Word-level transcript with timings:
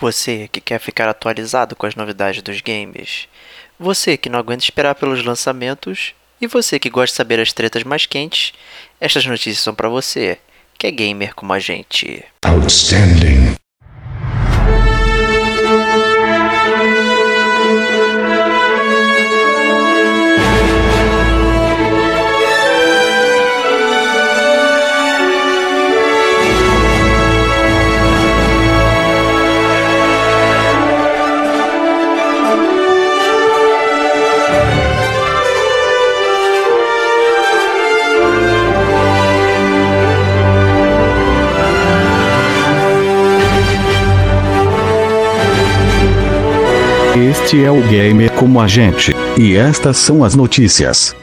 Você 0.00 0.46
que 0.46 0.60
quer 0.60 0.78
ficar 0.78 1.08
atualizado 1.08 1.74
com 1.74 1.84
as 1.84 1.96
novidades 1.96 2.40
dos 2.40 2.60
games. 2.60 3.26
Você 3.80 4.16
que 4.16 4.28
não 4.28 4.38
aguenta 4.38 4.62
esperar 4.62 4.94
pelos 4.94 5.24
lançamentos. 5.24 6.14
E 6.40 6.46
você 6.46 6.78
que 6.78 6.88
gosta 6.88 7.12
de 7.12 7.16
saber 7.16 7.40
as 7.40 7.52
tretas 7.52 7.82
mais 7.82 8.06
quentes. 8.06 8.52
Estas 9.00 9.26
notícias 9.26 9.58
são 9.58 9.74
para 9.74 9.88
você, 9.88 10.38
que 10.78 10.86
é 10.86 10.90
gamer 10.92 11.34
como 11.34 11.52
a 11.52 11.58
gente. 11.58 12.24
Outstanding. 12.44 13.57
Este 47.48 47.64
é 47.64 47.70
o 47.70 47.80
Gamer 47.80 48.30
como 48.32 48.60
a 48.60 48.68
gente, 48.68 49.10
e 49.40 49.56
estas 49.56 49.96
são 49.96 50.22
as 50.22 50.34
notícias. 50.34 51.16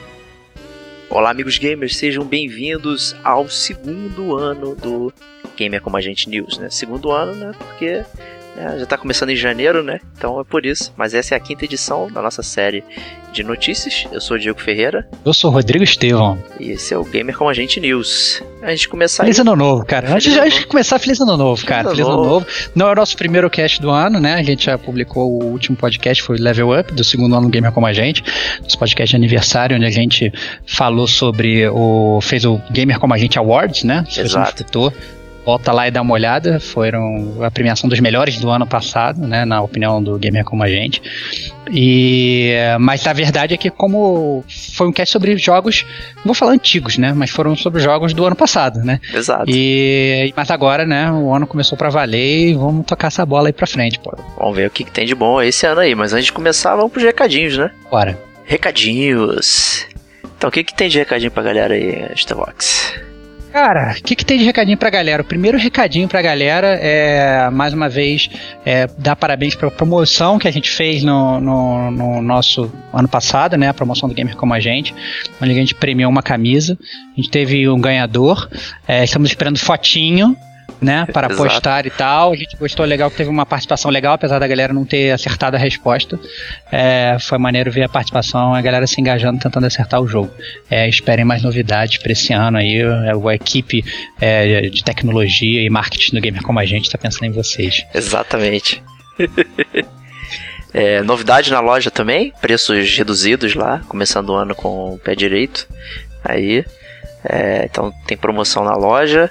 Olá, 1.08 1.30
amigos 1.30 1.56
gamers, 1.56 1.96
sejam 1.96 2.24
bem-vindos 2.24 3.14
ao 3.22 3.48
segundo 3.48 4.36
ano 4.36 4.74
do 4.74 5.12
Gamer 5.56 5.80
como 5.80 5.96
a 5.96 6.00
gente 6.00 6.28
News, 6.28 6.58
né? 6.58 6.68
Segundo 6.68 7.12
ano, 7.12 7.32
né? 7.32 7.52
Porque 7.56 8.04
né, 8.56 8.76
já 8.78 8.84
está 8.84 8.96
começando 8.96 9.30
em 9.30 9.36
janeiro, 9.36 9.82
né? 9.82 10.00
Então 10.16 10.40
é 10.40 10.44
por 10.44 10.64
isso. 10.64 10.92
Mas 10.96 11.14
essa 11.14 11.34
é 11.34 11.36
a 11.36 11.40
quinta 11.40 11.64
edição 11.64 12.10
da 12.10 12.22
nossa 12.22 12.42
série 12.42 12.82
de 13.32 13.42
notícias. 13.42 14.06
Eu 14.10 14.20
sou 14.20 14.36
o 14.36 14.40
Diego 14.40 14.58
Ferreira. 14.60 15.06
Eu 15.24 15.34
sou 15.34 15.50
o 15.50 15.54
Rodrigo 15.54 15.84
Estevão. 15.84 16.42
E 16.58 16.70
esse 16.70 16.94
é 16.94 16.98
o 16.98 17.04
Gamer 17.04 17.36
como 17.36 17.50
a 17.50 17.54
gente 17.54 17.78
News. 17.78 18.42
A 18.62 18.70
gente 18.70 18.88
começar. 18.88 19.24
Feliz 19.24 19.38
ano 19.38 19.54
novo, 19.54 19.84
cara. 19.84 20.08
Feliz 20.08 20.26
antes, 20.26 20.38
antes 20.38 20.58
de 20.60 20.66
começar, 20.66 20.98
feliz 20.98 21.20
ano 21.20 21.36
novo, 21.36 21.64
cara. 21.66 21.90
Feliz, 21.90 22.06
ano, 22.06 22.24
novo. 22.24 22.46
Não 22.74 22.88
é 22.88 22.92
o 22.92 22.94
nosso 22.94 23.16
primeiro 23.16 23.50
cast 23.50 23.80
do 23.80 23.90
ano, 23.90 24.18
né? 24.18 24.34
A 24.34 24.42
gente 24.42 24.64
já 24.64 24.78
publicou 24.78 25.30
o 25.30 25.44
último 25.44 25.76
podcast, 25.76 26.22
foi 26.22 26.36
o 26.36 26.42
Level 26.42 26.78
Up, 26.78 26.92
do 26.92 27.04
segundo 27.04 27.36
ano 27.36 27.46
do 27.46 27.50
Gamer 27.50 27.72
como 27.72 27.86
a 27.86 27.92
gente. 27.92 28.24
Nosso 28.62 28.78
podcast 28.78 29.10
de 29.10 29.16
aniversário, 29.16 29.76
onde 29.76 29.84
a 29.84 29.90
gente 29.90 30.32
falou 30.66 31.06
sobre 31.06 31.68
o. 31.68 32.20
fez 32.22 32.46
o 32.46 32.58
Gamer 32.70 32.98
como 32.98 33.12
a 33.12 33.18
gente 33.18 33.38
Awards, 33.38 33.84
né? 33.84 34.04
Exato. 34.16 34.64
Volta 35.46 35.70
lá 35.70 35.86
e 35.86 35.92
dá 35.92 36.02
uma 36.02 36.12
olhada. 36.12 36.58
Foram 36.58 37.36
a 37.40 37.48
premiação 37.52 37.88
dos 37.88 38.00
melhores 38.00 38.36
do 38.40 38.50
ano 38.50 38.66
passado, 38.66 39.24
né? 39.28 39.44
Na 39.44 39.62
opinião 39.62 40.02
do 40.02 40.18
Gamer 40.18 40.44
como 40.44 40.64
a 40.64 40.68
gente. 40.68 41.00
E 41.72 42.52
mas 42.80 43.06
a 43.06 43.12
verdade 43.12 43.54
é 43.54 43.56
que 43.56 43.70
como 43.70 44.44
foi 44.74 44.88
um 44.88 44.92
cast 44.92 45.12
sobre 45.12 45.36
jogos, 45.38 45.86
não 46.16 46.24
vou 46.24 46.34
falar 46.34 46.50
antigos, 46.50 46.98
né? 46.98 47.12
Mas 47.14 47.30
foram 47.30 47.54
sobre 47.54 47.80
jogos 47.80 48.12
do 48.12 48.26
ano 48.26 48.34
passado, 48.34 48.80
né? 48.80 49.00
Exato. 49.14 49.44
E 49.46 50.34
mas 50.36 50.50
agora, 50.50 50.84
né? 50.84 51.12
O 51.12 51.32
ano 51.32 51.46
começou 51.46 51.78
para 51.78 51.90
valer 51.90 52.50
e 52.50 52.54
vamos 52.54 52.84
tocar 52.84 53.06
essa 53.06 53.24
bola 53.24 53.48
aí 53.48 53.52
para 53.52 53.68
frente, 53.68 54.00
pô. 54.00 54.18
Vamos 54.36 54.56
ver 54.56 54.66
o 54.66 54.70
que, 54.70 54.82
que 54.82 54.90
tem 54.90 55.06
de 55.06 55.14
bom 55.14 55.40
esse 55.40 55.64
ano 55.64 55.80
aí. 55.80 55.94
Mas 55.94 56.12
antes 56.12 56.26
de 56.26 56.32
começar, 56.32 56.74
vamos 56.74 56.90
pros 56.90 57.04
recadinhos, 57.04 57.56
né? 57.56 57.70
Bora. 57.88 58.18
Recadinhos. 58.44 59.86
Então, 60.36 60.48
o 60.48 60.52
que, 60.52 60.64
que 60.64 60.74
tem 60.74 60.88
de 60.88 60.98
recadinho 60.98 61.30
pra 61.30 61.44
galera 61.44 61.74
aí, 61.74 62.10
Starbox? 62.16 63.05
Cara, 63.56 63.96
o 63.98 64.02
que, 64.02 64.14
que 64.14 64.22
tem 64.22 64.36
de 64.36 64.44
recadinho 64.44 64.76
pra 64.76 64.90
galera? 64.90 65.22
O 65.22 65.24
primeiro 65.24 65.56
recadinho 65.56 66.06
pra 66.06 66.20
galera 66.20 66.78
é, 66.78 67.48
mais 67.48 67.72
uma 67.72 67.88
vez, 67.88 68.28
é, 68.66 68.86
dar 68.98 69.16
parabéns 69.16 69.54
pela 69.54 69.70
promoção 69.70 70.38
que 70.38 70.46
a 70.46 70.50
gente 70.50 70.68
fez 70.68 71.02
no, 71.02 71.40
no, 71.40 71.90
no, 71.90 72.20
nosso 72.20 72.70
ano 72.92 73.08
passado, 73.08 73.56
né? 73.56 73.70
A 73.70 73.72
promoção 73.72 74.10
do 74.10 74.14
Gamer 74.14 74.36
Como 74.36 74.52
a 74.52 74.60
Gente, 74.60 74.94
onde 75.40 75.52
a 75.52 75.54
gente 75.54 75.74
premiou 75.74 76.10
uma 76.10 76.22
camisa. 76.22 76.76
A 77.14 77.16
gente 77.16 77.30
teve 77.30 77.66
um 77.66 77.80
ganhador. 77.80 78.46
É, 78.86 79.02
estamos 79.02 79.30
esperando 79.30 79.58
fotinho 79.58 80.36
né, 80.80 81.06
para 81.12 81.28
Exato. 81.28 81.42
postar 81.42 81.86
e 81.86 81.90
tal. 81.90 82.32
A 82.32 82.36
gente 82.36 82.56
gostou 82.56 82.84
legal 82.84 83.10
que 83.10 83.16
teve 83.16 83.30
uma 83.30 83.46
participação 83.46 83.90
legal, 83.90 84.14
apesar 84.14 84.38
da 84.38 84.46
galera 84.46 84.72
não 84.72 84.84
ter 84.84 85.12
acertado 85.12 85.56
a 85.56 85.58
resposta. 85.58 86.18
É, 86.70 87.16
foi 87.20 87.38
maneiro 87.38 87.70
ver 87.70 87.84
a 87.84 87.88
participação, 87.88 88.54
a 88.54 88.60
galera 88.60 88.86
se 88.86 89.00
engajando, 89.00 89.40
tentando 89.40 89.66
acertar 89.66 90.00
o 90.00 90.06
jogo. 90.06 90.30
É, 90.70 90.88
esperem 90.88 91.24
mais 91.24 91.42
novidades 91.42 91.98
para 91.98 92.12
esse 92.12 92.32
ano 92.32 92.58
aí. 92.58 92.82
A 92.82 93.34
equipe 93.34 93.84
é, 94.20 94.62
de 94.62 94.84
tecnologia 94.84 95.62
e 95.62 95.70
marketing 95.70 96.14
do 96.14 96.20
Gamer 96.20 96.42
como 96.42 96.58
a 96.58 96.64
gente 96.64 96.84
está 96.84 96.98
pensando 96.98 97.24
em 97.24 97.32
vocês. 97.32 97.84
Exatamente. 97.94 98.82
É, 100.74 101.02
novidade 101.02 101.50
na 101.50 101.58
loja 101.58 101.90
também, 101.90 102.34
preços 102.38 102.98
reduzidos 102.98 103.54
lá, 103.54 103.80
começando 103.88 104.28
o 104.28 104.34
ano 104.34 104.54
com 104.54 104.92
o 104.92 104.98
pé 104.98 105.14
direito. 105.14 105.66
Aí, 106.22 106.66
é, 107.24 107.64
então 107.64 107.90
tem 108.06 108.14
promoção 108.14 108.62
na 108.62 108.74
loja. 108.74 109.30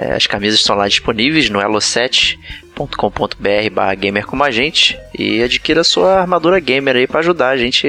É, 0.00 0.14
as 0.14 0.26
camisas 0.26 0.60
estão 0.60 0.74
lá 0.74 0.88
disponíveis 0.88 1.50
no 1.50 1.58
elo7.com.br 1.58 3.70
barra 3.70 3.94
gamer 3.94 4.24
como 4.24 4.42
a 4.42 4.50
gente 4.50 4.98
e 5.16 5.42
adquira 5.42 5.84
sua 5.84 6.22
armadura 6.22 6.58
gamer 6.58 6.96
aí 6.96 7.06
para 7.06 7.20
ajudar 7.20 7.50
a 7.50 7.56
gente 7.58 7.86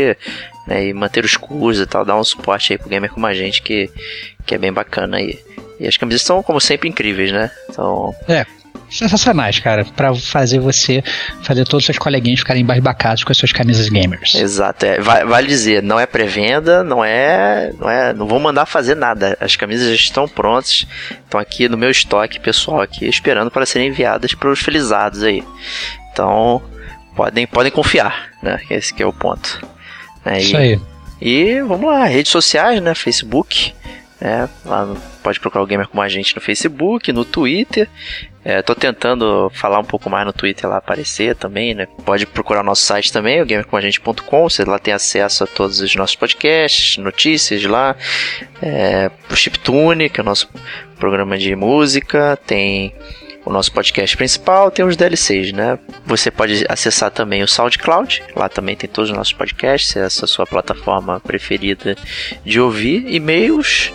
né, 0.68 0.88
e 0.88 0.94
manter 0.94 1.24
os 1.24 1.38
cursos 1.38 1.82
e 1.82 1.86
tal, 1.86 2.04
dar 2.04 2.20
um 2.20 2.24
suporte 2.24 2.74
aí 2.74 2.78
pro 2.78 2.90
gamer 2.90 3.10
como 3.10 3.26
a 3.26 3.34
gente 3.34 3.62
que, 3.62 3.90
que 4.46 4.54
é 4.54 4.58
bem 4.58 4.74
bacana 4.74 5.18
aí. 5.18 5.40
E 5.80 5.88
as 5.88 5.96
camisas 5.96 6.22
são, 6.22 6.44
como 6.44 6.60
sempre, 6.60 6.90
incríveis, 6.90 7.32
né? 7.32 7.50
Então... 7.70 8.14
É, 8.28 8.46
sensacionais, 8.92 9.60
cara, 9.60 9.86
para 9.86 10.14
fazer 10.14 10.60
você 10.60 11.04
fazer 11.42 11.64
todos 11.66 11.84
os 11.84 11.86
seus 11.86 11.98
coleguinhas 11.98 12.40
ficarem 12.40 12.62
embasbacados 12.62 13.24
com 13.24 13.32
as 13.32 13.38
suas 13.38 13.52
camisas 13.52 13.90
gamers. 13.90 14.36
Exato, 14.36 14.86
é, 14.86 15.00
vale 15.00 15.48
dizer, 15.48 15.82
não 15.82 16.00
é 16.00 16.06
pré-venda, 16.06 16.84
não 16.84 17.04
é, 17.04 17.72
não 17.80 17.90
é, 17.90 18.14
não 18.14 18.28
vou 18.28 18.40
mandar 18.40 18.66
fazer 18.66 18.96
nada. 18.96 19.38
As 19.40 19.56
camisas 19.56 19.88
já 19.88 19.96
estão 19.96 20.28
prontas, 20.28 20.86
estão 21.10 21.40
aqui 21.40 21.68
no 21.70 21.78
meu 21.78 21.90
estoque 21.90 22.40
pessoal 22.40 22.82
aqui, 22.82 23.06
esperando 23.06 23.50
para 23.50 23.66
serem 23.66 23.88
enviadas 23.88 24.34
para 24.34 24.50
os 24.50 24.60
felizados 24.60 25.24
aí. 25.24 25.44
Então, 26.12 26.62
podem, 27.16 27.48
podem 27.48 27.72
confiar, 27.72 28.30
né? 28.44 28.60
Esse 28.70 28.94
que 28.94 29.02
é 29.02 29.06
o 29.06 29.14
ponto. 29.14 29.66
É, 30.26 30.40
Isso 30.40 30.54
e, 30.54 30.58
aí. 30.58 30.80
E 31.22 31.62
vamos 31.62 31.90
lá, 31.90 32.06
redes 32.06 32.32
sociais, 32.32 32.82
né? 32.82 32.96
Facebook, 32.96 33.74
é, 34.20 34.48
lá 34.66 34.86
no, 34.86 34.96
pode 35.24 35.40
procurar 35.40 35.64
o 35.64 35.68
Gamer 35.68 35.88
como 35.88 36.02
a 36.02 36.10
gente 36.10 36.36
no 36.36 36.42
Facebook, 36.42 37.12
no 37.12 37.26
Twitter. 37.26 37.90
É, 38.44 38.62
tô 38.62 38.74
tentando 38.74 39.52
falar 39.54 39.80
um 39.80 39.84
pouco 39.84 40.10
mais 40.10 40.26
no 40.26 40.34
Twitter 40.34 40.68
lá 40.68 40.78
aparecer 40.78 41.36
também, 41.36 41.76
né? 41.76 41.88
Pode 42.04 42.26
procurar 42.26 42.62
o 42.62 42.64
nosso 42.64 42.84
site 42.84 43.14
também, 43.14 43.40
o 43.42 43.46
gamercomagente.com, 43.46 44.50
você 44.50 44.66
lá 44.66 44.80
tem 44.80 44.94
acesso 44.94 45.44
a 45.44 45.48
todos 45.48 45.80
os 45.80 45.96
nossos 45.96 46.16
podcasts, 46.16 46.98
notícias 46.98 47.64
lá, 47.66 47.96
é, 48.62 49.12
o 49.30 49.36
Chiptune, 49.36 50.10
que 50.10 50.20
é 50.20 50.24
o 50.24 50.26
nosso 50.26 50.50
programa 50.98 51.38
de 51.38 51.56
música, 51.56 52.38
tem 52.48 52.96
o 53.46 53.52
nosso 53.52 53.72
podcast 53.72 54.16
principal, 54.16 54.70
tem 54.70 54.86
os 54.86 54.96
DLCs, 54.96 55.52
né? 55.52 55.80
Você 56.06 56.30
pode 56.30 56.66
acessar 56.70 57.10
também 57.10 57.42
o 57.42 57.48
SoundCloud, 57.48 58.24
lá 58.36 58.48
também 58.48 58.76
tem 58.76 58.90
todos 58.90 59.10
os 59.10 59.18
nossos 59.18 59.34
podcasts, 59.34 59.96
essa 59.96 60.24
é 60.24 60.26
a 60.26 60.28
sua 60.28 60.46
plataforma 60.46 61.20
preferida 61.20 61.96
de 62.46 62.60
ouvir. 62.60 63.06
E-mails, 63.08 63.92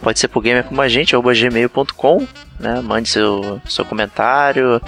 pode 0.00 0.18
ser 0.18 0.28
por 0.28 0.42
gamer 0.42 0.64
como 0.64 0.80
a 0.80 0.88
gente, 0.88 1.14
gmail.com, 1.14 2.26
né? 2.58 2.80
Mande 2.80 3.08
seu, 3.08 3.60
seu 3.66 3.84
comentário, 3.84 4.80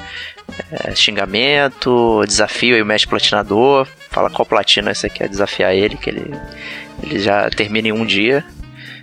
é, 0.71 0.95
xingamento, 0.95 2.23
desafio 2.27 2.75
aí 2.75 2.83
o 2.83 2.87
mestre 2.87 3.11
platinador, 3.11 3.87
fala 4.11 4.31
qual 4.31 4.47
platina 4.47 4.95
você 4.95 5.09
quer 5.09 5.29
desafiar 5.29 5.75
ele, 5.75 5.97
que 5.97 6.09
ele, 6.09 6.35
ele 7.03 7.19
já 7.19 7.51
termina 7.51 7.89
em 7.89 7.93
um 7.93 8.07
dia. 8.07 8.45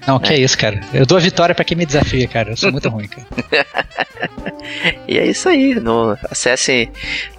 Não, 0.08 0.20
que 0.20 0.34
é. 0.34 0.38
é 0.38 0.40
isso, 0.40 0.58
cara. 0.58 0.80
Eu 0.94 1.06
dou 1.06 1.18
a 1.18 1.22
vitória 1.22 1.56
para 1.56 1.66
quem 1.66 1.78
me 1.78 1.86
desafia, 1.86 2.28
cara. 2.28 2.52
Eu 2.52 2.58
sou 2.58 2.72
muito 2.72 2.88
ruim, 2.90 3.08
cara. 3.08 3.28
e 5.08 5.18
é 5.18 5.26
isso 5.26 5.50
aí. 5.50 5.76
No, 5.76 6.18
acesse 6.30 6.90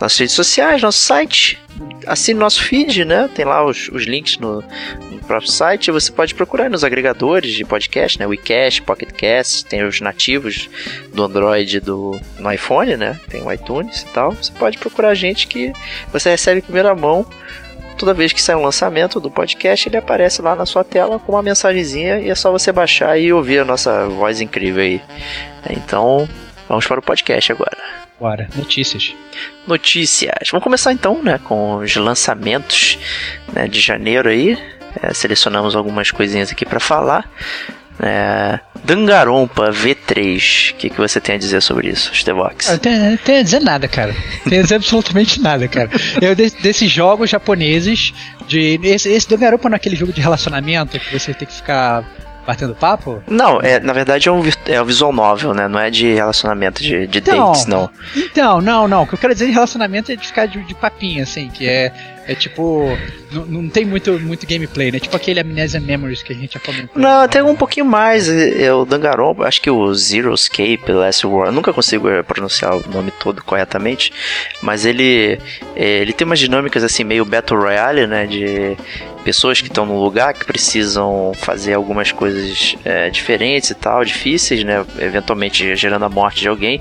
nossas 0.01 0.19
redes 0.19 0.35
sociais, 0.35 0.83
nosso 0.83 0.99
site, 0.99 1.61
assine 2.07 2.39
nosso 2.39 2.63
feed, 2.63 3.05
né? 3.05 3.29
Tem 3.35 3.45
lá 3.45 3.65
os, 3.65 3.89
os 3.89 4.05
links 4.05 4.39
no, 4.39 4.65
no, 5.11 5.19
próprio 5.27 5.51
site. 5.51 5.91
Você 5.91 6.11
pode 6.11 6.35
procurar 6.35 6.69
nos 6.69 6.83
agregadores 6.83 7.53
de 7.53 7.65
podcast, 7.65 8.19
né? 8.19 8.27
WeCast, 8.27 8.83
PocketCast, 8.83 9.65
tem 9.67 9.85
os 9.85 10.01
nativos 10.01 10.69
do 11.13 11.25
Android 11.25 11.81
do 11.81 12.19
no 12.39 12.53
iPhone, 12.53 12.97
né? 12.97 13.19
Tem 13.29 13.43
o 13.43 13.53
iTunes 13.53 14.03
e 14.03 14.07
tal. 14.07 14.33
Você 14.33 14.53
pode 14.53 14.79
procurar 14.79 15.11
a 15.11 15.15
gente 15.15 15.47
que 15.47 15.73
você 16.13 16.31
recebe 16.31 16.59
em 16.59 16.63
primeira 16.63 16.95
mão 16.95 17.27
toda 17.97 18.15
vez 18.15 18.33
que 18.33 18.41
sai 18.41 18.55
um 18.55 18.63
lançamento 18.63 19.19
do 19.21 19.31
podcast, 19.31 19.89
ele 19.89 19.97
aparece 19.97 20.41
lá 20.43 20.55
na 20.55 20.67
sua 20.67 20.85
tela 20.85 21.19
com 21.19 21.33
uma 21.33 21.43
mensagenzinha 21.43 22.21
e 22.21 22.31
é 22.31 22.35
só 22.35 22.51
você 22.51 22.71
baixar 22.71 23.19
e 23.19 23.33
ouvir 23.33 23.61
a 23.61 23.65
nossa 23.65 24.07
voz 24.07 24.41
incrível 24.41 24.83
aí. 24.83 25.01
Então, 25.71 26.29
vamos 26.69 26.87
para 26.87 27.01
o 27.01 27.03
podcast 27.03 27.53
agora. 27.53 27.77
Bora, 28.19 28.49
notícias. 28.57 29.15
Notícias. 29.67 30.49
Vamos 30.51 30.65
começar 30.65 30.93
então, 30.93 31.23
né, 31.23 31.39
com 31.45 31.77
os 31.77 31.97
lançamentos 31.97 32.99
né, 33.53 33.69
de 33.69 33.81
janeiro 33.81 34.29
aí. 34.29 34.59
É, 35.03 35.13
selecionamos 35.13 35.77
algumas 35.77 36.11
coisinhas 36.11 36.51
aqui 36.51 36.65
para 36.65 36.81
falar. 36.81 37.31
É, 38.01 38.61
Dangarompa 38.85 39.71
V3, 39.71 40.73
o 40.73 40.75
que, 40.77 40.91
que 40.91 40.97
você 40.99 41.21
tem 41.21 41.37
a 41.37 41.39
dizer 41.39 41.61
sobre 41.63 41.89
isso, 41.89 42.15
Stevox? 42.15 42.69
Não 42.69 42.79
tenho, 42.79 43.19
tenho 43.19 43.41
a 43.41 43.43
dizer 43.43 43.61
nada, 43.61 43.89
cara. 43.89 44.15
Tenho 44.45 44.61
a 44.61 44.63
dizer 44.63 44.77
absolutamente 44.77 45.41
nada, 45.41 45.67
cara. 45.67 45.91
Eu, 46.21 46.35
desses 46.35 46.91
jogos 46.91 47.31
japoneses, 47.31 48.13
de 48.47 48.79
esse, 48.83 49.09
esse 49.09 49.29
Dangarompa 49.29 49.69
não 49.69 49.75
é 49.75 49.77
aquele 49.77 49.97
jogo 49.97 50.13
de 50.13 50.21
relacionamento 50.21 50.99
que 50.99 51.19
você 51.19 51.35
tem 51.35 51.49
que 51.49 51.55
ficar 51.55 52.05
batendo 52.47 52.75
papo? 52.75 53.23
Não, 53.27 53.61
é, 53.61 53.81
na 53.81 53.93
verdade 53.93 54.29
é 54.29 54.33
um, 54.33 54.43
é 54.67 54.81
um 54.81 54.85
visual 54.85 55.13
novel, 55.13 55.53
né? 55.53 55.69
Não 55.69 55.79
é 55.79 55.91
de 55.91 56.13
relacionamento, 56.15 56.83
de, 56.83 57.07
de 57.07 57.19
então, 57.19 57.47
dates, 57.47 57.67
não. 57.67 57.91
Então, 58.15 58.61
não, 58.61 58.87
não. 58.87 59.03
O 59.03 59.07
que 59.07 59.15
eu 59.15 59.19
quero 59.19 59.33
dizer 59.33 59.47
de 59.47 59.53
relacionamento 59.53 60.13
é 60.13 60.17
de 60.17 60.27
ficar 60.27 60.47
de, 60.47 60.63
de 60.63 60.75
papinho, 60.75 61.23
assim, 61.23 61.49
que 61.49 61.69
é 61.69 61.93
é 62.27 62.35
tipo. 62.35 62.87
Não, 63.31 63.47
não 63.47 63.69
tem 63.69 63.85
muito, 63.85 64.19
muito 64.19 64.47
gameplay, 64.47 64.91
né? 64.91 64.99
Tipo 64.99 65.17
aquele 65.17 65.41
Amnesia 65.41 65.81
Memories 65.81 66.23
que 66.23 66.33
a 66.33 66.37
gente 66.37 66.55
já 66.55 66.61
comentou. 66.61 67.01
Não, 67.01 67.29
tem 67.29 67.41
um 67.43 67.55
pouquinho 67.55 67.87
mais. 67.87 68.29
É, 68.29 68.73
o 68.73 68.85
Danganronpa, 68.85 69.45
acho 69.45 69.63
que 69.63 69.71
o 69.71 69.95
Zero 69.95 70.35
Escape, 70.35 70.91
Last 70.91 71.25
War, 71.27 71.53
nunca 71.53 71.73
consigo 71.73 72.09
eh, 72.09 72.23
pronunciar 72.23 72.77
o 72.77 72.89
nome 72.91 73.13
todo 73.13 73.43
corretamente, 73.45 74.13
mas 74.61 74.85
ele 74.85 75.41
eh, 75.77 76.01
ele 76.03 76.13
tem 76.13 76.27
umas 76.27 76.41
dinâmicas 76.41 76.83
assim 76.83 77.05
meio 77.05 77.25
Battle 77.25 77.61
Royale, 77.61 78.07
né? 78.07 78.27
De 78.27 78.77
pessoas 79.27 79.61
que 79.61 79.67
estão 79.67 79.85
num 79.85 79.99
lugar 79.99 80.33
que 80.33 80.45
precisam 80.45 81.33
fazer 81.35 81.75
algumas 81.75 82.13
coisas 82.13 82.77
é, 82.85 83.11
diferentes 83.11 83.71
e 83.71 83.75
tal, 83.75 84.05
difíceis, 84.05 84.63
né? 84.63 84.87
Eventualmente 85.01 85.75
gerando 85.75 86.05
a 86.05 86.09
morte 86.09 86.43
de 86.43 86.49
alguém. 86.49 86.81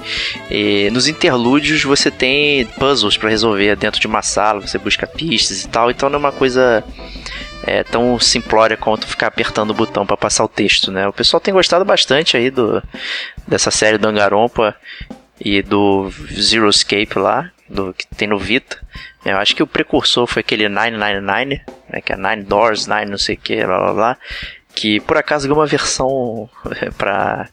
E 0.52 0.88
nos 0.92 1.08
interlúdios 1.08 1.84
você 1.84 2.12
tem 2.12 2.68
puzzles 2.78 3.18
para 3.18 3.32
resolver 3.32 3.76
dentro 3.76 4.00
de 4.00 4.06
uma 4.06 4.22
sala, 4.22 4.62
você 4.62 4.78
busca 4.78 5.08
pistas 5.08 5.64
e 5.64 5.68
tal, 5.68 5.90
então 5.90 6.08
não 6.08 6.18
é 6.18 6.20
uma 6.20 6.32
coisa 6.32 6.84
é, 7.64 7.84
tão 7.84 8.20
simplória 8.20 8.78
quanto 8.78 9.08
ficar 9.08 9.26
apertando 9.26 9.72
o 9.72 9.74
botão 9.74 10.06
para 10.06 10.16
passar 10.16 10.44
o 10.44 10.48
texto, 10.48 10.92
né? 10.92 11.08
O 11.08 11.14
pessoal 11.14 11.42
tem 11.42 11.52
gostado 11.52 11.84
bastante 11.84 12.38
aí 12.38 12.52
do, 12.52 12.80
dessa 13.48 13.72
série 13.72 13.98
do 13.98 14.08
Angarompa 14.08 14.76
e 15.42 15.64
do 15.64 16.12
Zero 16.32 16.70
Escape 16.70 17.18
lá, 17.18 17.50
do 17.68 17.92
que 17.92 18.06
tem 18.16 18.28
no 18.28 18.38
Vita. 18.38 18.78
Eu 19.26 19.38
acho 19.38 19.56
que 19.56 19.64
o 19.64 19.68
precursor 19.68 20.28
foi 20.28 20.42
aquele 20.42 20.70
999, 20.70 21.62
né, 21.90 22.02
que 22.02 22.14
é 22.14 22.16
Nine 22.16 22.44
Doors, 22.44 22.86
Nine 22.86 23.10
não 23.10 23.18
sei 23.18 23.36
o 23.36 23.40
que, 23.40 23.66
blá 23.66 23.80
blá 23.80 23.94
blá, 23.94 24.18
que 24.76 25.00
por 25.00 25.18
acaso 25.18 25.48
ganhou 25.48 25.60
uma 25.60 25.68
versão 25.68 26.50
para 26.98 27.50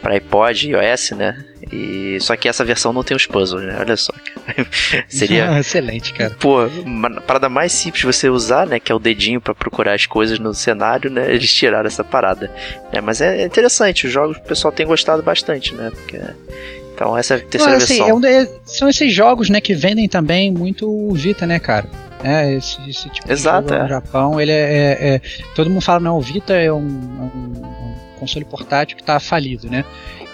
para 0.00 0.14
iPod 0.14 0.68
e 0.68 0.72
iOS, 0.72 1.10
né? 1.10 1.44
E 1.72 2.18
só 2.20 2.36
que 2.36 2.48
essa 2.48 2.64
versão 2.64 2.92
não 2.92 3.02
tem 3.02 3.16
os 3.16 3.26
puzzles, 3.26 3.64
né? 3.64 3.76
Olha 3.78 3.96
só. 3.96 4.12
Seria 5.08 5.50
ah, 5.50 5.58
excelente, 5.60 6.12
cara. 6.14 6.34
Pô, 6.38 6.66
uma 6.84 7.20
parada 7.20 7.48
mais 7.48 7.72
simples 7.72 8.00
de 8.00 8.06
você 8.06 8.28
usar, 8.28 8.66
né, 8.66 8.78
que 8.78 8.92
é 8.92 8.94
o 8.94 8.98
dedinho 8.98 9.40
para 9.40 9.54
procurar 9.54 9.94
as 9.94 10.06
coisas 10.06 10.38
no 10.38 10.54
cenário, 10.54 11.10
né? 11.10 11.28
Eles 11.32 11.52
tiraram 11.52 11.86
essa 11.86 12.04
parada. 12.04 12.50
É, 12.92 13.00
mas 13.00 13.20
é 13.20 13.44
interessante, 13.44 14.06
os 14.06 14.12
jogos 14.12 14.36
o 14.36 14.42
pessoal 14.42 14.72
tem 14.72 14.86
gostado 14.86 15.22
bastante, 15.22 15.74
né? 15.74 15.90
Porque 15.90 16.18
então 16.98 17.16
essa 17.16 17.34
é 17.34 17.36
a 17.36 17.40
terceira 17.40 17.76
assim, 17.76 17.98
versão. 17.98 18.08
É 18.08 18.14
um 18.14 18.20
de, 18.20 18.48
são 18.64 18.88
esses 18.88 19.12
jogos, 19.12 19.48
né, 19.48 19.60
que 19.60 19.72
vendem 19.72 20.08
também 20.08 20.50
muito 20.50 21.12
Vita, 21.12 21.46
né, 21.46 21.60
cara? 21.60 21.86
É, 22.24 22.52
esse, 22.54 22.76
esse 22.90 23.08
tipo 23.08 23.30
Exato, 23.30 23.68
de 23.68 23.74
jogo 23.74 23.80
é. 23.80 23.82
no 23.84 23.88
Japão, 23.88 24.40
ele 24.40 24.50
é, 24.50 24.54
é, 24.54 25.14
é, 25.14 25.20
Todo 25.54 25.70
mundo 25.70 25.80
fala, 25.80 26.00
não, 26.00 26.18
o 26.18 26.20
Vita 26.20 26.54
é 26.54 26.72
um, 26.72 26.78
um, 26.78 27.62
um 27.62 27.94
console 28.18 28.44
portátil 28.44 28.96
que 28.96 29.02
está 29.02 29.20
falido, 29.20 29.70
né? 29.70 29.84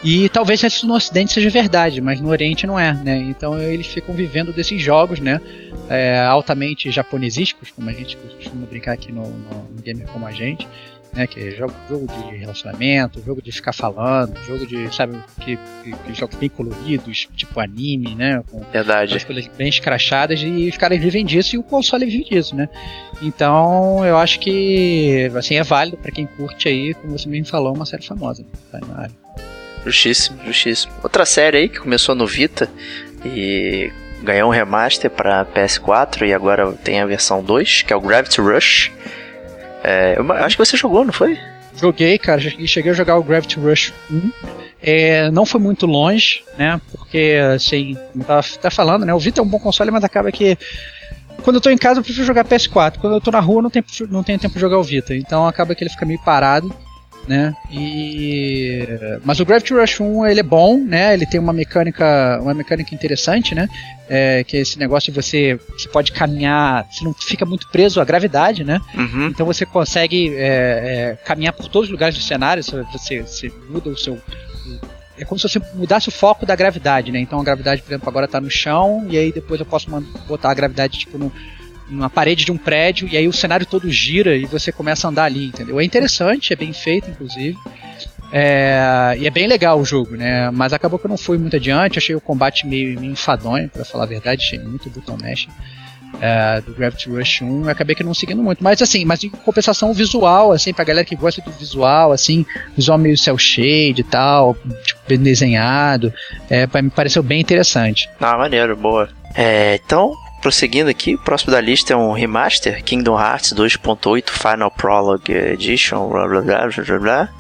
E 0.03 0.29
talvez 0.29 0.63
isso 0.63 0.87
no 0.87 0.95
Ocidente 0.95 1.33
seja 1.33 1.49
verdade, 1.49 2.01
mas 2.01 2.21
no 2.21 2.29
Oriente 2.29 2.67
não 2.67 2.79
é, 2.79 2.93
né? 2.93 3.17
Então 3.17 3.59
eles 3.59 3.87
ficam 3.87 4.15
vivendo 4.15 4.53
desses 4.53 4.81
jogos, 4.81 5.19
né? 5.19 5.41
É, 5.89 6.19
altamente 6.21 6.91
japonesísticos, 6.91 7.71
como 7.71 7.89
a 7.89 7.93
gente 7.93 8.17
costuma 8.17 8.67
brincar 8.67 8.93
aqui 8.93 9.13
no, 9.13 9.23
no, 9.23 9.69
no 9.75 9.83
Gamer 9.83 10.07
Como 10.09 10.27
a 10.27 10.31
Gente 10.31 10.67
né? 11.15 11.27
Que 11.27 11.41
é 11.41 11.51
jogo, 11.53 11.75
jogo 11.89 12.07
de 12.07 12.37
relacionamento, 12.37 13.23
jogo 13.25 13.41
de 13.41 13.53
ficar 13.53 13.73
falando, 13.73 14.37
jogo 14.45 14.67
de, 14.67 14.95
sabe, 14.95 15.19
que, 15.41 15.57
que, 15.83 15.93
que 15.93 16.15
jogos 16.15 16.37
bem 16.37 16.49
coloridos, 16.49 17.29
tipo 17.37 17.61
anime, 17.61 18.15
né? 18.15 18.43
Com 18.51 18.61
Verdade. 18.73 19.17
as 19.17 19.25
coisas 19.25 19.47
bem 19.57 19.69
escrachadas 19.69 20.41
e 20.41 20.69
os 20.69 20.77
caras 20.77 21.01
vivem 21.01 21.25
disso 21.25 21.57
e 21.57 21.59
o 21.59 21.63
console 21.63 22.07
vive 22.07 22.25
disso, 22.25 22.55
né? 22.55 22.69
Então 23.23 24.05
eu 24.05 24.17
acho 24.17 24.41
que 24.41 25.31
assim 25.37 25.57
é 25.57 25.63
válido 25.63 25.97
para 25.97 26.11
quem 26.11 26.27
curte 26.27 26.69
aí, 26.69 26.95
como 26.95 27.19
você 27.19 27.29
mesmo 27.29 27.47
falou, 27.47 27.75
uma 27.75 27.87
série 27.87 28.05
famosa 28.05 28.45
tá 28.71 28.81
na 28.87 29.03
área. 29.03 29.15
Justíssimo, 29.85 30.39
justíssimo. 30.47 30.93
Outra 31.03 31.27
série 31.27 31.59
aí 31.59 31.69
que 31.69 31.79
começou 31.79 32.15
no 32.15 32.27
Vita 32.27 32.71
e 33.25 33.93
ganhou 34.23 34.49
um 34.49 34.53
remaster 34.53 35.11
para 35.11 35.45
PS4 35.45 36.27
e 36.27 36.33
agora 36.33 36.73
tem 36.73 37.01
a 37.01 37.07
versão 37.07 37.45
2, 37.45 37.83
que 37.83 37.93
é 37.93 37.97
o 37.97 38.01
Gravity 38.01 38.41
Rush. 38.41 38.91
É, 39.85 40.19
eu 40.19 40.33
acho 40.33 40.57
que 40.57 40.65
você 40.65 40.77
jogou, 40.77 41.05
não 41.05 41.13
foi? 41.13 41.39
Joguei, 41.77 42.19
cara, 42.19 42.41
cheguei 42.41 42.91
a 42.91 42.95
jogar 42.95 43.19
o 43.19 43.23
Gravity 43.23 43.61
Rush 43.61 43.93
1. 44.11 44.31
É, 44.83 45.31
não 45.31 45.45
foi 45.45 45.61
muito 45.61 45.87
longe, 45.87 46.43
né? 46.57 46.81
Porque, 46.91 47.39
assim, 47.55 47.97
como 48.13 48.25
tava, 48.25 48.43
tá 48.61 48.71
falando, 48.71 49.05
né? 49.05 49.13
O 49.13 49.19
Vita 49.19 49.41
é 49.41 49.45
um 49.45 49.49
bom 49.49 49.59
console, 49.59 49.91
mas 49.91 50.05
acaba 50.05 50.33
que. 50.33 50.57
Quando 51.43 51.57
eu 51.57 51.61
tô 51.61 51.69
em 51.69 51.77
casa, 51.77 52.01
eu 52.01 52.05
prefiro 52.05 52.27
jogar 52.27 52.45
PS4. 52.45 52.99
Quando 52.99 53.15
eu 53.15 53.21
tô 53.21 53.31
na 53.31 53.41
rua, 53.41 53.61
não 53.61 53.71
tenho, 53.71 53.85
não 54.09 54.23
tenho 54.23 54.39
tempo 54.39 54.55
de 54.55 54.61
jogar 54.61 54.79
o 54.79 54.85
Vita. 54.85 55.15
Então 55.15 55.47
acaba 55.47 55.75
que 55.75 55.83
ele 55.83 55.91
fica 55.91 56.07
meio 56.07 56.19
parado 56.21 56.75
né? 57.27 57.55
E 57.71 58.87
mas 59.25 59.41
o 59.41 59.45
Gravity 59.45 59.75
Rush 59.75 60.01
1 60.01 60.27
ele 60.27 60.41
é 60.41 60.43
bom, 60.43 60.79
né? 60.79 61.15
Ele 61.15 61.27
tem 61.27 61.41
uma 61.41 61.53
mecânica, 61.53 62.39
uma 62.43 62.55
mecânica 62.55 62.95
interessante, 62.95 63.55
né? 63.55 63.69
É, 64.09 64.45
que 64.45 64.57
é 64.57 64.61
esse 64.61 64.79
negócio 64.79 65.13
de 65.13 65.21
você, 65.21 65.59
você 65.77 65.89
pode 65.89 66.13
caminhar, 66.13 66.87
você 66.91 67.05
não 67.05 67.15
fica 67.15 67.47
muito 67.47 67.69
preso 67.69 68.01
à 68.01 68.05
gravidade, 68.05 68.65
né? 68.65 68.81
Uhum. 68.95 69.29
Então 69.29 69.47
você 69.47 69.65
consegue 69.65 70.35
é, 70.37 71.17
é, 71.17 71.19
caminhar 71.25 71.55
por 71.55 71.69
todos 71.69 71.89
os 71.89 71.93
lugares 71.93 72.17
do 72.17 72.23
cenário, 72.23 72.63
você, 72.63 73.23
você 73.23 73.53
muda 73.69 73.89
o 73.89 73.97
seu 73.97 74.21
é 75.17 75.25
como 75.25 75.39
se 75.39 75.49
você 75.49 75.61
mudasse 75.75 76.09
o 76.09 76.13
foco 76.13 76.45
da 76.45 76.57
gravidade, 76.57 77.13
né? 77.13 77.21
Então 77.21 77.39
a 77.39 77.45
gravidade, 77.45 77.83
por 77.83 77.91
exemplo, 77.91 78.09
agora 78.09 78.27
está 78.27 78.41
no 78.41 78.51
chão 78.51 79.07
e 79.09 79.17
aí 79.17 79.33
depois 79.33 79.61
eu 79.61 79.67
posso 79.67 79.89
botar 80.27 80.51
a 80.51 80.55
gravidade 80.55 80.99
tipo 80.99 81.17
no, 81.17 81.33
numa 81.89 82.11
parede 82.11 82.45
de 82.45 82.53
um 82.53 82.57
prédio 82.57 83.09
e 83.11 83.17
aí 83.17 83.29
o 83.29 83.33
cenário 83.33 83.67
todo 83.67 83.91
gira 83.91 84.37
e 84.37 84.47
você 84.47 84.73
começa 84.73 85.07
a 85.07 85.11
andar 85.11 85.25
ali, 85.25 85.47
entendeu? 85.47 85.79
É 85.81 85.85
interessante, 85.85 86.53
é 86.53 86.57
bem 86.57 86.73
feito, 86.73 87.11
inclusive. 87.11 87.57
É, 88.33 89.17
e 89.19 89.27
é 89.27 89.31
bem 89.31 89.47
legal 89.47 89.79
o 89.79 89.85
jogo, 89.85 90.17
né? 90.17 90.51
Mas 90.51 90.73
acabou 90.73 90.99
que 90.99 91.07
eu 91.07 91.11
não 91.11 91.17
fui 91.17 91.39
muito 91.39 91.55
adiante, 91.55 91.99
achei 91.99 92.17
o 92.17 92.21
combate 92.21 92.67
meio, 92.67 92.99
meio 92.99 93.13
enfadonho, 93.13 93.69
para 93.69 93.85
falar 93.85 94.05
a 94.05 94.09
verdade, 94.09 94.45
achei 94.45 94.59
muito 94.59 94.91
button 94.91 95.17
mesh. 95.23 95.47
É, 96.21 96.61
do 96.61 96.73
Gravity 96.75 97.11
Rush 97.11 97.43
1, 97.43 97.65
eu 97.65 97.69
acabei 97.69 97.95
que 97.95 98.05
não 98.05 98.15
seguindo 98.15 98.43
muito. 98.43 98.63
Mas 98.63 98.81
assim, 98.81 99.05
mas 99.05 99.23
em 99.23 99.29
compensação 99.29 99.93
visual, 99.93 100.53
assim, 100.53 100.73
pra 100.73 100.85
galera 100.85 101.05
que 101.05 101.17
gosta 101.17 101.43
do 101.43 101.51
visual, 101.53 102.13
assim, 102.13 102.47
visual 102.77 102.99
meio 102.99 103.19
cel 103.19 103.37
shade 103.37 104.01
e 104.01 104.05
tal, 104.05 104.57
tipo, 104.85 105.01
bem 105.09 105.19
desenhado, 105.19 106.13
é, 106.49 106.67
me 106.81 106.91
pareceu 106.91 107.23
bem 107.23 107.41
interessante. 107.41 108.09
Ah, 108.21 108.37
maneiro, 108.37 108.77
boa. 108.77 109.09
É, 109.35 109.81
então, 109.85 110.15
prosseguindo 110.45 110.91
aqui, 110.91 111.15
o 111.15 111.19
próximo 111.19 111.53
da 111.53 111.61
lista 111.61 111.95
é 111.95 111.97
um 111.97 112.13
remaster, 112.13 112.85
Kingdom 112.85 113.19
Hearts 113.19 113.55
2.8 113.55 114.29
Final 114.29 114.71
Prologue 114.71 115.33
Edition, 115.33 116.07
blá 116.11 116.29
blá 116.29 116.43
blá 116.43 116.69
blá 116.69 116.99
blá. 116.99 117.31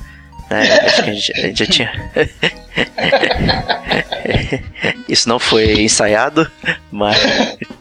É, 0.48 0.62
acho 0.86 1.04
que 1.04 1.10
a 1.10 1.12
gente, 1.12 1.32
a 1.32 1.40
gente 1.42 1.58
já 1.58 1.66
tinha. 1.66 1.92
Isso 5.06 5.28
não 5.28 5.38
foi 5.38 5.82
ensaiado, 5.82 6.50
mas. 6.90 7.18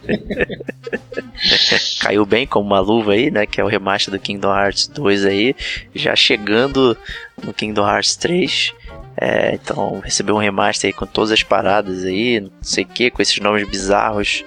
Caiu 2.02 2.26
bem 2.26 2.46
como 2.46 2.68
uma 2.68 2.82
luva 2.82 3.14
aí, 3.14 3.32
né? 3.32 3.46
Que 3.46 3.62
é 3.62 3.64
o 3.64 3.68
remaster 3.68 4.14
do 4.14 4.20
Kingdom 4.20 4.54
Hearts 4.54 4.88
2 4.88 5.26
aí. 5.26 5.56
Já 5.96 6.18
chegando 6.18 6.98
no 7.42 7.54
Kingdom 7.54 7.88
Hearts 7.88 8.18
3. 8.18 8.74
É, 9.16 9.54
então 9.54 10.00
recebeu 10.00 10.36
um 10.36 10.40
remaster 10.40 10.90
aí 10.90 10.94
com 10.94 11.06
todas 11.06 11.32
as 11.32 11.44
paradas 11.44 12.04
aí, 12.04 12.40
não 12.40 12.52
sei 12.62 12.84
o 12.84 12.88
que, 12.88 13.12
com 13.12 13.22
esses 13.22 13.38
nomes 13.40 13.68
bizarros 13.70 14.44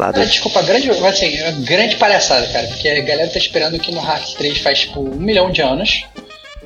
lá 0.00 0.10
do. 0.10 0.20
Ah, 0.20 0.24
desculpa, 0.24 0.62
grande, 0.62 0.90
assim, 0.90 1.64
grande 1.64 1.96
palhaçada, 1.96 2.46
cara, 2.48 2.66
porque 2.68 2.88
a 2.88 3.00
galera 3.00 3.30
tá 3.30 3.38
esperando 3.38 3.78
que 3.78 3.92
no 3.92 4.00
Hearts 4.00 4.34
3 4.34 4.58
faz 4.58 4.80
tipo 4.80 5.00
um 5.00 5.16
milhão 5.16 5.50
de 5.50 5.60
anos, 5.60 6.04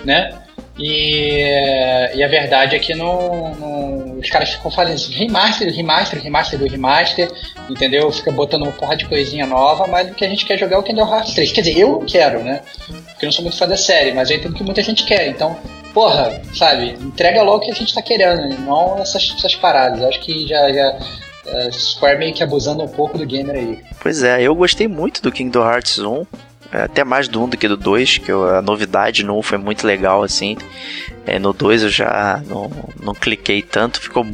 né? 0.04 0.32
E, 0.78 1.40
e 2.14 2.24
a 2.24 2.28
verdade 2.28 2.74
é 2.74 2.78
que 2.80 2.94
não, 2.94 3.54
não, 3.54 4.18
os 4.18 4.28
caras 4.28 4.50
ficam 4.50 4.70
fazendo 4.70 4.96
isso, 4.96 5.12
remaster, 5.12 5.72
remaster, 5.72 6.20
remaster 6.20 6.58
do 6.58 6.66
remaster, 6.66 7.30
entendeu? 7.70 8.10
Fica 8.10 8.32
botando 8.32 8.62
uma 8.62 8.72
porra 8.72 8.96
de 8.96 9.04
coisinha 9.04 9.46
nova, 9.46 9.86
mas 9.86 10.10
o 10.10 10.14
que 10.14 10.24
a 10.24 10.28
gente 10.28 10.44
quer 10.44 10.58
jogar 10.58 10.76
é 10.76 10.78
o 10.78 10.82
Kingdom 10.82 11.08
Hearts 11.08 11.34
3. 11.34 11.52
Quer 11.52 11.60
dizer, 11.60 11.78
eu 11.78 11.88
não 11.90 12.06
quero, 12.06 12.42
né? 12.42 12.62
Porque 12.86 13.24
eu 13.24 13.28
não 13.28 13.32
sou 13.32 13.44
muito 13.44 13.56
fã 13.56 13.68
da 13.68 13.76
série, 13.76 14.12
mas 14.12 14.30
eu 14.30 14.36
entendo 14.36 14.54
que 14.54 14.64
muita 14.64 14.82
gente 14.82 15.04
quer. 15.04 15.28
Então, 15.28 15.56
porra, 15.92 16.42
sabe, 16.52 16.96
entrega 17.00 17.42
logo 17.42 17.58
o 17.58 17.60
que 17.60 17.70
a 17.70 17.74
gente 17.74 17.94
tá 17.94 18.02
querendo, 18.02 18.58
não 18.60 18.98
essas, 18.98 19.32
essas 19.38 19.54
paradas. 19.54 20.00
Eu 20.00 20.08
acho 20.08 20.20
que 20.20 20.44
já, 20.48 20.72
já 20.72 20.98
uh, 21.46 21.72
Square 21.72 22.18
meio 22.18 22.34
que 22.34 22.42
abusando 22.42 22.82
um 22.82 22.88
pouco 22.88 23.18
do 23.18 23.26
gamer 23.26 23.56
aí. 23.56 23.78
Pois 24.00 24.22
é, 24.22 24.42
eu 24.42 24.54
gostei 24.54 24.88
muito 24.88 25.22
do 25.22 25.32
Kingdom 25.32 25.64
Hearts 25.64 25.98
1. 25.98 26.26
É, 26.72 26.82
até 26.82 27.04
mais 27.04 27.28
do 27.28 27.40
1 27.40 27.50
do 27.50 27.56
que 27.56 27.68
do 27.68 27.76
2, 27.76 28.18
que 28.18 28.32
eu, 28.32 28.48
a 28.52 28.60
novidade 28.60 29.24
no 29.24 29.38
1 29.38 29.42
foi 29.42 29.58
muito 29.58 29.86
legal, 29.86 30.24
assim. 30.24 30.56
É, 31.24 31.38
no 31.38 31.52
2 31.52 31.84
eu 31.84 31.88
já 31.88 32.42
não, 32.48 32.68
não 33.00 33.14
cliquei 33.14 33.62
tanto, 33.62 34.00
ficou 34.00 34.26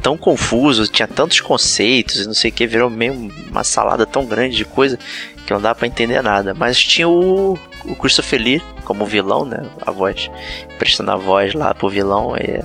tão 0.00 0.16
confuso, 0.16 0.86
tinha 0.86 1.08
tantos 1.08 1.40
conceitos 1.40 2.20
e 2.20 2.26
não 2.26 2.34
sei 2.34 2.50
o 2.50 2.54
que, 2.54 2.66
virou 2.66 2.88
meio 2.88 3.12
uma 3.50 3.64
salada 3.64 4.06
tão 4.06 4.24
grande 4.24 4.56
de 4.56 4.64
coisa 4.64 4.96
que 5.44 5.52
não 5.52 5.60
dá 5.60 5.74
para 5.74 5.88
entender 5.88 6.22
nada. 6.22 6.54
Mas 6.54 6.78
tinha 6.78 7.08
o, 7.08 7.58
o 7.84 7.96
Christopher 7.96 8.40
Lee 8.40 8.62
como 8.84 9.04
vilão, 9.04 9.44
né? 9.44 9.68
A 9.82 9.90
voz, 9.90 10.30
prestando 10.78 11.10
a 11.10 11.16
voz 11.16 11.54
lá 11.54 11.74
pro 11.74 11.88
vilão, 11.88 12.36
e 12.36 12.62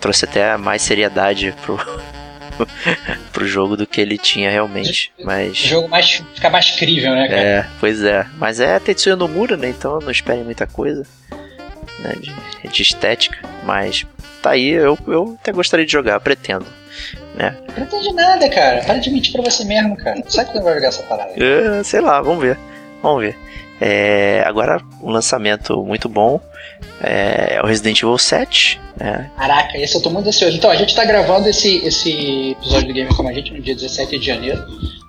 trouxe 0.00 0.26
até 0.26 0.54
mais 0.58 0.82
seriedade 0.82 1.54
pro, 1.64 1.80
pro 3.32 3.46
jogo 3.46 3.76
do 3.76 3.86
que 3.86 4.00
ele 4.00 4.18
tinha 4.18 4.50
realmente. 4.50 5.12
Mas... 5.22 5.52
O 5.64 5.68
jogo 5.68 5.88
mais, 5.88 6.22
fica 6.34 6.50
mais 6.50 6.70
crível, 6.72 7.14
né, 7.14 7.28
cara? 7.28 7.40
É, 7.40 7.66
pois 7.80 8.02
é. 8.02 8.26
Mas 8.36 8.60
é 8.60 8.78
Tetsuya 8.78 9.16
Nomura, 9.16 9.56
né? 9.56 9.68
Então 9.68 9.98
não 9.98 10.10
espere 10.10 10.42
muita 10.42 10.66
coisa 10.66 11.06
né, 12.00 12.14
de, 12.20 12.68
de 12.68 12.82
estética. 12.82 13.38
Mas 13.64 14.06
tá 14.42 14.50
aí, 14.50 14.68
eu, 14.68 14.98
eu 15.06 15.36
até 15.40 15.52
gostaria 15.52 15.86
de 15.86 15.92
jogar, 15.92 16.20
pretendo. 16.20 16.66
Né? 17.34 17.56
Não 17.66 17.74
pretende 17.74 18.12
nada, 18.12 18.48
cara. 18.48 18.82
Para 18.82 18.98
de 18.98 19.10
mentir 19.10 19.32
pra 19.32 19.42
você 19.42 19.64
mesmo, 19.64 19.96
cara. 19.96 20.22
Sabe 20.28 20.50
que 20.50 20.56
não 20.56 20.64
vai 20.64 20.74
jogar 20.74 20.88
essa 20.88 21.02
parada? 21.02 21.32
É, 21.36 21.82
sei 21.82 22.00
lá, 22.00 22.20
vamos 22.20 22.42
ver. 22.42 22.58
Vamos 23.02 23.22
ver. 23.22 23.36
É, 23.80 24.42
agora, 24.46 24.80
um 25.02 25.10
lançamento 25.10 25.82
muito 25.84 26.08
bom 26.08 26.40
é, 27.02 27.56
é 27.56 27.62
o 27.62 27.66
Resident 27.66 28.02
Evil 28.02 28.16
7. 28.16 28.80
Né? 28.96 29.30
Caraca, 29.36 29.76
esse 29.78 29.96
eu 29.96 30.02
tô 30.02 30.10
muito 30.10 30.28
ansioso. 30.28 30.56
Então, 30.56 30.70
a 30.70 30.76
gente 30.76 30.94
tá 30.94 31.04
gravando 31.04 31.48
esse, 31.48 31.84
esse 31.84 32.52
episódio 32.52 32.88
do 32.88 32.94
Game 32.94 33.14
Como 33.14 33.28
a 33.28 33.32
Gente 33.32 33.52
no 33.52 33.60
dia 33.60 33.74
17 33.74 34.18
de 34.18 34.26
janeiro, 34.26 34.64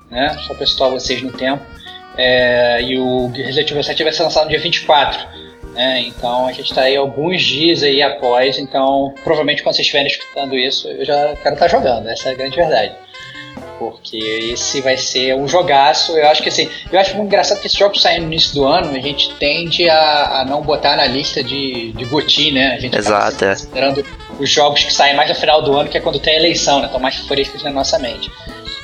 né? 0.09 0.35
Só 0.47 0.53
pra 0.53 0.65
situar 0.65 0.89
vocês 0.89 1.21
no 1.21 1.31
tempo. 1.31 1.63
É, 2.17 2.81
e 2.81 2.97
o 2.97 3.27
Resident 3.27 3.71
Evil 3.71 3.83
7 3.83 4.03
vai 4.03 4.13
ser 4.13 4.23
lançado 4.23 4.45
no 4.45 4.49
dia 4.49 4.59
24. 4.59 5.45
Né? 5.75 6.05
Então 6.07 6.47
a 6.47 6.53
gente 6.53 6.69
está 6.69 6.83
aí 6.83 6.95
alguns 6.95 7.43
dias 7.43 7.83
aí 7.83 8.01
após, 8.01 8.57
então 8.57 9.13
provavelmente 9.23 9.61
quando 9.61 9.75
vocês 9.75 9.85
estiverem 9.85 10.07
escutando 10.07 10.55
isso, 10.55 10.87
eu 10.87 11.03
já 11.03 11.35
quero 11.35 11.55
estar 11.55 11.55
tá 11.55 11.67
jogando, 11.67 12.07
essa 12.07 12.29
é 12.29 12.31
a 12.31 12.35
grande 12.35 12.55
verdade. 12.55 12.95
Porque 13.79 14.17
esse 14.53 14.81
vai 14.81 14.97
ser 14.97 15.35
um 15.35 15.47
jogaço. 15.47 16.17
Eu 16.17 16.27
acho 16.29 16.41
que 16.41 16.49
assim, 16.49 16.69
eu 16.91 16.99
acho 16.99 17.15
muito 17.15 17.27
engraçado 17.27 17.59
que 17.59 17.67
esse 17.67 17.77
jogo 17.77 17.97
saem 17.97 18.21
no 18.21 18.27
início 18.27 18.53
do 18.53 18.65
ano, 18.65 18.95
a 18.95 18.99
gente 18.99 19.33
tende 19.35 19.89
a, 19.89 20.41
a 20.41 20.45
não 20.45 20.61
botar 20.61 20.95
na 20.95 21.05
lista 21.05 21.43
de, 21.43 21.91
de 21.91 22.05
GOTY, 22.05 22.51
né? 22.51 22.73
A 22.73 22.79
gente 22.79 22.97
Exato, 22.97 23.43
é. 23.43 23.49
considerando 23.49 24.05
os 24.39 24.49
jogos 24.49 24.83
que 24.83 24.93
saem 24.93 25.15
mais 25.15 25.29
no 25.29 25.35
final 25.35 25.61
do 25.61 25.75
ano, 25.77 25.89
que 25.89 25.97
é 25.97 26.01
quando 26.01 26.19
tem 26.19 26.33
a 26.33 26.37
eleição, 26.37 26.79
né? 26.79 26.85
Estão 26.85 26.99
mais 26.99 27.15
frescos 27.15 27.63
na 27.63 27.69
nossa 27.69 27.99
mente. 27.99 28.31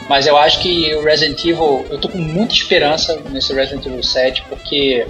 Mas 0.10 0.28
eu 0.28 0.38
acho 0.38 0.60
que 0.60 0.94
o 0.96 1.04
Resident 1.04 1.40
Evil, 1.46 1.86
eu 1.90 1.98
tô 1.98 2.10
com 2.10 2.18
muita 2.18 2.54
esperança 2.54 3.18
nesse 3.30 3.54
Resident 3.54 3.86
Evil 3.86 4.04
7, 4.04 4.44
porque 4.50 5.08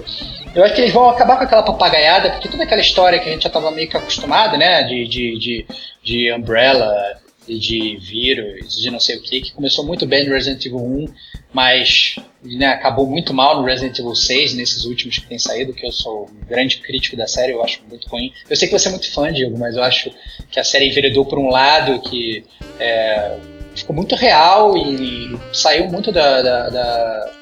eu 0.54 0.62
acho 0.62 0.74
que 0.74 0.80
eles 0.80 0.92
vão 0.92 1.08
acabar 1.08 1.38
com 1.38 1.44
aquela 1.44 1.62
papagaiada, 1.62 2.30
porque 2.30 2.48
toda 2.48 2.62
aquela 2.62 2.80
história 2.80 3.18
que 3.18 3.28
a 3.28 3.32
gente 3.32 3.42
já 3.42 3.48
estava 3.48 3.70
meio 3.70 3.88
que 3.88 3.96
acostumado, 3.96 4.56
né? 4.56 4.84
De, 4.84 5.08
de, 5.08 5.38
de, 5.38 5.66
de 6.04 6.32
Umbrella 6.32 7.20
de 7.46 7.96
vírus, 7.96 8.80
de 8.80 8.90
não 8.90 9.00
sei 9.00 9.16
o 9.16 9.22
que, 9.22 9.40
que 9.40 9.52
começou 9.52 9.84
muito 9.84 10.06
bem 10.06 10.24
no 10.26 10.32
Resident 10.32 10.64
Evil 10.64 10.78
1, 10.78 11.06
mas 11.52 12.16
né, 12.42 12.66
acabou 12.66 13.06
muito 13.06 13.34
mal 13.34 13.60
no 13.60 13.66
Resident 13.66 13.98
Evil 13.98 14.14
6, 14.14 14.54
nesses 14.54 14.84
últimos 14.84 15.18
que 15.18 15.26
tem 15.26 15.38
saído, 15.38 15.72
que 15.72 15.86
eu 15.86 15.92
sou 15.92 16.30
um 16.30 16.46
grande 16.46 16.78
crítico 16.78 17.16
da 17.16 17.26
série, 17.26 17.52
eu 17.52 17.62
acho 17.62 17.80
muito 17.88 18.08
ruim. 18.08 18.32
Eu 18.48 18.56
sei 18.56 18.68
que 18.68 18.78
você 18.78 18.88
é 18.88 18.90
muito 18.90 19.10
fã, 19.12 19.32
Diego, 19.32 19.58
mas 19.58 19.76
eu 19.76 19.82
acho 19.82 20.10
que 20.50 20.58
a 20.58 20.64
série 20.64 20.88
enveredou 20.88 21.24
por 21.24 21.38
um 21.38 21.50
lado 21.50 22.00
que 22.00 22.44
é, 22.78 23.36
ficou 23.74 23.94
muito 23.94 24.14
real 24.14 24.76
e, 24.76 25.34
e 25.34 25.38
saiu 25.52 25.88
muito 25.88 26.12
da, 26.12 26.42
da, 26.42 26.68
da 26.68 27.32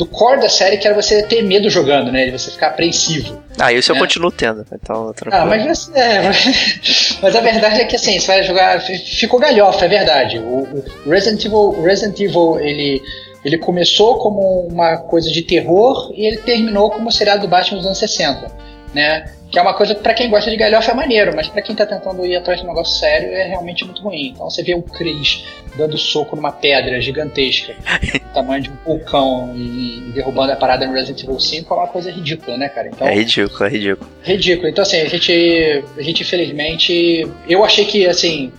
do 0.00 0.06
core 0.06 0.40
da 0.40 0.48
série, 0.48 0.78
que 0.78 0.88
era 0.88 0.96
você 0.96 1.22
ter 1.22 1.42
medo 1.42 1.68
jogando, 1.68 2.10
né? 2.10 2.24
De 2.24 2.30
você 2.30 2.50
ficar 2.50 2.68
apreensivo. 2.68 3.42
Ah, 3.58 3.70
isso 3.70 3.92
né? 3.92 3.98
eu 3.98 4.00
continuo 4.02 4.32
tendo, 4.32 4.64
então 4.72 5.12
tranquilo. 5.12 5.44
Ah, 5.44 5.44
mas, 5.44 5.90
é, 5.94 6.22
mas, 6.22 7.18
mas, 7.20 7.36
a 7.36 7.40
verdade 7.42 7.82
é 7.82 7.84
que 7.84 7.96
assim, 7.96 8.18
você 8.18 8.26
vai 8.26 8.42
jogar. 8.42 8.80
Ficou 8.80 9.38
galhofa, 9.38 9.84
é 9.84 9.88
verdade. 9.88 10.38
O, 10.38 10.84
o 11.04 11.10
Resident 11.10 11.44
Evil, 11.44 11.82
Resident 11.82 12.18
Evil 12.18 12.58
ele, 12.60 13.02
ele 13.44 13.58
começou 13.58 14.16
como 14.16 14.66
uma 14.66 14.96
coisa 14.96 15.30
de 15.30 15.42
terror 15.42 16.10
e 16.16 16.24
ele 16.24 16.38
terminou 16.38 16.90
como 16.90 17.10
o 17.10 17.12
seriado 17.12 17.42
do 17.42 17.48
Batman 17.48 17.76
dos 17.76 17.86
anos 17.86 17.98
60. 17.98 18.50
Né? 18.94 19.30
Que 19.50 19.58
é 19.58 19.62
uma 19.62 19.74
coisa 19.74 19.94
que 19.94 20.02
pra 20.02 20.14
quem 20.14 20.30
gosta 20.30 20.48
de 20.48 20.56
galhofa 20.56 20.92
é 20.92 20.94
maneiro, 20.94 21.32
mas 21.34 21.48
pra 21.48 21.60
quem 21.60 21.74
tá 21.74 21.84
tentando 21.84 22.24
ir 22.24 22.36
atrás 22.36 22.60
de 22.60 22.64
um 22.64 22.68
negócio 22.68 22.98
sério 22.98 23.32
é 23.32 23.48
realmente 23.48 23.84
muito 23.84 24.00
ruim. 24.02 24.28
Então 24.28 24.48
você 24.48 24.62
vê 24.62 24.74
o 24.74 24.82
Chris 24.82 25.44
dando 25.76 25.98
soco 25.98 26.36
numa 26.36 26.52
pedra 26.52 27.00
gigantesca, 27.00 27.74
do 27.74 28.32
tamanho 28.32 28.62
de 28.62 28.70
um 28.70 28.76
vulcão, 28.84 29.52
e 29.56 30.12
derrubando 30.14 30.52
a 30.52 30.56
parada 30.56 30.86
no 30.86 30.92
Resident 30.92 31.24
Evil 31.24 31.40
5 31.40 31.72
é 31.72 31.76
uma 31.76 31.86
coisa 31.88 32.10
ridícula, 32.10 32.56
né, 32.56 32.68
cara? 32.68 32.88
Então, 32.88 33.06
é 33.06 33.14
ridículo, 33.14 33.64
é 33.64 33.68
ridículo. 33.68 34.10
Ridículo. 34.22 34.68
Então 34.68 34.82
assim, 34.82 35.00
a 35.00 35.08
gente, 35.08 35.84
a 35.96 36.02
gente 36.02 36.22
infelizmente, 36.22 37.28
eu 37.48 37.64
achei 37.64 37.84
que 37.84 38.06
assim, 38.06 38.52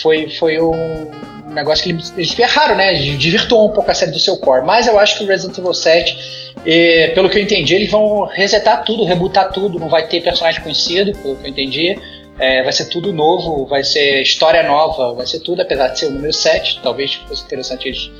foi, 0.00 0.28
foi 0.30 0.60
um 0.60 1.10
negócio 1.48 1.84
que 1.84 1.90
eles, 1.90 2.12
eles 2.16 2.38
erraram, 2.38 2.76
né? 2.76 2.94
Desvirtuou 2.94 3.70
um 3.70 3.72
pouco 3.72 3.90
a 3.90 3.94
série 3.94 4.10
do 4.10 4.18
seu 4.18 4.36
core. 4.38 4.64
Mas 4.64 4.86
eu 4.86 4.98
acho 4.98 5.18
que 5.18 5.24
o 5.24 5.26
Resident 5.26 5.58
Evil 5.58 5.74
7, 5.74 6.54
eh, 6.64 7.08
pelo 7.14 7.28
que 7.28 7.38
eu 7.38 7.42
entendi, 7.42 7.74
eles 7.74 7.90
vão 7.90 8.24
resetar 8.24 8.84
tudo, 8.84 9.04
rebutar 9.04 9.52
tudo. 9.52 9.78
Não 9.78 9.88
vai 9.88 10.06
ter 10.06 10.22
personagem 10.22 10.62
conhecido, 10.62 11.12
pelo 11.18 11.36
que 11.36 11.46
eu 11.46 11.50
entendi. 11.50 11.98
É, 12.38 12.62
vai 12.62 12.72
ser 12.72 12.86
tudo 12.86 13.12
novo, 13.12 13.66
vai 13.66 13.84
ser 13.84 14.22
história 14.22 14.62
nova, 14.62 15.12
vai 15.12 15.26
ser 15.26 15.40
tudo, 15.40 15.60
apesar 15.60 15.88
de 15.88 15.98
ser 15.98 16.06
o 16.06 16.10
número 16.10 16.32
7. 16.32 16.80
Talvez 16.82 17.14
fosse 17.14 17.44
interessante 17.44 17.88
eles 17.88 18.10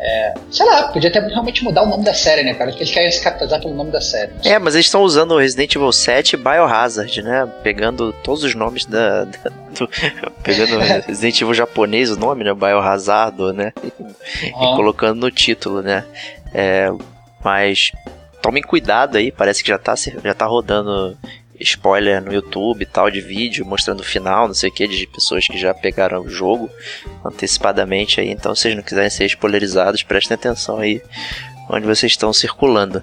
é, 0.00 0.34
sei 0.50 0.64
lá, 0.64 0.88
podia 0.88 1.10
até 1.10 1.20
realmente 1.20 1.64
mudar 1.64 1.82
o 1.82 1.86
nome 1.86 2.04
da 2.04 2.14
série, 2.14 2.44
né, 2.44 2.54
cara? 2.54 2.70
Eles 2.70 2.90
querem 2.90 3.10
se 3.10 3.22
capitalizar 3.22 3.60
pelo 3.60 3.74
nome 3.74 3.90
da 3.90 4.00
série. 4.00 4.32
É, 4.44 4.58
mas 4.58 4.74
eles 4.74 4.86
estão 4.86 5.02
usando 5.02 5.32
o 5.32 5.38
Resident 5.38 5.74
Evil 5.74 5.90
7 5.90 6.36
Biohazard, 6.36 7.22
né? 7.22 7.48
Pegando 7.62 8.12
todos 8.12 8.44
os 8.44 8.54
nomes 8.54 8.84
da. 8.84 9.24
da 9.24 9.50
do, 9.76 9.88
pegando 10.42 10.78
Resident 10.78 11.40
Evil 11.40 11.54
japonês, 11.54 12.10
o 12.10 12.16
nome, 12.16 12.44
né? 12.44 12.54
Biohazard, 12.54 13.52
né? 13.52 13.72
Uhum. 13.98 14.12
E 14.44 14.76
colocando 14.76 15.20
no 15.20 15.30
título, 15.30 15.82
né? 15.82 16.04
É, 16.54 16.88
mas 17.42 17.92
tomem 18.40 18.62
cuidado 18.62 19.18
aí, 19.18 19.32
parece 19.32 19.62
que 19.62 19.68
já 19.68 19.78
tá, 19.78 19.94
já 19.96 20.34
tá 20.34 20.46
rodando 20.46 21.18
spoiler 21.60 22.22
no 22.22 22.32
YouTube 22.32 22.82
e 22.82 22.86
tal, 22.86 23.10
de 23.10 23.20
vídeo, 23.20 23.66
mostrando 23.66 24.00
o 24.00 24.04
final, 24.04 24.46
não 24.46 24.54
sei 24.54 24.70
o 24.70 24.72
que, 24.72 24.86
de 24.86 25.06
pessoas 25.06 25.46
que 25.46 25.58
já 25.58 25.74
pegaram 25.74 26.20
o 26.20 26.28
jogo 26.28 26.70
antecipadamente 27.24 28.20
aí. 28.20 28.30
Então, 28.30 28.54
se 28.54 28.62
vocês 28.62 28.76
não 28.76 28.82
quiserem 28.82 29.10
ser 29.10 29.26
spoilerizados, 29.26 30.02
prestem 30.02 30.34
atenção 30.34 30.78
aí 30.78 31.02
onde 31.68 31.86
vocês 31.86 32.12
estão 32.12 32.32
circulando. 32.32 33.02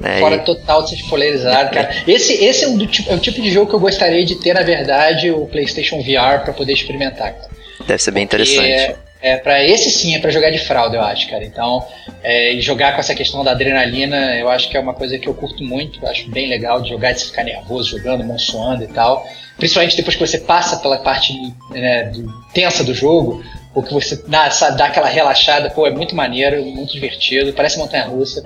Né? 0.00 0.18
Fora 0.18 0.38
total 0.38 0.82
de 0.82 0.90
ser 0.90 0.96
spoilerizado, 0.96 1.74
cara. 1.74 1.94
Esse, 2.06 2.32
esse 2.32 2.64
é, 2.64 2.68
um 2.68 2.78
do, 2.78 2.84
é 2.84 3.14
o 3.14 3.18
tipo 3.18 3.40
de 3.42 3.50
jogo 3.52 3.68
que 3.68 3.76
eu 3.76 3.80
gostaria 3.80 4.24
de 4.24 4.36
ter, 4.36 4.54
na 4.54 4.62
verdade, 4.62 5.30
o 5.30 5.46
PlayStation 5.46 6.00
VR 6.00 6.42
para 6.42 6.54
poder 6.54 6.72
experimentar. 6.72 7.34
Cara. 7.34 7.50
Deve 7.86 8.02
ser 8.02 8.10
bem 8.10 8.26
Porque 8.26 8.42
interessante. 8.42 8.96
É, 9.22 9.36
para 9.36 9.62
esse 9.62 9.90
sim 9.90 10.14
é 10.14 10.18
para 10.18 10.30
jogar 10.30 10.50
de 10.50 10.58
fralda, 10.58 10.96
eu 10.96 11.02
acho, 11.02 11.28
cara. 11.28 11.44
Então, 11.44 11.86
é, 12.22 12.56
jogar 12.60 12.94
com 12.94 13.00
essa 13.00 13.14
questão 13.14 13.44
da 13.44 13.50
adrenalina, 13.50 14.36
eu 14.36 14.48
acho 14.48 14.70
que 14.70 14.76
é 14.76 14.80
uma 14.80 14.94
coisa 14.94 15.18
que 15.18 15.28
eu 15.28 15.34
curto 15.34 15.62
muito. 15.62 16.06
Acho 16.06 16.30
bem 16.30 16.48
legal 16.48 16.80
de 16.80 16.88
jogar, 16.88 17.12
de 17.12 17.24
ficar 17.24 17.44
nervoso 17.44 17.98
jogando, 17.98 18.24
monsoando 18.24 18.84
e 18.84 18.88
tal. 18.88 19.26
Principalmente 19.58 19.96
depois 19.96 20.16
que 20.16 20.26
você 20.26 20.38
passa 20.38 20.78
pela 20.78 20.98
parte 20.98 21.34
né, 21.70 22.10
tensa 22.54 22.82
do 22.82 22.94
jogo, 22.94 23.44
ou 23.74 23.82
que 23.82 23.92
você 23.92 24.16
dá, 24.26 24.48
dá 24.48 24.86
aquela 24.86 25.08
relaxada, 25.08 25.70
pô, 25.70 25.86
é 25.86 25.90
muito 25.90 26.16
maneiro, 26.16 26.64
muito 26.64 26.92
divertido, 26.92 27.52
parece 27.52 27.78
montanha 27.78 28.04
russa. 28.04 28.42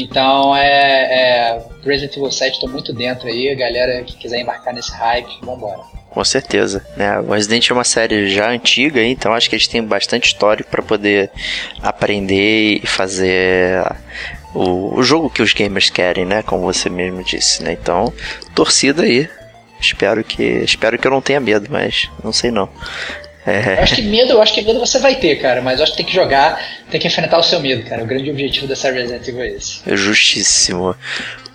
Então 0.00 0.54
é, 0.56 0.68
é 0.70 1.62
Resident 1.84 2.16
Evil 2.16 2.30
7 2.30 2.60
tô 2.60 2.68
muito 2.68 2.92
dentro 2.92 3.26
aí, 3.26 3.52
galera 3.56 4.02
que 4.04 4.16
quiser 4.16 4.40
embarcar 4.40 4.72
nesse 4.72 4.92
hype, 4.92 5.38
vambora. 5.42 5.80
Com 6.08 6.24
certeza, 6.24 6.86
né? 6.96 7.18
O 7.18 7.32
Resident 7.32 7.68
é 7.68 7.74
uma 7.74 7.84
série 7.84 8.30
já 8.30 8.48
antiga, 8.48 9.02
então 9.02 9.34
acho 9.34 9.48
que 9.50 9.56
eles 9.56 9.66
têm 9.66 9.82
bastante 9.82 10.28
história 10.28 10.64
para 10.64 10.82
poder 10.82 11.30
aprender 11.82 12.80
e 12.82 12.86
fazer 12.86 13.84
o, 14.54 14.98
o 14.98 15.02
jogo 15.02 15.28
que 15.28 15.42
os 15.42 15.52
gamers 15.52 15.90
querem, 15.90 16.24
né? 16.24 16.42
Como 16.42 16.62
você 16.62 16.88
mesmo 16.88 17.22
disse, 17.22 17.62
né? 17.62 17.72
Então, 17.72 18.12
torcida 18.54 19.02
aí. 19.02 19.28
Espero 19.80 20.24
que 20.24 20.42
espero 20.42 20.98
que 20.98 21.06
eu 21.06 21.10
não 21.10 21.20
tenha 21.20 21.38
medo, 21.38 21.68
mas 21.70 22.10
não 22.22 22.32
sei 22.32 22.50
não. 22.50 22.68
É. 23.48 23.78
Eu 23.78 23.82
acho 23.82 23.94
que 23.94 24.02
medo, 24.02 24.32
eu 24.32 24.42
acho 24.42 24.52
que 24.52 24.60
medo 24.60 24.78
você 24.78 24.98
vai 24.98 25.14
ter, 25.14 25.36
cara, 25.36 25.62
mas 25.62 25.78
eu 25.78 25.84
acho 25.84 25.92
que 25.92 25.98
tem 25.98 26.06
que 26.06 26.14
jogar, 26.14 26.62
tem 26.90 27.00
que 27.00 27.06
enfrentar 27.06 27.38
o 27.38 27.42
seu 27.42 27.58
medo, 27.60 27.82
cara. 27.88 28.04
O 28.04 28.06
grande 28.06 28.30
objetivo 28.30 28.66
dessa 28.66 28.90
Resident 28.90 29.26
Evil 29.26 29.42
é 29.42 29.48
esse. 29.48 29.80
É 29.86 29.96
justíssimo. 29.96 30.94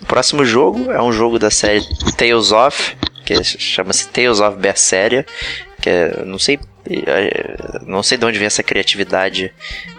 O 0.02 0.06
próximo 0.06 0.44
jogo 0.44 0.90
é 0.90 1.00
um 1.00 1.12
jogo 1.12 1.38
da 1.38 1.50
série 1.50 1.82
Tales 2.16 2.50
of, 2.50 2.96
que 3.24 3.42
chama-se 3.44 4.08
Tales 4.08 4.40
of 4.40 4.58
Berseria, 4.58 5.24
que 5.80 5.88
é, 5.88 6.24
não 6.24 6.38
sei 6.38 6.58
é, 6.86 7.82
não 7.86 8.02
sei 8.02 8.18
de 8.18 8.26
onde 8.26 8.38
vem 8.38 8.46
essa 8.46 8.62
criatividade 8.62 9.52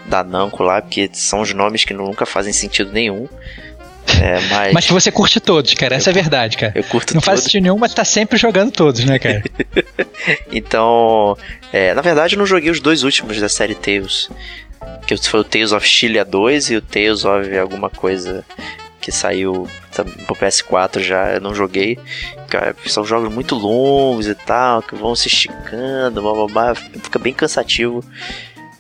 da 0.06 0.24
Namco 0.24 0.64
lá, 0.64 0.82
porque 0.82 1.10
são 1.14 1.42
os 1.42 1.54
nomes 1.54 1.84
que 1.84 1.94
nunca 1.94 2.26
fazem 2.26 2.54
sentido 2.54 2.92
nenhum. 2.92 3.28
É, 4.22 4.40
mas... 4.50 4.74
mas 4.74 4.86
que 4.86 4.94
você 4.94 5.12
curte 5.12 5.40
todos, 5.40 5.74
cara. 5.74 5.96
Essa 5.96 6.10
eu, 6.10 6.16
é 6.16 6.20
a 6.20 6.22
verdade, 6.22 6.58
cara. 6.58 6.74
Eu 6.76 6.84
curto 6.84 7.14
Não 7.14 7.22
faz 7.22 7.42
sentido 7.42 7.64
nenhum, 7.64 7.78
mas 7.78 7.94
tá 7.94 8.06
sempre 8.06 8.38
jogando 8.38 8.72
todos, 8.72 9.04
né, 9.04 9.20
cara? 9.20 9.44
então, 10.52 11.38
é, 11.72 11.94
na 11.94 12.02
verdade, 12.02 12.36
eu 12.36 12.40
não 12.40 12.46
joguei 12.46 12.70
os 12.70 12.80
dois 12.80 13.04
últimos 13.04 13.40
da 13.40 13.50
série 13.50 13.76
Tales. 13.76 14.30
Que 15.06 15.16
foi 15.18 15.40
o 15.40 15.44
Tales 15.44 15.72
of 15.72 15.88
Chile 15.88 16.24
2 16.24 16.72
e 16.72 16.76
o 16.78 16.82
Tales 16.82 17.26
of 17.26 17.58
alguma 17.58 17.90
coisa 17.90 18.44
que 19.06 19.12
saiu 19.12 19.68
pro 20.26 20.36
PS4 20.36 21.00
já, 21.00 21.34
eu 21.34 21.40
não 21.40 21.54
joguei. 21.54 22.00
Cara, 22.50 22.76
são 22.88 23.06
jogos 23.06 23.32
muito 23.32 23.54
longos 23.54 24.28
e 24.28 24.34
tal, 24.34 24.82
que 24.82 24.96
vão 24.96 25.16
se 25.16 25.28
esticando, 25.28 26.24
blá, 26.24 26.34
blá, 26.34 26.48
blá, 26.48 26.76
fica 26.76 27.20
bem 27.20 27.32
cansativo. 27.32 28.04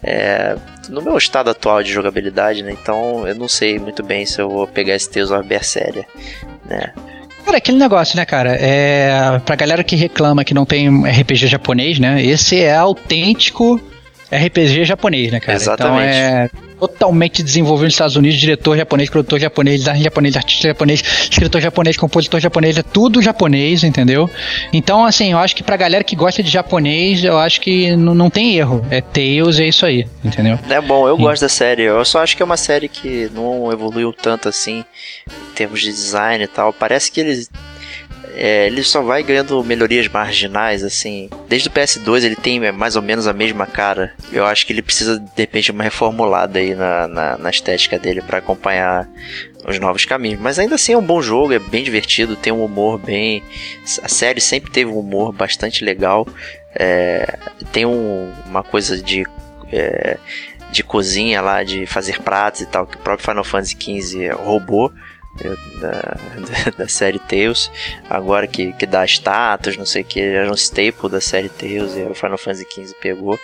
É, 0.07 0.55
no 0.87 1.01
meu 1.01 1.17
estado 1.17 1.49
atual 1.49 1.81
de 1.81 1.91
jogabilidade, 1.91 2.61
né? 2.61 2.71
Então 2.71 3.27
eu 3.27 3.33
não 3.33 3.47
sei 3.47 3.79
muito 3.79 4.03
bem 4.03 4.23
se 4.25 4.39
eu 4.39 4.47
vou 4.47 4.67
pegar 4.67 4.95
esse 4.95 5.09
Tales 5.09 5.31
of 5.31 5.47
Berseria, 5.47 6.05
né? 6.63 6.93
Cara, 7.43 7.57
aquele 7.57 7.77
negócio, 7.77 8.15
né, 8.15 8.25
cara? 8.25 8.55
É, 8.59 9.39
pra 9.45 9.55
galera 9.55 9.83
que 9.83 9.95
reclama 9.95 10.43
que 10.43 10.53
não 10.53 10.65
tem 10.65 10.87
RPG 11.07 11.47
japonês, 11.47 11.99
né? 11.99 12.23
Esse 12.23 12.61
é 12.61 12.75
autêntico 12.75 13.81
RPG 14.31 14.85
japonês, 14.85 15.31
né, 15.31 15.39
cara? 15.39 15.57
Exatamente. 15.57 16.15
Então 16.15 16.59
é 16.61 16.65
totalmente 16.79 17.41
desenvolvido 17.41 17.85
nos 17.85 17.93
Estados 17.93 18.15
Unidos, 18.15 18.37
diretor 18.37 18.77
japonês, 18.77 19.09
produtor 19.09 19.39
japonês, 19.39 19.79
design 19.79 20.03
japonês, 20.03 20.35
artista 20.35 20.67
japonês, 20.67 21.01
escritor 21.31 21.61
japonês, 21.61 21.97
compositor 21.97 22.39
japonês, 22.39 22.77
é 22.77 22.83
tudo 22.83 23.21
japonês, 23.21 23.83
entendeu? 23.83 24.29
Então, 24.73 25.05
assim, 25.05 25.31
eu 25.31 25.37
acho 25.37 25.55
que 25.55 25.63
pra 25.63 25.77
galera 25.77 26.03
que 26.03 26.15
gosta 26.15 26.43
de 26.43 26.49
japonês, 26.49 27.23
eu 27.23 27.37
acho 27.37 27.61
que 27.61 27.95
não 27.95 28.29
tem 28.29 28.57
erro. 28.57 28.85
É 28.89 29.01
Tales, 29.01 29.59
é 29.59 29.67
isso 29.67 29.85
aí, 29.85 30.05
entendeu? 30.23 30.59
É 30.69 30.81
bom, 30.81 31.07
eu 31.07 31.17
gosto 31.17 31.41
da 31.43 31.49
série. 31.49 31.83
Eu 31.83 32.03
só 32.03 32.21
acho 32.21 32.35
que 32.35 32.43
é 32.43 32.45
uma 32.45 32.57
série 32.57 32.87
que 32.87 33.29
não 33.33 33.71
evoluiu 33.71 34.11
tanto 34.11 34.49
assim, 34.49 34.83
em 35.27 35.53
termos 35.55 35.81
de 35.81 35.91
design 35.91 36.43
e 36.43 36.47
tal. 36.47 36.73
Parece 36.73 37.11
que 37.11 37.19
eles 37.21 37.49
é, 38.35 38.67
ele 38.67 38.83
só 38.83 39.01
vai 39.01 39.23
ganhando 39.23 39.63
melhorias 39.63 40.07
marginais, 40.09 40.83
assim. 40.83 41.29
Desde 41.47 41.69
o 41.69 41.71
PS2 41.71 42.23
ele 42.23 42.35
tem 42.35 42.71
mais 42.71 42.95
ou 42.95 43.01
menos 43.01 43.27
a 43.27 43.33
mesma 43.33 43.65
cara. 43.65 44.13
Eu 44.31 44.45
acho 44.45 44.65
que 44.65 44.73
ele 44.73 44.81
precisa, 44.81 45.17
de 45.17 45.31
repente, 45.37 45.71
uma 45.71 45.83
reformulada 45.83 46.59
aí 46.59 46.75
na, 46.75 47.07
na, 47.07 47.37
na 47.37 47.49
estética 47.49 47.97
dele 47.97 48.21
para 48.21 48.39
acompanhar 48.39 49.07
os 49.65 49.79
novos 49.79 50.03
caminhos. 50.03 50.39
Mas 50.39 50.59
ainda 50.59 50.75
assim 50.75 50.93
é 50.93 50.97
um 50.97 51.05
bom 51.05 51.21
jogo, 51.21 51.53
é 51.53 51.59
bem 51.59 51.83
divertido, 51.83 52.35
tem 52.35 52.51
um 52.51 52.63
humor 52.63 52.99
bem. 52.99 53.41
A 54.03 54.09
série 54.09 54.41
sempre 54.41 54.69
teve 54.69 54.91
um 54.91 54.99
humor 54.99 55.31
bastante 55.31 55.83
legal. 55.83 56.27
É, 56.75 57.37
tem 57.71 57.85
um, 57.85 58.33
uma 58.45 58.63
coisa 58.63 59.01
de. 59.01 59.25
É, 59.71 60.17
de 60.71 60.83
cozinha 60.83 61.41
lá, 61.41 61.63
de 61.63 61.85
fazer 61.85 62.21
pratos 62.21 62.59
e 62.59 62.65
tal, 62.65 62.85
que 62.85 62.97
o 62.97 62.99
próprio 62.99 63.25
Final 63.25 63.45
Fantasy 63.45 63.77
XV 63.79 64.31
roubou 64.31 64.91
da, 65.79 66.17
da, 66.77 66.87
série 66.89 67.19
Tales, 67.19 67.69
agora 68.09 68.47
que, 68.47 68.71
que 68.73 68.85
dá 68.85 69.05
status, 69.05 69.77
não 69.77 69.85
sei 69.85 70.01
o 70.01 70.05
que, 70.05 70.19
era 70.19 70.49
um 70.49 70.55
staple 70.55 71.09
da 71.09 71.19
série 71.19 71.49
Tales 71.49 71.95
e 71.95 72.03
o 72.03 72.15
Final 72.15 72.37
Fantasy 72.37 72.65
XV 72.71 72.95
pegou. 73.01 73.39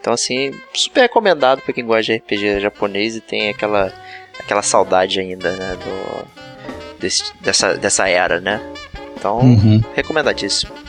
Então, 0.00 0.12
assim, 0.12 0.52
super 0.72 1.02
recomendado 1.02 1.62
para 1.62 1.72
quem 1.72 1.84
gosta 1.84 2.02
de 2.02 2.16
RPG 2.16 2.60
japonês 2.60 3.16
e 3.16 3.20
tem 3.20 3.48
aquela, 3.48 3.92
aquela 4.38 4.62
saudade 4.62 5.18
ainda, 5.18 5.52
né, 5.52 5.76
do, 5.76 6.98
desse, 6.98 7.32
dessa, 7.40 7.74
dessa 7.74 8.08
era, 8.08 8.40
né. 8.40 8.60
Então, 9.16 9.40
uhum. 9.40 9.82
recomendadíssimo 9.94 10.85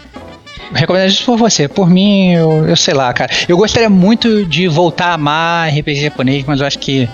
recomendo 0.74 1.08
isso 1.10 1.26
por 1.26 1.38
você. 1.38 1.68
Por 1.68 1.90
mim, 1.90 2.34
eu, 2.34 2.68
eu 2.68 2.76
sei 2.76 2.94
lá, 2.94 3.12
cara. 3.14 3.32
Eu 3.48 3.58
gostaria 3.58 3.90
muito 3.90 4.46
de 4.46 4.68
voltar 4.68 5.08
a 5.08 5.14
amar 5.14 5.70
RPG 5.70 6.02
japonês, 6.02 6.44
mas 6.46 6.60
eu 6.60 6.68
acho 6.68 6.80
que. 6.80 7.10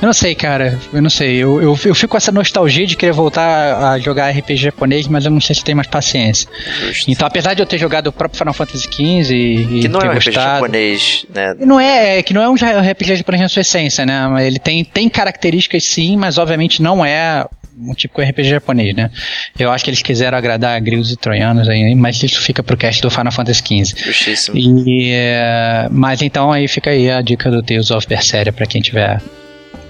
Eu 0.00 0.06
não 0.06 0.12
sei, 0.12 0.34
cara. 0.34 0.78
Eu 0.92 1.02
não 1.02 1.10
sei. 1.10 1.36
Eu, 1.36 1.62
eu, 1.62 1.78
eu 1.84 1.94
fico 1.94 2.08
com 2.08 2.16
essa 2.16 2.32
nostalgia 2.32 2.86
de 2.86 2.96
querer 2.96 3.12
voltar 3.12 3.92
a 3.92 3.98
jogar 3.98 4.30
RPG 4.30 4.56
japonês, 4.56 5.06
mas 5.06 5.24
eu 5.24 5.30
não 5.30 5.40
sei 5.40 5.54
se 5.54 5.64
tenho 5.64 5.76
mais 5.76 5.88
paciência. 5.88 6.48
Justo. 6.80 7.10
Então, 7.10 7.26
apesar 7.26 7.54
de 7.54 7.62
eu 7.62 7.66
ter 7.66 7.78
jogado 7.78 8.08
o 8.08 8.12
próprio 8.12 8.38
Final 8.38 8.54
Fantasy 8.54 8.88
XV 8.90 9.34
e. 9.34 9.80
Que 9.80 9.88
não 9.88 10.00
é 10.00 10.10
um 10.10 10.14
gostado, 10.14 10.38
RPG 10.38 10.54
japonês, 10.54 11.26
né? 11.34 11.54
Não 11.60 11.80
é, 11.80 12.18
é, 12.18 12.22
que 12.22 12.32
não 12.32 12.42
é 12.42 12.48
um 12.48 12.54
RPG 12.54 13.16
japonês 13.16 13.42
na 13.42 13.48
sua 13.48 13.60
essência, 13.60 14.04
né? 14.06 14.46
Ele 14.46 14.58
tem, 14.58 14.84
tem 14.84 15.08
características 15.08 15.84
sim, 15.84 16.16
mas 16.16 16.38
obviamente 16.38 16.82
não 16.82 17.04
é 17.04 17.44
um 17.78 17.94
tipo 17.94 18.20
de 18.20 18.30
RPG 18.30 18.48
japonês, 18.48 18.94
né? 18.94 19.10
Eu 19.58 19.70
acho 19.70 19.84
que 19.84 19.90
eles 19.90 20.02
quiseram 20.02 20.36
agradar 20.38 20.80
gregos 20.80 21.10
e 21.10 21.16
troianos 21.16 21.68
aí, 21.68 21.94
mas 21.94 22.22
isso 22.22 22.40
fica 22.40 22.62
pro 22.62 22.76
cast 22.76 23.02
do 23.02 23.10
Final 23.10 23.32
Fantasy 23.32 23.60
XV. 23.60 24.02
Justíssimo. 24.04 24.56
E, 24.56 25.10
é, 25.12 25.88
mas 25.90 26.22
então 26.22 26.52
aí 26.52 26.68
fica 26.68 26.90
aí 26.90 27.10
a 27.10 27.20
dica 27.20 27.50
do 27.50 27.62
Tales 27.62 27.90
of 27.90 28.06
Berseria 28.06 28.52
pra 28.52 28.66
quem 28.66 28.80
tiver 28.80 29.20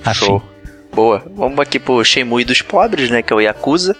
afim. 0.04 0.26
Show. 0.26 0.42
Boa. 0.94 1.24
Vamos 1.34 1.58
aqui 1.58 1.78
pro 1.78 2.04
Shenmue 2.04 2.44
dos 2.44 2.62
pobres, 2.62 3.10
né? 3.10 3.20
Que 3.20 3.32
é 3.32 3.36
o 3.36 3.40
Yakuza. 3.40 3.96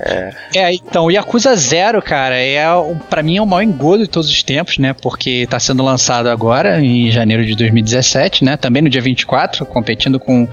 É. 0.00 0.30
é, 0.54 0.74
então, 0.74 1.06
o 1.06 1.10
Yakuza 1.10 1.54
Zero, 1.56 2.00
cara, 2.00 2.36
é 2.36 2.64
para 3.10 3.22
mim 3.22 3.36
é 3.36 3.42
o 3.42 3.46
maior 3.46 3.62
engodo 3.62 4.04
de 4.04 4.08
todos 4.08 4.30
os 4.30 4.42
tempos, 4.42 4.78
né? 4.78 4.92
Porque 4.92 5.46
tá 5.48 5.58
sendo 5.58 5.82
lançado 5.82 6.28
agora, 6.28 6.80
em 6.80 7.10
janeiro 7.10 7.44
de 7.44 7.54
2017, 7.54 8.44
né? 8.44 8.56
Também 8.56 8.82
no 8.82 8.88
dia 8.88 9.00
24, 9.00 9.66
competindo 9.66 10.20
com 10.20 10.48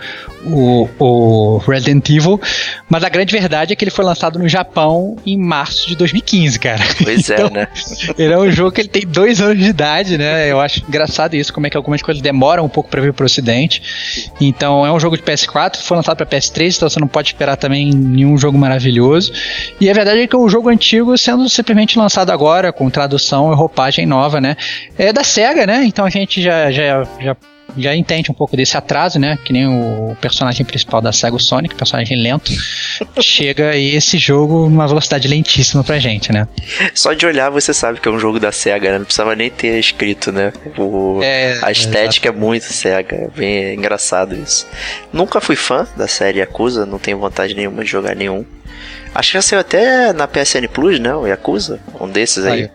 o, 0.45 0.87
o 0.99 1.57
Resident 1.57 2.09
Evil. 2.09 2.39
Mas 2.89 3.03
a 3.03 3.09
grande 3.09 3.31
verdade 3.31 3.73
é 3.73 3.75
que 3.75 3.83
ele 3.83 3.91
foi 3.91 4.05
lançado 4.05 4.39
no 4.39 4.47
Japão 4.47 5.15
em 5.25 5.37
março 5.37 5.87
de 5.87 5.95
2015, 5.95 6.59
cara. 6.59 6.83
Pois 7.03 7.29
é, 7.29 7.33
então, 7.35 7.47
é, 7.47 7.49
né? 7.51 7.67
Ele 8.17 8.33
é 8.33 8.37
um 8.37 8.51
jogo 8.51 8.71
que 8.71 8.81
ele 8.81 8.87
tem 8.87 9.05
dois 9.05 9.41
anos 9.41 9.57
de 9.57 9.69
idade, 9.69 10.17
né? 10.17 10.51
Eu 10.51 10.59
acho 10.59 10.83
engraçado 10.87 11.35
isso, 11.35 11.53
como 11.53 11.67
é 11.67 11.69
que 11.69 11.77
algumas 11.77 12.01
coisas 12.01 12.21
demoram 12.21 12.65
um 12.65 12.69
pouco 12.69 12.89
para 12.89 13.01
vir 13.01 13.13
pro 13.13 13.25
ocidente. 13.25 13.81
Então, 14.39 14.85
é 14.85 14.91
um 14.91 14.99
jogo 14.99 15.17
de 15.17 15.23
PS4, 15.23 15.77
foi 15.77 15.97
lançado 15.97 16.17
para 16.17 16.25
PS3, 16.25 16.75
então 16.75 16.89
você 16.89 16.99
não 16.99 17.07
pode 17.07 17.29
esperar 17.29 17.57
também 17.57 17.91
nenhum 17.91 18.37
jogo 18.37 18.57
maravilhoso. 18.57 19.33
E 19.79 19.89
a 19.89 19.93
verdade 19.93 20.21
é 20.21 20.27
que 20.27 20.35
o 20.35 20.47
jogo 20.49 20.69
antigo 20.69 21.17
sendo 21.17 21.47
simplesmente 21.49 21.97
lançado 21.97 22.31
agora, 22.31 22.71
com 22.71 22.89
tradução 22.89 23.51
e 23.51 23.55
roupagem 23.55 24.05
nova, 24.05 24.39
né? 24.39 24.55
É 24.97 25.11
da 25.11 25.23
SEGA, 25.23 25.65
né? 25.65 25.83
Então 25.85 26.05
a 26.05 26.09
gente 26.09 26.41
já, 26.41 26.71
já, 26.71 27.03
já 27.19 27.35
já 27.77 27.95
entende 27.95 28.31
um 28.31 28.33
pouco 28.33 28.55
desse 28.55 28.77
atraso, 28.77 29.19
né? 29.19 29.37
Que 29.43 29.51
nem 29.51 29.67
o 29.67 30.15
personagem 30.21 30.65
principal 30.65 31.01
da 31.01 31.11
SEGA, 31.11 31.35
o 31.35 31.39
Sonic, 31.39 31.75
personagem 31.75 32.21
lento, 32.21 32.51
chega 33.19 33.71
aí 33.71 33.95
esse 33.95 34.17
jogo 34.17 34.69
numa 34.69 34.87
velocidade 34.87 35.27
lentíssima 35.27 35.83
pra 35.83 35.99
gente, 35.99 36.31
né? 36.31 36.47
Só 36.93 37.13
de 37.13 37.25
olhar 37.25 37.49
você 37.49 37.73
sabe 37.73 37.99
que 37.99 38.07
é 38.07 38.11
um 38.11 38.19
jogo 38.19 38.39
da 38.39 38.51
SEGA, 38.51 38.91
né? 38.91 38.97
Não 38.99 39.05
precisava 39.05 39.35
nem 39.35 39.49
ter 39.49 39.77
escrito, 39.79 40.31
né? 40.31 40.53
O, 40.77 41.19
é, 41.21 41.59
a 41.61 41.71
estética 41.71 42.29
é, 42.29 42.31
é 42.31 42.35
muito 42.35 42.65
SEGA, 42.65 43.15
é 43.15 43.27
bem 43.35 43.75
engraçado 43.75 44.35
isso. 44.35 44.67
Nunca 45.11 45.41
fui 45.41 45.55
fã 45.55 45.87
da 45.95 46.07
série 46.07 46.39
Yakuza, 46.39 46.85
não 46.85 46.99
tenho 46.99 47.17
vontade 47.17 47.53
nenhuma 47.53 47.83
de 47.83 47.89
jogar 47.89 48.15
nenhum. 48.15 48.45
Acho 49.15 49.31
que 49.31 49.37
já 49.37 49.41
saiu 49.41 49.61
até 49.61 50.11
na 50.11 50.27
PSN 50.27 50.67
Plus, 50.71 50.99
né? 50.99 51.15
O 51.15 51.25
Yakuza, 51.25 51.79
um 51.99 52.07
desses 52.07 52.45
aí. 52.45 52.69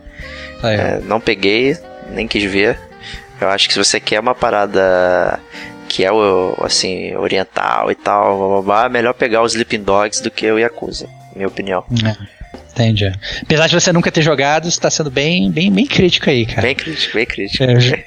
É, 0.63 0.99
não 1.05 1.21
peguei, 1.21 1.77
nem 2.11 2.27
quis 2.27 2.51
ver. 2.51 2.79
Eu 3.41 3.49
acho 3.49 3.69
que 3.69 3.75
se 3.75 3.79
você 3.79 4.01
quer 4.01 4.21
uma 4.21 4.35
parada 4.35 5.39
que 5.89 6.05
é 6.05 6.11
o 6.13 6.57
assim 6.63 7.15
oriental 7.17 7.91
e 7.91 7.95
tal, 7.95 8.39
blá, 8.39 8.49
blá, 8.49 8.63
blá, 8.63 8.87
é 8.87 8.89
melhor 8.89 9.13
pegar 9.13 9.43
os 9.43 9.53
Sleeping 9.53 9.83
Dogs 9.83 10.23
do 10.23 10.31
que 10.31 10.51
o 10.51 10.59
Yakuza, 10.59 11.09
minha 11.35 11.49
opinião. 11.49 11.85
É. 12.05 12.41
Entendi. 12.73 13.13
Apesar 13.43 13.67
de 13.67 13.75
você 13.75 13.93
nunca 13.93 14.11
ter 14.11 14.23
jogado, 14.23 14.71
você 14.71 14.81
tá 14.81 14.91
sendo 14.91 15.11
bem, 15.11 15.51
bem, 15.51 15.71
bem 15.71 15.87
crítico 15.87 16.31
aí, 16.31 16.47
cara. 16.47 16.63
Bem 16.63 16.75
crítico, 16.75 17.15
bem 17.15 17.27
crítico. 17.27 17.65
É, 17.65 18.07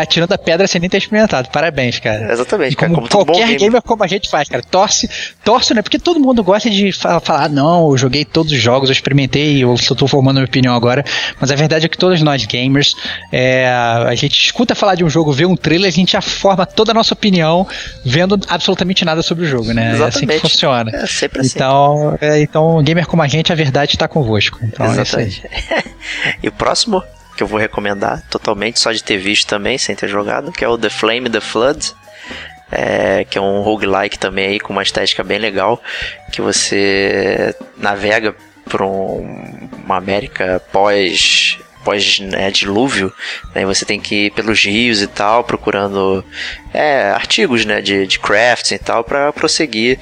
atirando 0.00 0.32
a 0.32 0.38
pedra 0.38 0.66
sem 0.66 0.80
nem 0.80 0.88
ter 0.88 0.98
experimentado. 0.98 1.48
Parabéns, 1.50 1.98
cara. 1.98 2.32
Exatamente, 2.32 2.76
cara. 2.76 2.92
Como, 2.92 3.08
como 3.08 3.26
qualquer 3.26 3.46
gamer, 3.46 3.60
gamer 3.60 3.82
como 3.82 4.04
a 4.04 4.06
gente 4.06 4.28
faz, 4.28 4.48
cara. 4.48 4.62
Torce, 4.62 5.08
torce, 5.44 5.74
né? 5.74 5.82
Porque 5.82 5.98
todo 5.98 6.20
mundo 6.20 6.42
gosta 6.42 6.70
de 6.70 6.92
falar, 6.92 7.22
ah, 7.26 7.48
não, 7.48 7.90
eu 7.90 7.98
joguei 7.98 8.24
todos 8.24 8.52
os 8.52 8.58
jogos, 8.58 8.88
eu 8.88 8.92
experimentei, 8.92 9.62
eu 9.62 9.76
só 9.76 9.94
tô 9.94 10.06
formando 10.06 10.36
minha 10.36 10.46
opinião 10.46 10.74
agora. 10.74 11.04
Mas 11.40 11.50
a 11.50 11.56
verdade 11.56 11.86
é 11.86 11.88
que 11.88 11.98
todos 11.98 12.22
nós 12.22 12.44
gamers, 12.44 12.94
é, 13.32 13.68
a 13.68 14.14
gente 14.14 14.38
escuta 14.44 14.74
falar 14.74 14.94
de 14.94 15.04
um 15.04 15.10
jogo, 15.10 15.32
vê 15.32 15.44
um 15.44 15.56
trailer, 15.56 15.88
a 15.88 15.92
gente 15.92 16.12
já 16.12 16.20
forma 16.20 16.64
toda 16.64 16.92
a 16.92 16.94
nossa 16.94 17.14
opinião 17.14 17.66
vendo 18.04 18.38
absolutamente 18.48 19.04
nada 19.04 19.22
sobre 19.22 19.44
o 19.44 19.48
jogo, 19.48 19.72
né? 19.72 19.92
Exatamente. 19.92 20.02
É 20.02 20.08
assim 20.08 20.26
que 20.26 20.38
funciona. 20.38 20.90
É 20.94 21.06
sempre 21.06 21.40
assim. 21.40 21.52
Então, 21.54 22.18
é, 22.20 22.40
então 22.40 22.82
gamer 22.82 23.06
como 23.06 23.22
a 23.22 23.28
gente, 23.28 23.52
a 23.52 23.56
verdade 23.56 23.92
está 23.94 24.06
convosco. 24.06 24.58
Então, 24.62 24.86
é 24.86 24.90
Exatamente. 24.90 25.46
É 25.46 25.82
e 26.42 26.48
o 26.48 26.52
próximo 26.52 27.02
que 27.38 27.42
eu 27.44 27.46
vou 27.46 27.60
recomendar 27.60 28.20
totalmente, 28.28 28.80
só 28.80 28.90
de 28.90 29.02
ter 29.02 29.16
visto 29.16 29.46
também, 29.46 29.78
sem 29.78 29.94
ter 29.94 30.08
jogado, 30.08 30.50
que 30.50 30.64
é 30.64 30.68
o 30.68 30.76
The 30.76 30.90
Flame 30.90 31.30
The 31.30 31.40
Flood. 31.40 31.94
É, 32.70 33.24
que 33.24 33.38
é 33.38 33.40
um 33.40 33.62
roguelike 33.62 34.18
também 34.18 34.46
aí 34.46 34.60
com 34.60 34.74
uma 34.74 34.82
estética 34.82 35.24
bem 35.24 35.38
legal, 35.38 35.82
que 36.30 36.42
você 36.42 37.54
navega 37.78 38.36
por 38.68 38.82
um, 38.82 39.70
uma 39.86 39.96
América 39.96 40.60
pós 40.70 41.58
pós 41.82 42.20
né, 42.20 42.50
dilúvio, 42.50 43.10
né, 43.54 43.64
você 43.64 43.86
tem 43.86 43.98
que 43.98 44.26
ir 44.26 44.32
pelos 44.32 44.62
rios 44.62 45.00
e 45.00 45.06
tal, 45.06 45.44
procurando 45.44 46.22
é, 46.74 47.10
artigos 47.10 47.64
né, 47.64 47.80
de, 47.80 48.06
de 48.06 48.18
crafts 48.18 48.72
e 48.72 48.78
tal 48.78 49.02
para 49.02 49.32
prosseguir 49.32 49.98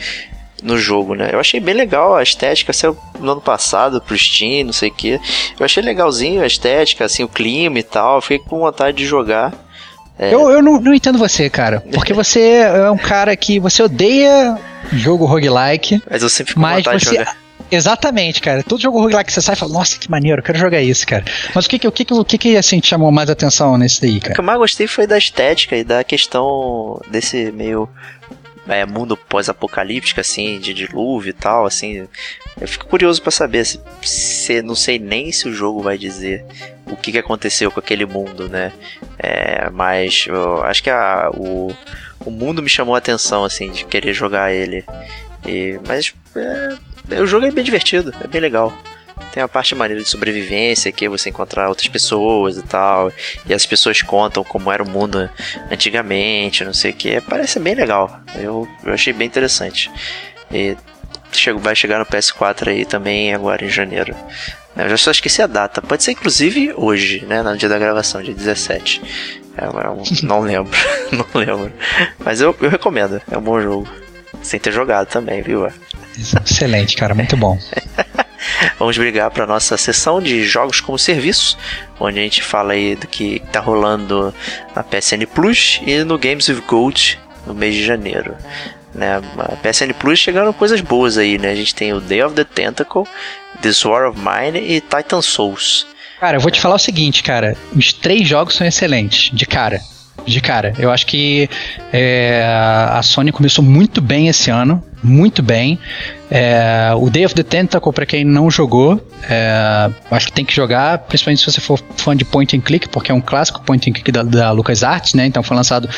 no 0.66 0.76
jogo, 0.76 1.14
né? 1.14 1.31
Eu 1.33 1.38
achei 1.38 1.61
bem 1.61 1.74
legal 1.74 2.16
a 2.16 2.22
estética, 2.22 2.72
saiu 2.72 2.96
no 3.20 3.33
ano 3.33 3.40
passado 3.40 4.00
pro 4.00 4.18
Steam, 4.18 4.66
não 4.66 4.72
sei 4.72 4.88
o 4.88 4.92
que. 4.92 5.20
Eu 5.59 5.64
achei 5.64 5.83
legalzinho 5.83 6.42
a 6.42 6.46
estética, 6.46 7.05
assim, 7.05 7.22
o 7.22 7.29
clima 7.29 7.79
e 7.79 7.83
tal. 7.85 8.20
Fiquei 8.20 8.40
com 8.40 8.59
vontade 8.59 8.96
de 8.96 9.07
jogar. 9.07 9.55
É... 10.18 10.35
Eu, 10.35 10.50
eu 10.50 10.61
não, 10.61 10.81
não, 10.81 10.92
entendo 10.92 11.18
você, 11.18 11.48
cara. 11.48 11.85
Porque 11.92 12.12
você 12.14 12.40
é 12.40 12.90
um 12.90 12.98
cara 12.98 13.37
que 13.37 13.61
você 13.61 13.83
odeia 13.83 14.59
jogo 14.92 15.24
roguelike. 15.24 16.02
Mas 16.11 16.22
eu 16.22 16.29
sempre 16.29 16.52
fico 16.52 16.61
com 16.61 16.74
vontade 16.74 17.05
você... 17.05 17.11
de 17.11 17.16
jogar. 17.16 17.37
Exatamente, 17.70 18.40
cara. 18.40 18.62
Todo 18.62 18.81
jogo 18.81 19.00
roguelike 19.00 19.26
que 19.26 19.33
você 19.33 19.40
sai 19.40 19.55
e 19.55 19.59
fala, 19.59 19.72
nossa, 19.72 19.98
que 19.98 20.11
maneiro, 20.11 20.40
eu 20.40 20.42
quero 20.42 20.59
jogar 20.59 20.81
isso, 20.81 21.07
cara. 21.07 21.24
Mas 21.55 21.66
o 21.66 21.68
que 21.68 21.79
que, 21.79 21.88
o 21.88 21.92
que, 21.92 22.07
o 22.12 22.24
que, 22.24 22.38
que 22.38 22.57
assim, 22.57 22.81
te 22.81 22.88
chamou 22.88 23.11
mais 23.11 23.29
atenção 23.29 23.76
nesse 23.76 24.00
daí, 24.00 24.20
cara? 24.20 24.33
O 24.33 24.35
que 24.35 24.40
eu 24.40 24.44
mais 24.44 24.59
gostei 24.59 24.87
foi 24.87 25.07
da 25.07 25.18
estética 25.18 25.76
e 25.76 25.83
da 25.83 26.05
questão 26.05 27.00
desse 27.11 27.50
meio 27.52 27.88
é, 28.68 28.85
mundo 28.85 29.16
pós-apocalíptico, 29.16 30.20
assim, 30.20 30.59
de 30.59 30.74
dilúvio 30.74 31.31
e 31.31 31.33
tal, 31.33 31.66
assim. 31.66 32.07
Eu 32.61 32.68
fico 32.68 32.87
curioso 32.87 33.20
para 33.22 33.31
saber 33.31 33.64
se, 33.64 33.81
se, 34.02 34.62
não 34.62 34.74
sei 34.74 34.98
nem 34.98 35.33
se 35.33 35.48
o 35.48 35.52
jogo 35.52 35.83
vai 35.83 35.96
dizer 35.98 36.44
o 36.87 36.96
que, 36.96 37.12
que 37.12 37.18
aconteceu 37.18 37.70
com 37.70 37.81
aquele 37.81 38.07
mundo, 38.07 38.48
né? 38.48 38.72
É, 39.18 39.68
mas 39.70 40.26
acho 40.64 40.83
que 40.83 40.90
a, 40.90 41.31
o, 41.35 41.74
o 42.24 42.31
mundo 42.31 42.62
me 42.62 42.68
chamou 42.68 42.94
a 42.94 42.98
atenção, 42.98 43.44
assim, 43.44 43.70
de 43.70 43.85
querer 43.85 44.12
jogar 44.12 44.52
ele. 44.52 44.85
E, 45.46 45.79
mas 45.87 46.14
é, 47.11 47.20
o 47.20 47.26
jogo 47.26 47.46
é 47.46 47.50
bem 47.50 47.64
divertido, 47.64 48.12
é 48.22 48.26
bem 48.26 48.40
legal. 48.40 48.76
Tem 49.37 49.42
a 49.42 49.49
parte 49.49 49.75
maneira 49.75 50.03
de 50.03 50.09
sobrevivência, 50.09 50.90
que 50.90 51.05
é 51.05 51.11
você 51.11 51.29
encontrar 51.29 51.68
outras 51.68 51.88
pessoas 51.88 52.57
e 52.57 52.62
tal. 52.62 53.12
E 53.44 53.53
as 53.53 53.66
pessoas 53.66 54.01
contam 54.01 54.42
como 54.42 54.72
era 54.72 54.83
o 54.83 54.88
mundo 54.88 55.29
antigamente, 55.70 56.64
não 56.64 56.72
sei 56.72 56.92
o 56.92 56.94
que. 56.94 57.20
Parece 57.20 57.61
bem 57.61 57.75
legal. 57.75 58.18
Eu, 58.37 58.66
eu 58.83 58.94
achei 58.94 59.12
bem 59.12 59.27
interessante. 59.27 59.90
E 60.51 60.75
chego, 61.31 61.59
vai 61.59 61.77
chegar 61.77 61.99
no 61.99 62.07
PS4 62.07 62.68
aí 62.68 62.87
também 62.87 63.35
agora 63.35 63.62
em 63.62 63.68
janeiro. 63.68 64.16
Eu 64.75 64.88
já 64.88 64.96
só 64.96 65.11
esqueci 65.11 65.42
a 65.42 65.46
data. 65.46 65.83
Pode 65.83 66.03
ser 66.03 66.12
inclusive 66.12 66.72
hoje, 66.75 67.22
né? 67.27 67.42
No 67.42 67.59
dia 67.59 67.68
da 67.68 67.79
gravação, 67.79 68.22
dia 68.22 68.33
17. 68.33 69.03
É, 69.59 69.66
não 70.25 70.40
lembro. 70.40 70.72
não 71.12 71.27
lembro. 71.38 71.75
Mas 72.25 72.40
eu, 72.40 72.57
eu 72.59 72.70
recomendo. 72.70 73.20
É 73.31 73.37
um 73.37 73.42
bom 73.42 73.61
jogo. 73.61 73.87
Sem 74.40 74.59
ter 74.59 74.72
jogado 74.72 75.09
também, 75.09 75.42
viu? 75.42 75.70
Excelente, 76.42 76.96
cara. 76.96 77.14
Muito 77.14 77.37
bom. 77.37 77.59
Vamos 78.79 78.97
brigar 78.97 79.31
para 79.31 79.47
nossa 79.47 79.77
sessão 79.77 80.21
de 80.21 80.45
jogos 80.45 80.81
como 80.81 80.99
serviço, 80.99 81.57
onde 82.01 82.19
a 82.19 82.23
gente 82.23 82.42
fala 82.42 82.73
aí 82.73 82.95
do 82.97 83.07
que 83.07 83.42
tá 83.53 83.61
rolando 83.61 84.35
na 84.75 84.83
PSN 84.83 85.27
Plus 85.35 85.81
e 85.87 86.05
no 86.05 86.19
Games 86.19 86.49
with 86.49 86.62
Gold 86.66 87.19
no 87.47 87.55
mês 87.55 87.75
de 87.75 87.85
janeiro. 87.85 88.35
Né? 88.95 89.21
A 89.38 89.57
PSN 89.57 89.92
Plus 89.99 90.19
chegando 90.19 90.53
coisas 90.53 90.81
boas 90.81 91.19
aí, 91.19 91.38
né? 91.38 91.51
A 91.51 91.55
gente 91.55 91.75
tem 91.75 91.92
o 91.92 92.01
Day 92.01 92.23
of 92.23 92.35
the 92.35 92.45
Tentacle, 92.45 93.05
The 93.61 93.73
Sword 93.73 94.11
of 94.11 94.19
Mine 94.19 94.59
e 94.59 94.81
Titan 94.81 95.21
Souls. 95.21 95.87
Cara, 96.19 96.38
eu 96.38 96.40
vou 96.40 96.51
te 96.51 96.61
falar 96.61 96.77
o 96.77 96.79
seguinte, 96.79 97.23
cara. 97.23 97.57
Os 97.75 97.92
três 97.92 98.27
jogos 98.27 98.55
são 98.55 98.66
excelentes, 98.66 99.31
de 99.33 99.45
cara. 99.45 99.81
De 100.27 100.40
cara. 100.40 100.73
Eu 100.79 100.90
acho 100.90 101.07
que 101.07 101.49
é, 101.92 102.42
a 102.90 103.03
Sony 103.03 103.31
começou 103.31 103.62
muito 103.62 104.01
bem 104.01 104.29
esse 104.29 104.51
ano. 104.51 104.83
Muito 105.02 105.42
bem. 105.42 105.78
É, 106.28 106.90
o 106.96 107.09
Day 107.09 107.24
of 107.24 107.35
the 107.35 107.42
Tentacle, 107.44 107.92
para 107.92 108.04
quem 108.04 108.24
não 108.24 108.50
jogou, 108.50 109.00
é, 109.28 109.88
acho 110.11 110.26
que 110.26 110.32
tem 110.32 110.44
que 110.44 110.54
jogar, 110.54 110.98
principalmente 110.98 111.40
se 111.40 111.52
você 111.52 111.61
for 111.61 111.78
fã 111.96 112.16
de 112.16 112.24
point 112.24 112.56
and 112.56 112.61
click, 112.61 112.88
porque 112.88 113.12
é 113.12 113.14
um 113.14 113.20
clássico 113.20 113.61
point 113.62 113.88
and 113.88 113.92
click 113.92 114.11
da, 114.11 114.22
da 114.22 114.50
LucasArts, 114.50 115.14
né? 115.14 115.26
Então 115.26 115.42
foi 115.42 115.56
lançado 115.56 115.88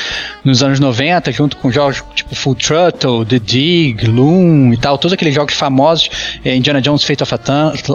nos 0.45 0.63
anos 0.63 0.79
90, 0.81 1.33
junto 1.33 1.57
com 1.57 1.71
jogos 1.71 2.05
tipo 2.15 2.35
Full 2.35 2.55
Throttle, 2.57 3.25
The 3.25 3.39
Dig, 3.39 4.07
Loom 4.07 4.73
e 4.75 4.77
tal, 4.77 4.99
todos 4.99 5.15
aqueles 5.15 5.35
jogos 5.35 5.55
famosos, 5.55 6.11
é, 6.45 6.55
Indiana 6.55 6.83
Jones 6.83 7.05
Fate 7.05 7.23
of 7.23 7.35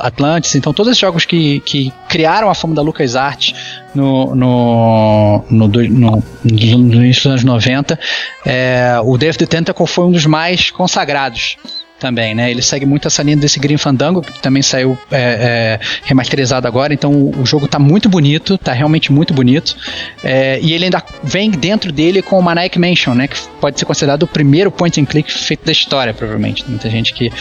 Atlantis, 0.02 0.56
então 0.56 0.74
todos 0.74 0.92
esses 0.92 1.00
jogos 1.00 1.26
que, 1.26 1.60
que 1.60 1.94
criaram 2.10 2.50
a 2.50 2.56
fama 2.56 2.74
da 2.74 2.82
LucasArts 2.82 3.54
no, 3.94 4.34
no, 4.34 5.46
no, 5.52 5.68
no, 5.68 6.24
no, 6.44 7.04
início 7.04 7.24
dos 7.24 7.26
anos 7.26 7.44
90, 7.44 8.00
é, 8.44 8.98
o 9.04 9.18
Day 9.18 9.30
of 9.30 9.38
the 9.38 9.46
Tentacle 9.46 9.86
foi 9.86 10.06
um 10.06 10.12
dos 10.12 10.26
mais 10.26 10.72
consagrados 10.94 11.58
também, 12.00 12.36
né? 12.36 12.52
Ele 12.52 12.62
segue 12.62 12.86
muito 12.86 13.08
essa 13.08 13.24
linha 13.24 13.38
desse 13.38 13.60
Green 13.60 13.78
Fandango, 13.78 14.22
que 14.22 14.40
também 14.40 14.62
saiu 14.62 14.98
é, 15.10 15.80
é, 15.80 15.80
remasterizado 16.04 16.68
agora, 16.68 16.94
então 16.94 17.12
o, 17.12 17.46
jogo 17.46 17.66
tá 17.66 17.80
muito 17.80 18.10
bonito, 18.10 18.58
tá 18.58 18.74
realmente 18.74 19.12
muito 19.12 19.34
bonito. 19.34 19.76
É, 20.22 20.60
e 20.62 20.74
ele 20.74 20.86
ainda 20.86 21.02
vem 21.24 21.50
dentro 21.50 21.92
dele 21.94 22.22
com 22.22 22.38
o 22.38 22.44
Maniac 22.44 22.78
Mansion, 22.78 23.16
né? 23.16 23.28
Que 23.28 23.38
pode 23.62 23.80
ser 23.80 23.86
considerado 23.86 24.24
o 24.24 24.28
primeiro 24.28 24.70
point 24.70 25.00
and 25.00 25.06
click 25.06 25.32
feito 25.32 25.66
da 25.66 25.72
história, 25.72 26.14
provavelmente. 26.14 26.66
Muita 26.68 26.90
gente 26.90 27.14
que 27.14 27.32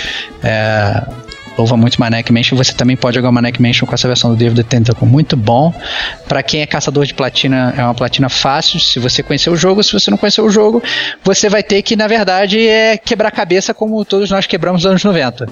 é, 0.44 1.02
louva 1.56 1.76
muito 1.76 2.00
Maniac 2.00 2.32
Mansion, 2.32 2.56
você 2.56 2.72
também 2.72 2.96
pode 2.96 3.16
jogar 3.16 3.30
Maniac 3.30 3.60
Mansion 3.60 3.86
com 3.86 3.94
essa 3.94 4.08
versão 4.08 4.30
do 4.30 4.36
David 4.36 4.64
Tentacle 4.64 5.06
muito 5.06 5.36
bom. 5.36 5.72
Para 6.26 6.42
quem 6.42 6.62
é 6.62 6.66
caçador 6.66 7.04
de 7.04 7.14
platina, 7.14 7.74
é 7.76 7.82
uma 7.82 7.94
platina 7.94 8.28
fácil. 8.28 8.80
Se 8.80 8.98
você 8.98 9.22
conhecer 9.22 9.50
o 9.50 9.56
jogo, 9.56 9.82
se 9.82 9.92
você 9.92 10.10
não 10.10 10.18
conhecer 10.18 10.40
o 10.40 10.50
jogo, 10.50 10.82
você 11.22 11.48
vai 11.48 11.62
ter 11.62 11.82
que, 11.82 11.94
na 11.94 12.06
verdade, 12.06 12.66
é 12.66 12.96
quebrar 12.96 13.30
cabeça 13.30 13.74
como 13.74 14.04
todos 14.04 14.30
nós 14.30 14.46
quebramos 14.46 14.82
nos 14.82 14.90
anos 14.90 15.04
90. 15.04 15.46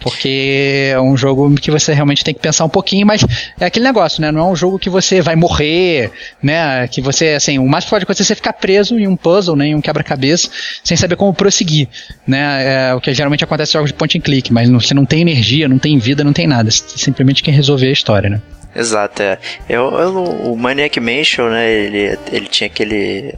Porque 0.00 0.90
é 0.92 1.00
um 1.00 1.16
jogo 1.16 1.54
que 1.54 1.70
você 1.70 1.92
realmente 1.92 2.24
tem 2.24 2.34
que 2.34 2.40
pensar 2.40 2.64
um 2.64 2.68
pouquinho, 2.68 3.06
mas 3.06 3.24
é 3.60 3.66
aquele 3.66 3.84
negócio, 3.84 4.20
né? 4.20 4.32
Não 4.32 4.40
é 4.40 4.44
um 4.44 4.56
jogo 4.56 4.78
que 4.78 4.88
você 4.88 5.20
vai 5.20 5.36
morrer, 5.36 6.10
né? 6.42 6.88
Que 6.88 7.00
você, 7.00 7.30
assim, 7.30 7.58
o 7.58 7.68
mais 7.68 7.84
pode 7.84 8.04
acontecer 8.04 8.22
é 8.22 8.26
você 8.26 8.34
ficar 8.36 8.52
preso 8.52 8.98
em 8.98 9.06
um 9.06 9.16
puzzle, 9.16 9.56
né? 9.56 9.66
Em 9.66 9.74
um 9.74 9.80
quebra-cabeça, 9.80 10.48
sem 10.84 10.96
saber 10.96 11.16
como 11.16 11.34
prosseguir, 11.34 11.88
né? 12.26 12.90
É 12.90 12.94
o 12.94 13.00
que 13.00 13.12
geralmente 13.12 13.44
acontece 13.44 13.72
em 13.72 13.74
jogos 13.74 13.90
de 13.90 13.94
point 13.94 14.16
and 14.16 14.20
click, 14.20 14.52
mas 14.52 14.68
você 14.68 14.94
não 14.94 15.04
tem 15.04 15.20
energia 15.22 15.41
energia, 15.42 15.68
não 15.68 15.78
tem 15.78 15.98
vida, 15.98 16.22
não 16.22 16.32
tem 16.32 16.46
nada. 16.46 16.70
Simplesmente 16.70 17.42
quem 17.42 17.52
resolver 17.52 17.88
a 17.88 17.92
história, 17.92 18.30
né? 18.30 18.40
Exato, 18.74 19.22
é. 19.22 19.38
Eu, 19.68 19.90
eu, 19.98 20.24
o 20.24 20.56
Maniac 20.56 20.98
Mansion, 20.98 21.50
né, 21.50 21.70
ele, 21.70 22.18
ele 22.32 22.46
tinha 22.46 22.68
aquele 22.68 23.34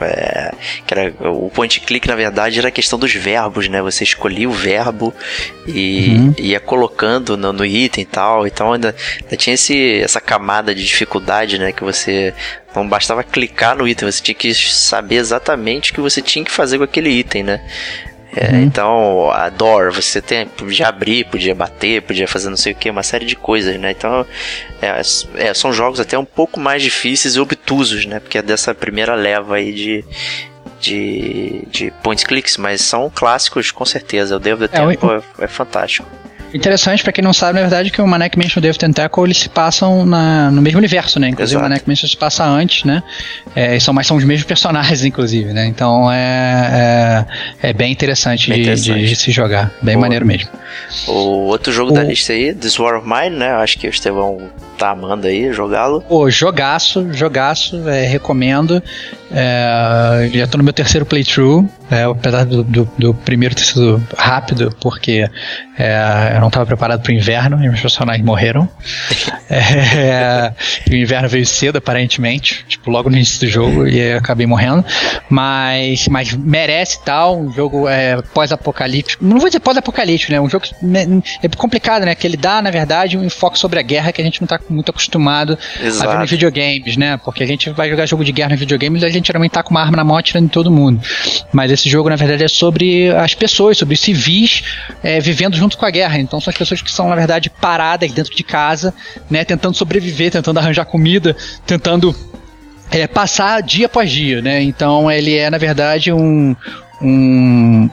é, 0.00 0.52
que 0.86 0.94
era, 0.94 1.14
o 1.30 1.50
point 1.50 1.78
click 1.80 2.08
na 2.08 2.16
verdade 2.16 2.58
era 2.58 2.68
a 2.68 2.72
questão 2.72 2.98
dos 2.98 3.12
verbos, 3.12 3.68
né? 3.68 3.80
Você 3.82 4.02
escolhia 4.02 4.48
o 4.48 4.52
verbo 4.52 5.14
e 5.66 6.16
uhum. 6.16 6.34
ia 6.38 6.58
colocando 6.58 7.36
no, 7.36 7.52
no, 7.52 7.64
item 7.64 8.02
e 8.02 8.06
tal. 8.06 8.46
Então 8.46 8.72
ainda, 8.72 8.94
ainda, 9.22 9.36
tinha 9.36 9.54
esse, 9.54 10.00
essa 10.00 10.20
camada 10.20 10.74
de 10.74 10.84
dificuldade, 10.84 11.58
né? 11.58 11.70
Que 11.70 11.84
você 11.84 12.34
não 12.74 12.88
bastava 12.88 13.22
clicar 13.22 13.76
no 13.76 13.86
item, 13.86 14.10
você 14.10 14.22
tinha 14.22 14.34
que 14.34 14.52
saber 14.54 15.16
exatamente 15.16 15.92
o 15.92 15.94
que 15.94 16.00
você 16.00 16.22
tinha 16.22 16.44
que 16.44 16.50
fazer 16.50 16.78
com 16.78 16.84
aquele 16.84 17.10
item, 17.10 17.42
né? 17.42 17.60
É, 18.34 18.50
uhum. 18.50 18.62
Então, 18.62 19.30
a 19.30 19.48
door, 19.50 19.92
você 19.92 20.20
tem, 20.22 20.46
podia 20.46 20.88
abrir, 20.88 21.24
podia 21.26 21.54
bater, 21.54 22.02
podia 22.02 22.26
fazer 22.26 22.48
não 22.48 22.56
sei 22.56 22.72
o 22.72 22.74
que, 22.76 22.88
uma 22.88 23.02
série 23.02 23.26
de 23.26 23.36
coisas, 23.36 23.78
né? 23.78 23.90
Então, 23.90 24.26
é, 24.80 25.00
é, 25.36 25.54
são 25.54 25.72
jogos 25.72 26.00
até 26.00 26.18
um 26.18 26.24
pouco 26.24 26.58
mais 26.58 26.82
difíceis 26.82 27.36
e 27.36 27.40
obtusos, 27.40 28.06
né? 28.06 28.20
Porque 28.20 28.38
é 28.38 28.42
dessa 28.42 28.74
primeira 28.74 29.14
leva 29.14 29.56
aí 29.56 29.72
de, 29.72 30.04
de, 30.80 31.62
de 31.70 31.90
point 32.02 32.24
clicks, 32.24 32.56
mas 32.56 32.80
são 32.80 33.10
clássicos 33.14 33.70
com 33.70 33.84
certeza. 33.84 34.36
O 34.36 34.38
Day 34.38 34.54
of 34.54 34.66
the 34.66 34.76
é, 34.76 34.80
Temple 34.80 35.22
é, 35.38 35.44
é 35.44 35.48
fantástico. 35.48 36.08
Interessante, 36.54 37.02
para 37.02 37.12
quem 37.12 37.24
não 37.24 37.32
sabe, 37.32 37.54
na 37.54 37.60
verdade, 37.60 37.90
que 37.90 38.00
o 38.00 38.06
Maniac 38.06 38.36
Mansion 38.36 38.56
e 38.56 38.58
o 38.58 38.62
Devil 38.62 38.78
Tentacle 38.78 39.24
eles 39.24 39.38
se 39.38 39.48
passam 39.48 40.04
na, 40.04 40.50
no 40.50 40.60
mesmo 40.60 40.78
universo, 40.78 41.18
né? 41.18 41.28
Inclusive 41.28 41.54
Exato. 41.54 41.64
o 41.64 41.68
Maniac 41.68 41.88
Mansion 41.88 42.08
se 42.08 42.16
passa 42.16 42.44
antes, 42.44 42.84
né? 42.84 43.02
É, 43.54 43.78
são, 43.80 43.94
mas 43.94 44.06
são 44.06 44.16
os 44.16 44.24
mesmos 44.24 44.46
personagens, 44.46 45.04
inclusive, 45.04 45.52
né? 45.52 45.66
Então 45.66 46.12
é, 46.12 47.26
é, 47.62 47.68
é 47.70 47.72
bem 47.72 47.90
interessante, 47.90 48.50
bem 48.50 48.60
interessante. 48.60 49.00
De, 49.00 49.08
de, 49.08 49.16
se 49.16 49.30
jogar. 49.30 49.72
Bem 49.80 49.96
o, 49.96 50.00
maneiro 50.00 50.26
mesmo. 50.26 50.50
O 51.06 51.46
outro 51.46 51.72
jogo 51.72 51.90
o, 51.90 51.94
da 51.94 52.02
lista 52.02 52.32
aí, 52.32 52.54
This 52.54 52.78
War 52.78 52.98
of 52.98 53.08
Mine, 53.08 53.36
né? 53.36 53.50
Acho 53.52 53.78
que 53.78 53.86
o 53.86 53.90
Estevão 53.90 54.50
tá 54.76 54.90
amando 54.90 55.26
aí 55.26 55.52
jogá-lo. 55.52 56.02
Pô, 56.02 56.28
jogaço, 56.30 57.08
jogaço, 57.12 57.88
é, 57.88 58.04
recomendo. 58.06 58.82
É, 59.30 60.28
já 60.32 60.46
tô 60.46 60.58
no 60.58 60.64
meu 60.64 60.72
terceiro 60.72 61.06
playthrough, 61.06 61.66
é, 61.92 62.04
apesar 62.04 62.46
do, 62.46 62.64
do, 62.64 62.88
do, 62.98 63.12
primeiro 63.12 63.54
ter 63.54 63.64
sido 63.64 64.02
rápido, 64.16 64.74
porque 64.80 65.28
é, 65.76 66.32
eu 66.34 66.40
não 66.40 66.48
estava 66.48 66.64
preparado 66.64 67.02
para 67.02 67.12
o 67.12 67.14
inverno 67.14 67.62
e 67.62 67.68
meus 67.68 67.82
personagens 67.82 68.24
morreram. 68.24 68.66
é, 69.50 70.52
o 70.90 70.94
inverno 70.94 71.28
veio 71.28 71.44
cedo, 71.44 71.76
aparentemente, 71.76 72.64
tipo, 72.66 72.90
logo 72.90 73.10
no 73.10 73.16
início 73.16 73.40
do 73.40 73.46
jogo, 73.46 73.86
e 73.86 73.98
eu 73.98 74.16
acabei 74.16 74.46
morrendo. 74.46 74.82
Mas, 75.28 76.08
mas 76.08 76.32
merece 76.32 76.98
tal, 77.04 77.38
um 77.38 77.52
jogo 77.52 77.86
é, 77.86 78.22
pós-apocalíptico. 78.22 79.22
Não 79.22 79.38
vou 79.38 79.50
dizer 79.50 79.60
pós-apocalíptico, 79.60 80.32
né? 80.32 80.40
Um 80.40 80.48
jogo 80.48 80.64
que 80.64 80.74
é 81.42 81.48
complicado, 81.50 82.06
né? 82.06 82.14
Que 82.14 82.26
ele 82.26 82.38
dá, 82.38 82.62
na 82.62 82.70
verdade, 82.70 83.18
um 83.18 83.24
enfoque 83.24 83.58
sobre 83.58 83.78
a 83.78 83.82
guerra 83.82 84.12
que 84.12 84.22
a 84.22 84.24
gente 84.24 84.40
não 84.40 84.46
está 84.46 84.58
muito 84.70 84.90
acostumado 84.90 85.58
Exato. 85.78 86.08
a 86.08 86.12
ver 86.14 86.20
nos 86.20 86.30
videogames, 86.30 86.96
né? 86.96 87.18
Porque 87.22 87.42
a 87.42 87.46
gente 87.46 87.68
vai 87.68 87.90
jogar 87.90 88.06
jogo 88.06 88.24
de 88.24 88.32
guerra 88.32 88.50
nos 88.50 88.60
videogames 88.60 89.02
e 89.02 89.04
a 89.04 89.10
gente 89.10 89.26
geralmente 89.26 89.52
tá 89.52 89.62
com 89.62 89.72
uma 89.72 89.82
arma 89.82 89.98
na 89.98 90.04
mão 90.04 90.16
atirando 90.16 90.46
em 90.46 90.48
todo 90.48 90.70
mundo. 90.70 90.98
Mas 91.52 91.70
esse 91.70 91.81
jogo, 91.88 92.08
na 92.08 92.16
verdade, 92.16 92.44
é 92.44 92.48
sobre 92.48 93.10
as 93.10 93.34
pessoas, 93.34 93.78
sobre 93.78 93.94
os 93.94 94.00
civis 94.00 94.62
é, 95.02 95.20
vivendo 95.20 95.56
junto 95.56 95.76
com 95.76 95.86
a 95.86 95.90
guerra. 95.90 96.18
Então 96.18 96.40
são 96.40 96.50
as 96.50 96.56
pessoas 96.56 96.82
que 96.82 96.90
são, 96.90 97.08
na 97.08 97.16
verdade, 97.16 97.50
paradas 97.50 98.10
dentro 98.12 98.34
de 98.34 98.42
casa, 98.42 98.94
né? 99.30 99.44
Tentando 99.44 99.76
sobreviver, 99.76 100.30
tentando 100.30 100.58
arranjar 100.58 100.84
comida, 100.84 101.36
tentando 101.66 102.14
é, 102.90 103.06
passar 103.06 103.62
dia 103.62 103.86
após 103.86 104.10
dia, 104.10 104.42
né? 104.42 104.62
Então 104.62 105.10
ele 105.10 105.36
é, 105.36 105.48
na 105.48 105.58
verdade, 105.58 106.12
um, 106.12 106.54
um, 107.00 107.88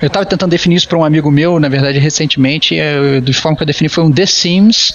eu 0.00 0.06
estava 0.06 0.24
tentando 0.24 0.50
definir 0.50 0.76
isso 0.76 0.88
para 0.88 0.98
um 0.98 1.04
amigo 1.04 1.30
meu, 1.30 1.58
na 1.60 1.68
verdade, 1.68 1.98
recentemente, 1.98 2.74
eu, 2.74 3.20
do 3.20 3.32
forma 3.32 3.56
que 3.56 3.62
eu 3.62 3.66
defini 3.66 3.88
foi 3.88 4.04
um 4.04 4.10
The 4.10 4.26
Sims 4.26 4.94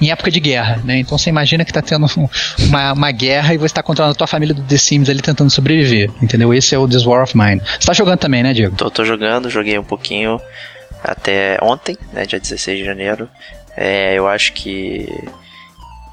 em 0.00 0.10
época 0.10 0.30
de 0.30 0.40
guerra, 0.40 0.80
né? 0.84 0.98
Então 0.98 1.18
você 1.18 1.30
imagina 1.30 1.64
que 1.64 1.70
está 1.70 1.82
tendo 1.82 2.06
uma, 2.58 2.92
uma 2.92 3.10
guerra 3.10 3.54
e 3.54 3.58
você 3.58 3.66
está 3.66 3.82
controlando 3.82 4.12
a 4.14 4.16
tua 4.16 4.26
família 4.26 4.54
do 4.54 4.62
The 4.62 4.76
Sims 4.76 5.08
ali 5.08 5.20
tentando 5.20 5.50
sobreviver, 5.50 6.10
entendeu? 6.22 6.54
Esse 6.54 6.74
é 6.74 6.78
o 6.78 6.86
This 6.86 7.04
War 7.04 7.22
of 7.22 7.36
Mine. 7.36 7.60
Você 7.60 7.78
está 7.78 7.92
jogando 7.92 8.18
também, 8.18 8.42
né, 8.42 8.52
Diego? 8.52 8.76
Tô, 8.76 8.90
tô 8.90 9.04
jogando, 9.04 9.50
joguei 9.50 9.78
um 9.78 9.84
pouquinho 9.84 10.40
até 11.02 11.58
ontem, 11.60 11.98
né, 12.12 12.24
dia 12.24 12.40
16 12.40 12.78
de 12.78 12.84
janeiro. 12.84 13.28
É, 13.76 14.16
eu 14.16 14.28
acho 14.28 14.52
que 14.52 15.08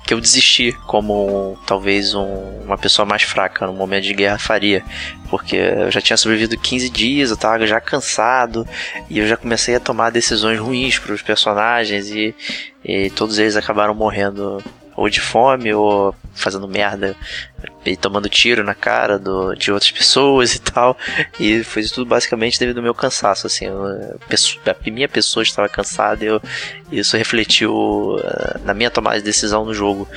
que 0.06 0.14
eu 0.14 0.20
desisti 0.20 0.74
como 0.88 1.58
talvez 1.66 2.14
um, 2.14 2.26
uma 2.66 2.78
pessoa 2.78 3.06
mais 3.06 3.24
fraca 3.24 3.66
no 3.66 3.74
momento 3.74 4.04
de 4.04 4.14
guerra 4.14 4.38
faria. 4.38 4.84
Porque 5.30 5.56
eu 5.56 5.92
já 5.92 6.02
tinha 6.02 6.18
sobrevivido 6.18 6.58
15 6.58 6.90
dias, 6.90 7.30
eu 7.30 7.38
tava 7.38 7.66
já 7.66 7.80
cansado 7.80 8.68
e 9.10 9.20
eu 9.20 9.28
já 9.28 9.38
comecei 9.38 9.76
a 9.76 9.80
tomar 9.80 10.10
decisões 10.10 10.60
ruins 10.60 11.00
para 11.00 11.14
os 11.14 11.22
personagens 11.22 12.10
e, 12.10 12.36
e 12.84 13.10
todos 13.12 13.40
eles 13.40 13.56
acabaram 13.56 13.94
morrendo 13.94 14.62
ou 14.96 15.10
de 15.10 15.20
fome, 15.20 15.74
ou 15.74 16.14
fazendo 16.34 16.68
merda 16.68 17.16
e 17.86 17.96
tomando 17.96 18.30
tiro 18.30 18.64
na 18.64 18.74
cara 18.74 19.18
do, 19.18 19.54
de 19.56 19.72
outras 19.72 19.92
pessoas 19.92 20.56
e 20.56 20.60
tal. 20.60 20.98
E 21.40 21.64
foi 21.64 21.82
isso 21.82 21.96
tudo 21.96 22.08
basicamente 22.08 22.60
devido 22.60 22.78
ao 22.78 22.84
meu 22.84 22.94
cansaço, 22.94 23.48
assim. 23.48 23.66
Eu, 23.66 23.86
a 23.86 24.90
minha 24.90 25.08
pessoa 25.08 25.44
estava 25.44 25.70
cansada 25.70 26.24
e 26.24 26.28
eu, 26.28 26.42
isso 26.92 27.18
refletiu 27.18 27.74
uh, 27.74 28.60
na 28.64 28.74
minha 28.74 28.90
tomada 28.90 29.18
de 29.18 29.24
decisão 29.24 29.66
no 29.66 29.74
jogo. 29.74 30.08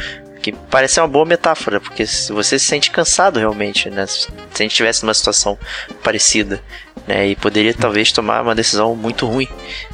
Que 0.42 0.52
parece 0.52 1.00
uma 1.00 1.08
boa 1.08 1.24
metáfora, 1.24 1.80
porque 1.80 2.06
se 2.06 2.30
você 2.30 2.58
se 2.58 2.66
sente 2.66 2.90
cansado 2.90 3.38
realmente, 3.38 3.88
né? 3.88 4.06
Se 4.06 4.28
a 4.28 4.62
gente 4.62 4.72
estivesse 4.72 5.02
numa 5.02 5.14
situação 5.14 5.58
parecida, 6.02 6.60
né? 7.06 7.28
E 7.28 7.34
poderia 7.34 7.72
talvez 7.72 8.12
tomar 8.12 8.42
uma 8.42 8.54
decisão 8.54 8.94
muito 8.94 9.24
ruim 9.24 9.48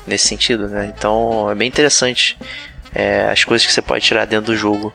nesse 0.09 0.27
sentido, 0.27 0.69
né? 0.69 0.93
Então 0.93 1.49
é 1.49 1.55
bem 1.55 1.69
interessante 1.69 2.37
é, 2.95 3.29
as 3.31 3.45
coisas 3.45 3.67
que 3.67 3.73
você 3.73 3.83
pode 3.83 4.05
tirar 4.05 4.25
dentro 4.25 4.47
do 4.53 4.57
jogo. 4.57 4.93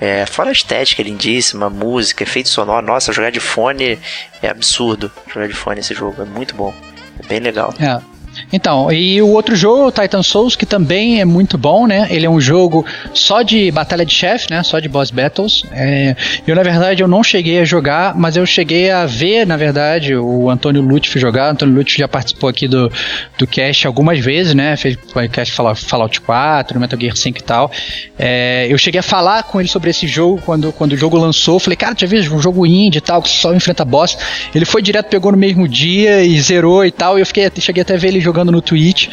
É, 0.00 0.26
fora 0.26 0.50
a 0.50 0.52
estética 0.52 1.02
lindíssima, 1.02 1.70
música, 1.70 2.24
efeito 2.24 2.48
sonoro, 2.48 2.84
nossa, 2.84 3.12
jogar 3.12 3.30
de 3.30 3.40
fone 3.40 3.98
é 4.42 4.48
absurdo. 4.48 5.10
Jogar 5.32 5.48
de 5.48 5.54
fone 5.54 5.80
esse 5.80 5.94
jogo 5.94 6.22
é 6.22 6.24
muito 6.24 6.54
bom, 6.54 6.74
é 7.22 7.26
bem 7.26 7.40
legal. 7.40 7.72
É. 7.78 8.13
Então, 8.52 8.90
e 8.92 9.20
o 9.20 9.28
outro 9.28 9.56
jogo, 9.56 9.90
Titan 9.90 10.22
Souls, 10.22 10.56
que 10.56 10.66
também 10.66 11.20
é 11.20 11.24
muito 11.24 11.58
bom, 11.58 11.86
né? 11.86 12.06
Ele 12.10 12.26
é 12.26 12.30
um 12.30 12.40
jogo 12.40 12.84
só 13.12 13.42
de 13.42 13.70
batalha 13.70 14.04
de 14.04 14.12
chefe, 14.12 14.50
né? 14.50 14.62
Só 14.62 14.78
de 14.78 14.88
boss 14.88 15.10
battles. 15.10 15.64
É, 15.72 16.16
eu, 16.46 16.54
na 16.54 16.62
verdade, 16.62 17.02
eu 17.02 17.08
não 17.08 17.22
cheguei 17.22 17.60
a 17.60 17.64
jogar, 17.64 18.14
mas 18.14 18.36
eu 18.36 18.46
cheguei 18.46 18.90
a 18.90 19.06
ver, 19.06 19.46
na 19.46 19.56
verdade, 19.56 20.14
o 20.14 20.50
Antônio 20.50 20.82
Lutfi 20.82 21.18
jogar. 21.18 21.48
O 21.48 21.52
Antônio 21.52 21.74
Lutfi 21.74 21.98
já 21.98 22.08
participou 22.08 22.48
aqui 22.48 22.68
do, 22.68 22.90
do 23.38 23.46
cast 23.46 23.86
algumas 23.86 24.18
vezes, 24.18 24.54
né? 24.54 24.76
Fez 24.76 24.96
podcast 25.12 25.54
Fallout 25.54 26.20
4, 26.20 26.80
Metal 26.80 26.98
Gear 26.98 27.16
5 27.16 27.38
e 27.38 27.42
tal. 27.42 27.70
É, 28.18 28.66
eu 28.70 28.78
cheguei 28.78 29.00
a 29.00 29.02
falar 29.02 29.42
com 29.44 29.60
ele 29.60 29.68
sobre 29.68 29.90
esse 29.90 30.06
jogo 30.06 30.40
quando, 30.44 30.72
quando 30.72 30.92
o 30.92 30.96
jogo 30.96 31.18
lançou. 31.18 31.58
Falei, 31.58 31.76
cara, 31.76 31.94
já 31.96 32.06
viu 32.06 32.20
um 32.34 32.40
jogo 32.40 32.66
indie 32.66 32.98
e 32.98 33.00
tal, 33.00 33.22
que 33.22 33.28
só 33.28 33.54
enfrenta 33.54 33.84
boss. 33.84 34.16
Ele 34.54 34.64
foi 34.64 34.82
direto, 34.82 35.08
pegou 35.08 35.32
no 35.32 35.38
mesmo 35.38 35.68
dia 35.68 36.22
e 36.22 36.40
zerou 36.40 36.84
e 36.84 36.90
tal. 36.90 37.18
E 37.18 37.22
eu 37.22 37.26
fiquei, 37.26 37.50
cheguei 37.58 37.82
até 37.82 37.94
a 37.94 37.98
ver 37.98 38.08
ele 38.08 38.20
jogando 38.24 38.50
no 38.50 38.62
Twitch. 38.62 39.08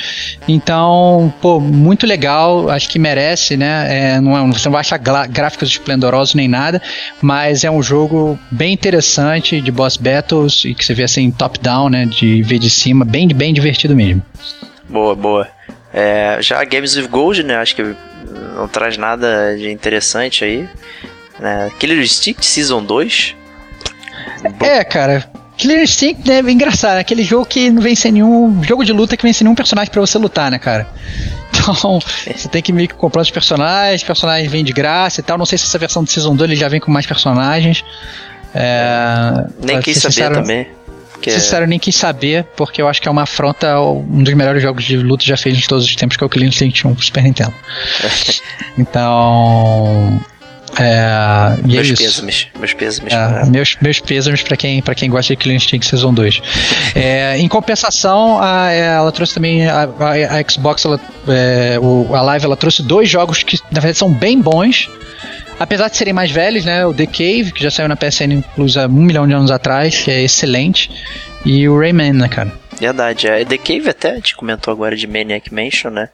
Então, 0.48 1.34
pô, 1.42 1.60
muito 1.60 2.08
legal. 2.08 2.70
Acho 2.70 2.90
que 2.90 2.98
merece, 2.98 3.58
né? 3.58 4.16
É, 4.16 4.22
não 4.22 4.38
é, 4.38 4.52
você 4.52 4.68
não 4.68 4.74
vai 4.74 4.82
achar 4.82 4.98
gráficos 4.98 5.70
esplendorosos 5.70 6.34
nem 6.34 6.48
nada, 6.48 6.82
mas 7.22 7.64
é 7.64 7.70
um 7.70 7.84
jogo 7.84 8.40
bem 8.50 8.74
interessante 8.74 9.62
de 9.62 9.72
boss 9.72 9.98
battles 9.98 10.66
e 10.66 10.74
que 10.74 10.84
você 10.84 10.94
vê 10.94 11.04
assim 11.04 11.30
top-down, 11.30 11.90
né? 11.90 12.06
De 12.06 12.42
ver 12.42 12.60
de 12.60 12.70
cima, 12.70 13.06
bem, 13.06 13.28
bem 13.28 13.54
divertido 13.54 13.96
mesmo. 13.96 14.24
Boa, 14.90 15.16
boa. 15.16 15.48
É, 15.94 16.38
já 16.42 16.64
Games 16.64 16.96
with 16.96 17.08
Gold, 17.08 17.44
né? 17.44 17.58
Acho 17.58 17.76
que 17.76 17.96
não 18.56 18.68
traz 18.68 18.98
nada 18.98 19.56
de 19.58 19.70
interessante 19.70 20.44
aí. 20.44 20.68
Né? 21.40 21.72
Killer 21.80 22.00
Instinct 22.00 22.46
Season 22.46 22.84
2. 22.84 23.36
É, 24.60 24.84
cara, 24.84 25.31
Killer 25.62 25.84
Instinct 25.84 26.32
é 26.32 26.40
engraçado, 26.40 26.96
né? 26.96 27.02
aquele 27.02 27.24
jogo 27.24 27.46
que 27.46 27.70
não 27.70 27.84
vem 27.84 27.94
sem 27.94 28.12
nenhum. 28.12 28.64
jogo 28.64 28.84
de 28.84 28.92
luta 28.92 29.16
que 29.16 29.22
vem 29.22 29.32
sem 29.32 29.46
nenhum 29.46 29.54
personagem 29.54 29.92
para 29.92 30.02
você 30.02 30.18
lutar, 30.18 30.50
né, 30.50 30.58
cara? 30.58 30.88
Então, 31.54 32.00
você 32.26 32.48
tem 32.48 32.60
que 32.60 32.74
meio 32.74 32.88
que 32.88 32.96
comprar 32.96 33.22
os 33.22 33.30
personagens, 33.30 34.02
personagens 34.02 34.52
vêm 34.52 34.64
de 34.64 34.74
graça 34.74 35.20
e 35.20 35.24
tal. 35.24 35.38
Não 35.38 35.46
sei 35.46 35.60
se 35.60 35.66
essa 35.66 35.78
versão 35.78 36.04
do 36.04 36.10
Season 36.10 36.36
2 36.36 36.50
ele 36.50 36.60
já 36.60 36.68
vem 36.68 36.80
com 36.80 36.90
mais 36.90 37.06
personagens. 37.06 37.84
É, 38.56 39.46
nem 39.64 39.80
quis 39.80 39.98
saber 40.00 40.14
sincero, 40.14 40.36
também. 40.36 40.68
Que 41.22 41.30
sincero, 41.30 41.68
nem 41.68 41.78
quis 41.78 41.96
saber, 41.96 42.46
porque 42.58 42.82
eu 42.82 42.88
acho 42.88 43.00
que 43.00 43.08
é 43.08 43.12
uma 43.12 43.24
afronta 43.24 43.80
um 43.80 44.24
dos 44.24 44.34
melhores 44.34 44.64
jogos 44.64 44.84
de 44.84 44.98
luta 44.98 45.24
já 45.24 45.38
feitos 45.38 45.62
de 45.62 45.68
todos 45.68 45.86
os 45.86 45.96
tempos, 45.96 46.18
que 46.18 46.24
é 46.24 46.26
o 46.26 46.30
Killer 46.30 46.48
Instinct 46.48 46.88
1 46.88 46.96
pro 46.96 47.06
Super 47.06 47.22
Nintendo. 47.22 47.54
então, 48.76 50.20
é, 50.80 51.58
e 51.64 51.68
meus 51.68 51.92
é 51.92 51.96
pêsames, 51.96 52.48
meus 52.58 52.74
pêsames. 52.74 53.14
É, 53.14 53.46
meus, 53.46 53.78
meus 53.82 54.00
pêsames 54.00 54.42
pra 54.42 54.56
quem, 54.56 54.82
pra 54.82 54.96
quem 54.96 55.10
gosta 55.10 55.34
de 55.34 55.38
Killer 55.38 55.58
Instinct 55.58 55.86
Season 55.86 56.14
2. 56.14 56.42
é, 56.96 57.38
em 57.38 57.48
compensação, 57.48 58.40
a, 58.42 58.72
ela 58.72 59.12
trouxe 59.12 59.34
também 59.34 59.68
a, 59.68 59.84
a, 59.84 60.40
a 60.40 60.50
Xbox, 60.50 60.86
ela, 60.86 61.00
é, 61.28 61.78
o, 61.80 62.16
a 62.16 62.22
Live, 62.22 62.46
ela 62.46 62.58
trouxe 62.58 62.82
dois 62.84 63.10
jogos 63.10 63.44
que 63.44 63.58
na 63.72 63.80
verdade 63.80 63.98
são 63.98 64.12
bem 64.12 64.40
bons. 64.40 64.90
Apesar 65.60 65.90
de 65.90 65.98
serem 65.98 66.12
mais 66.12 66.32
velhos, 66.32 66.66
né? 66.66 66.84
O 66.88 66.94
The 66.94 67.06
Cave, 67.06 67.52
que 67.52 67.62
já 67.62 67.70
saiu 67.70 67.88
na 67.88 67.96
PSN 67.96 68.42
Plus 68.56 68.78
há 68.78 68.88
um 68.88 69.04
milhão 69.04 69.28
de 69.28 69.34
anos 69.34 69.52
atrás, 69.52 69.96
que 69.96 70.10
é 70.10 70.24
excelente. 70.24 70.90
E 71.46 71.70
o 71.70 71.78
Rayman, 71.78 72.14
né, 72.14 72.28
cara? 72.28 72.52
Verdade, 72.80 73.28
a 73.30 73.46
The 73.46 73.60
Cave 73.60 73.88
até 73.88 74.10
a 74.10 74.16
gente 74.16 74.36
comentou 74.36 74.72
agora 74.72 74.96
de 74.96 75.06
Maniac 75.06 75.54
Mansion, 75.54 75.92
né? 75.92 76.10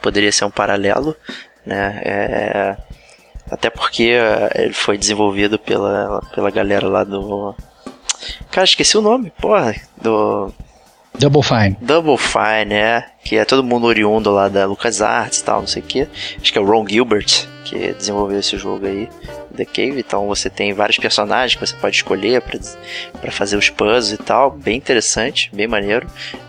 Poderia 0.00 0.30
ser 0.30 0.44
um 0.44 0.52
paralelo, 0.52 1.16
né? 1.66 2.00
É, 2.04 2.76
até 3.52 3.68
porque 3.68 4.04
eh, 4.04 4.50
ele 4.54 4.72
foi 4.72 4.96
desenvolvido 4.96 5.58
pela, 5.58 6.22
pela 6.34 6.50
galera 6.50 6.88
lá 6.88 7.04
do. 7.04 7.54
Cara, 8.50 8.64
esqueci 8.64 8.96
o 8.96 9.02
nome, 9.02 9.30
porra. 9.38 9.74
Do. 10.00 10.50
Double 11.18 11.42
Fine. 11.42 11.76
Double 11.82 12.16
Fine, 12.16 12.72
é. 12.72 13.06
Que 13.22 13.36
é 13.36 13.44
todo 13.44 13.62
mundo 13.62 13.86
oriundo 13.86 14.30
lá 14.30 14.48
da 14.48 14.64
LucasArts 14.64 15.40
e 15.40 15.44
tal, 15.44 15.60
não 15.60 15.66
sei 15.66 15.82
o 15.82 15.84
que. 15.84 16.08
Acho 16.40 16.50
que 16.50 16.58
é 16.58 16.62
o 16.62 16.64
Ron 16.64 16.88
Gilbert 16.88 17.46
que 17.64 17.92
desenvolveu 17.92 18.38
esse 18.38 18.56
jogo 18.56 18.86
aí, 18.86 19.08
The 19.52 19.64
Cave. 19.64 19.98
Então 19.98 20.26
você 20.26 20.50
tem 20.50 20.72
vários 20.72 20.98
personagens 20.98 21.54
que 21.54 21.66
você 21.66 21.76
pode 21.76 21.96
escolher 21.96 22.42
para 23.20 23.30
fazer 23.30 23.56
os 23.56 23.70
puzzles 23.70 24.12
e 24.12 24.16
tal. 24.22 24.50
Bem 24.50 24.76
interessante, 24.76 25.50
bem 25.52 25.66
maneiro. 25.66 26.06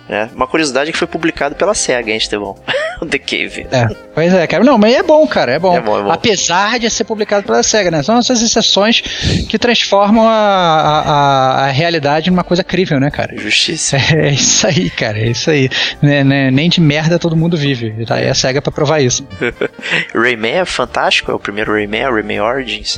Né? 0.08 0.30
Uma 0.36 0.46
curiosidade 0.46 0.90
é 0.90 0.94
que 0.94 0.98
foi 0.98 1.08
publicado 1.08 1.56
pela 1.56 1.74
SEGA, 1.74 2.12
hein, 2.12 2.18
Estevão? 2.18 2.56
The 3.10 3.20
Cave. 3.20 3.68
É, 3.72 3.88
pois 4.14 4.34
é, 4.34 4.46
cara. 4.48 4.64
Não, 4.64 4.78
mas 4.78 4.94
é 4.94 5.04
bom, 5.04 5.26
cara, 5.28 5.54
é 5.54 5.60
bom. 5.60 5.76
É 5.76 5.82
bom, 5.82 6.00
é 6.00 6.04
bom. 6.04 6.12
Apesar 6.12 6.80
de 6.80 6.90
ser 6.90 7.04
publicado 7.04 7.46
pela 7.46 7.64
SEGA, 7.64 7.92
né? 7.92 8.04
São 8.04 8.18
essas 8.18 8.42
exceções 8.42 9.02
que 9.50 9.58
transformam 9.58 10.28
a, 10.28 10.32
a, 10.32 11.66
a 11.66 11.68
realidade 11.68 12.30
numa 12.30 12.44
coisa 12.44 12.64
crível, 12.64 13.00
né, 13.00 13.10
cara? 13.10 13.36
Justiça. 13.38 13.98
É, 14.14 14.30
isso 14.30 14.68
aí, 14.68 14.90
cara, 14.92 15.18
é 15.18 15.30
isso 15.30 15.50
aí. 15.50 15.70
Né, 16.02 16.24
né, 16.24 16.52
nem 16.52 16.70
de 16.70 16.80
merda 16.80 17.18
todo 17.18 17.36
mundo 17.36 17.58
vive. 17.58 18.06
Tá 18.06 18.16
aí 18.16 18.28
a 18.28 18.36
SEGA 18.36 18.62
pra 18.62 18.72
provar 18.72 19.00
isso. 19.02 19.28
Rayman 20.14 20.60
é 20.60 20.66
fantástico, 20.66 21.32
é 21.32 21.34
o 21.34 21.40
primeiro 21.40 21.74
Rayman, 21.74 22.08
o 22.08 22.14
Rayman 22.14 22.42
Origins. 22.42 22.93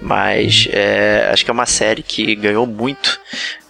Mas 0.00 0.66
uhum. 0.66 0.72
é, 0.74 1.30
acho 1.32 1.44
que 1.44 1.50
é 1.50 1.54
uma 1.54 1.66
série 1.66 2.02
que 2.02 2.34
ganhou 2.34 2.66
muito 2.66 3.20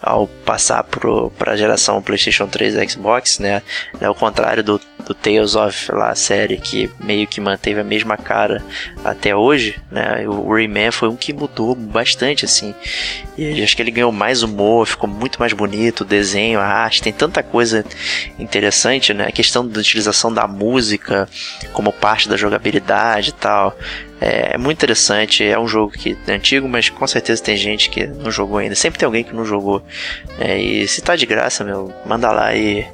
ao 0.02 0.26
passar 0.26 0.82
para 0.84 1.52
a 1.52 1.56
geração 1.56 2.00
PlayStation 2.00 2.46
3 2.46 2.74
e 2.74 2.88
Xbox, 2.88 3.38
né? 3.38 3.62
Ao 4.00 4.14
contrário 4.14 4.64
do, 4.64 4.80
do 5.06 5.14
Tales 5.14 5.54
of 5.54 5.92
lá, 5.92 6.08
a 6.08 6.14
série 6.14 6.56
que 6.56 6.90
meio 7.00 7.26
que 7.26 7.40
manteve 7.40 7.80
a 7.80 7.84
mesma 7.84 8.16
cara 8.16 8.64
até 9.04 9.36
hoje, 9.36 9.78
né? 9.90 10.26
O 10.26 10.52
Rayman 10.54 10.90
foi 10.90 11.08
um 11.08 11.16
que 11.16 11.34
mudou 11.34 11.74
bastante 11.74 12.46
assim. 12.46 12.74
E 13.36 13.62
acho 13.62 13.76
que 13.76 13.82
ele 13.82 13.90
ganhou 13.90 14.10
mais 14.10 14.42
humor, 14.42 14.86
ficou 14.86 15.08
muito 15.08 15.38
mais 15.38 15.52
bonito, 15.52 16.00
o 16.00 16.04
desenho, 16.04 16.60
a 16.60 16.64
arte, 16.64 17.02
tem 17.02 17.12
tanta 17.12 17.42
coisa 17.42 17.84
interessante, 18.38 19.12
né? 19.12 19.26
A 19.26 19.32
questão 19.32 19.66
da 19.66 19.80
utilização 19.80 20.32
da 20.32 20.46
música 20.46 21.28
como 21.74 21.92
parte 21.92 22.28
da 22.28 22.36
jogabilidade 22.38 23.30
e 23.30 23.32
tal. 23.32 23.76
É, 24.20 24.54
é, 24.54 24.58
muito 24.58 24.76
interessante, 24.76 25.42
é 25.42 25.58
um 25.58 25.66
jogo 25.66 25.92
que 25.92 26.16
é 26.26 26.32
antigo, 26.32 26.68
mas 26.68 26.90
com 26.90 27.06
certeza 27.06 27.42
tem 27.42 27.56
gente 27.56 27.88
que 27.88 28.06
não 28.06 28.30
jogou 28.30 28.58
ainda. 28.58 28.74
Sempre 28.74 28.98
tem 28.98 29.06
alguém 29.06 29.24
que 29.24 29.34
não 29.34 29.46
jogou. 29.46 29.82
É, 30.38 30.58
e 30.58 30.86
se 30.86 31.00
tá 31.00 31.16
de 31.16 31.24
graça, 31.24 31.64
meu, 31.64 31.90
manda 32.04 32.30
lá 32.30 32.54
e. 32.54 32.86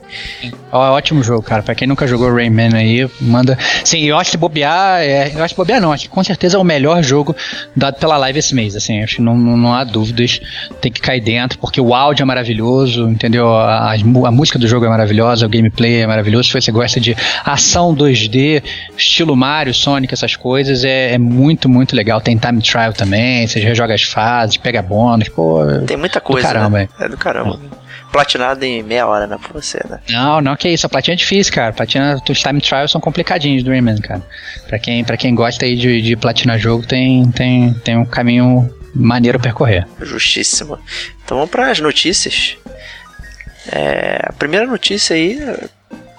Ó, 0.71 0.87
é 0.87 0.91
ótimo 0.91 1.25
jogo, 1.25 1.43
cara. 1.43 1.63
Pra 1.63 1.75
quem 1.75 1.89
nunca 1.89 2.07
jogou 2.07 2.33
Rayman 2.33 2.75
aí, 2.75 3.11
manda. 3.21 3.59
Sim, 3.85 4.05
eu 4.05 4.17
acho 4.17 4.31
que 4.31 4.37
bobear. 4.37 5.01
É... 5.01 5.33
Eu 5.35 5.43
acho 5.43 5.55
que 5.55 5.59
bobear 5.59 5.81
não, 5.81 5.93
acho 5.93 6.05
que 6.05 6.11
com 6.11 6.23
certeza 6.23 6.57
é 6.57 6.61
o 6.61 6.65
melhor 6.65 7.03
jogo 7.03 7.35
dado 7.75 7.99
pela 7.99 8.17
live 8.19 8.39
esse 8.39 8.55
mês. 8.55 8.77
Assim, 8.77 9.03
acho 9.03 9.17
que 9.17 9.23
não, 9.23 9.37
não, 9.37 9.57
não 9.57 9.75
há 9.75 9.83
dúvidas. 9.83 10.41
Tem 10.81 10.93
que 10.93 11.01
cair 11.01 11.21
dentro, 11.21 11.59
porque 11.59 11.81
o 11.81 11.93
áudio 11.93 12.23
é 12.23 12.27
maravilhoso, 12.27 13.09
entendeu? 13.09 13.49
A, 13.53 13.95
a, 13.95 14.31
música 14.31 14.59
do 14.59 14.69
jogo 14.69 14.87
é 14.87 14.89
maravilhosa, 14.89 15.47
o 15.47 15.49
gameplay 15.49 16.03
é 16.03 16.07
maravilhoso. 16.07 16.49
Se 16.49 16.61
você 16.61 16.71
gosta 16.71 17.01
de 17.01 17.17
ação 17.45 17.95
2D, 17.95 18.63
estilo 18.97 19.35
Mario, 19.35 19.75
Sonic, 19.75 20.15
essas 20.15 20.37
coisas, 20.37 20.85
é 20.85 21.16
é 21.17 21.19
muito, 21.19 21.69
muito 21.69 21.97
legal. 21.97 22.21
Tem 22.21 22.37
time 22.37 22.63
trial 22.63 22.93
também, 22.93 23.47
você 23.47 23.59
rejoga 23.59 23.95
as 23.95 24.03
fases, 24.03 24.57
pega 24.57 24.83
bônus, 24.83 25.29
pô. 25.29 25.61
Tem 25.87 25.97
muita 25.97 26.21
coisa. 26.21 26.47
Do 26.47 26.53
caramba, 26.53 26.79
né? 26.79 26.89
É 27.01 27.09
do 27.09 27.17
caramba. 27.17 27.59
É. 27.73 27.87
Platinado 28.13 28.65
em 28.65 28.83
meia 28.83 29.07
hora, 29.07 29.27
né, 29.27 29.37
pra 29.43 29.53
você, 29.53 29.79
né? 29.89 29.99
Não, 30.11 30.41
não, 30.41 30.57
que 30.57 30.69
isso. 30.69 30.87
A 30.87 30.89
platina 30.89 31.15
é 31.15 31.17
difícil, 31.17 31.53
cara. 31.53 31.73
Platina, 31.73 32.23
os 32.29 32.41
time 32.41 32.61
trials 32.61 32.91
são 32.91 33.01
complicadinhos 33.01 33.63
do 33.63 33.71
Rayman, 33.71 33.99
cara. 33.99 34.23
Pra 34.69 34.79
quem, 34.79 35.05
pra 35.05 35.17
quem 35.17 35.35
gosta 35.35 35.65
aí 35.65 35.75
de, 35.75 36.01
de 36.01 36.17
platinar 36.17 36.59
jogo, 36.59 36.87
tem, 36.87 37.31
tem, 37.33 37.75
tem 37.75 37.97
um 37.97 38.05
caminho 38.05 38.73
maneiro 38.95 39.39
a 39.39 39.41
percorrer. 39.41 39.87
Justíssimo. 40.01 40.79
Então 41.25 41.39
vamos 41.39 41.51
para 41.51 41.71
as 41.71 41.81
notícias. 41.81 42.57
É, 43.73 44.21
a 44.23 44.33
primeira 44.33 44.67
notícia 44.67 45.17
aí, 45.17 45.39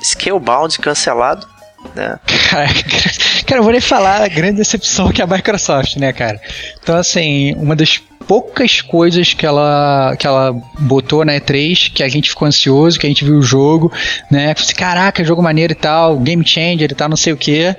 Scalebound 0.03 0.77
cancelado 0.79 1.47
né? 1.95 2.19
Cara, 2.49 2.67
cara, 3.47 3.59
eu 3.59 3.63
vou 3.63 3.71
nem 3.71 3.81
falar 3.81 4.23
a 4.23 4.27
grande 4.27 4.57
decepção 4.57 5.11
que 5.11 5.21
é 5.21 5.23
a 5.23 5.27
Microsoft, 5.27 5.95
né, 5.95 6.11
cara? 6.11 6.39
Então, 6.83 6.97
assim, 6.97 7.53
uma 7.53 7.75
das 7.75 7.97
poucas 8.27 8.81
coisas 8.81 9.33
que 9.33 9.45
ela, 9.45 10.15
que 10.19 10.27
ela 10.27 10.53
botou 10.79 11.23
na 11.23 11.33
E3 11.33 11.91
que 11.93 12.03
a 12.03 12.09
gente 12.09 12.29
ficou 12.29 12.45
ansioso, 12.47 12.99
que 12.99 13.07
a 13.07 13.09
gente 13.09 13.23
viu 13.23 13.35
o 13.35 13.41
jogo, 13.41 13.91
né? 14.29 14.53
Assim, 14.55 14.75
Caraca, 14.75 15.23
jogo 15.23 15.41
maneiro 15.41 15.71
e 15.71 15.75
tal, 15.75 16.19
game 16.19 16.45
changer 16.45 16.91
e 16.91 16.95
tal, 16.95 17.07
não 17.07 17.15
sei 17.15 17.31
o 17.31 17.37
que 17.37 17.73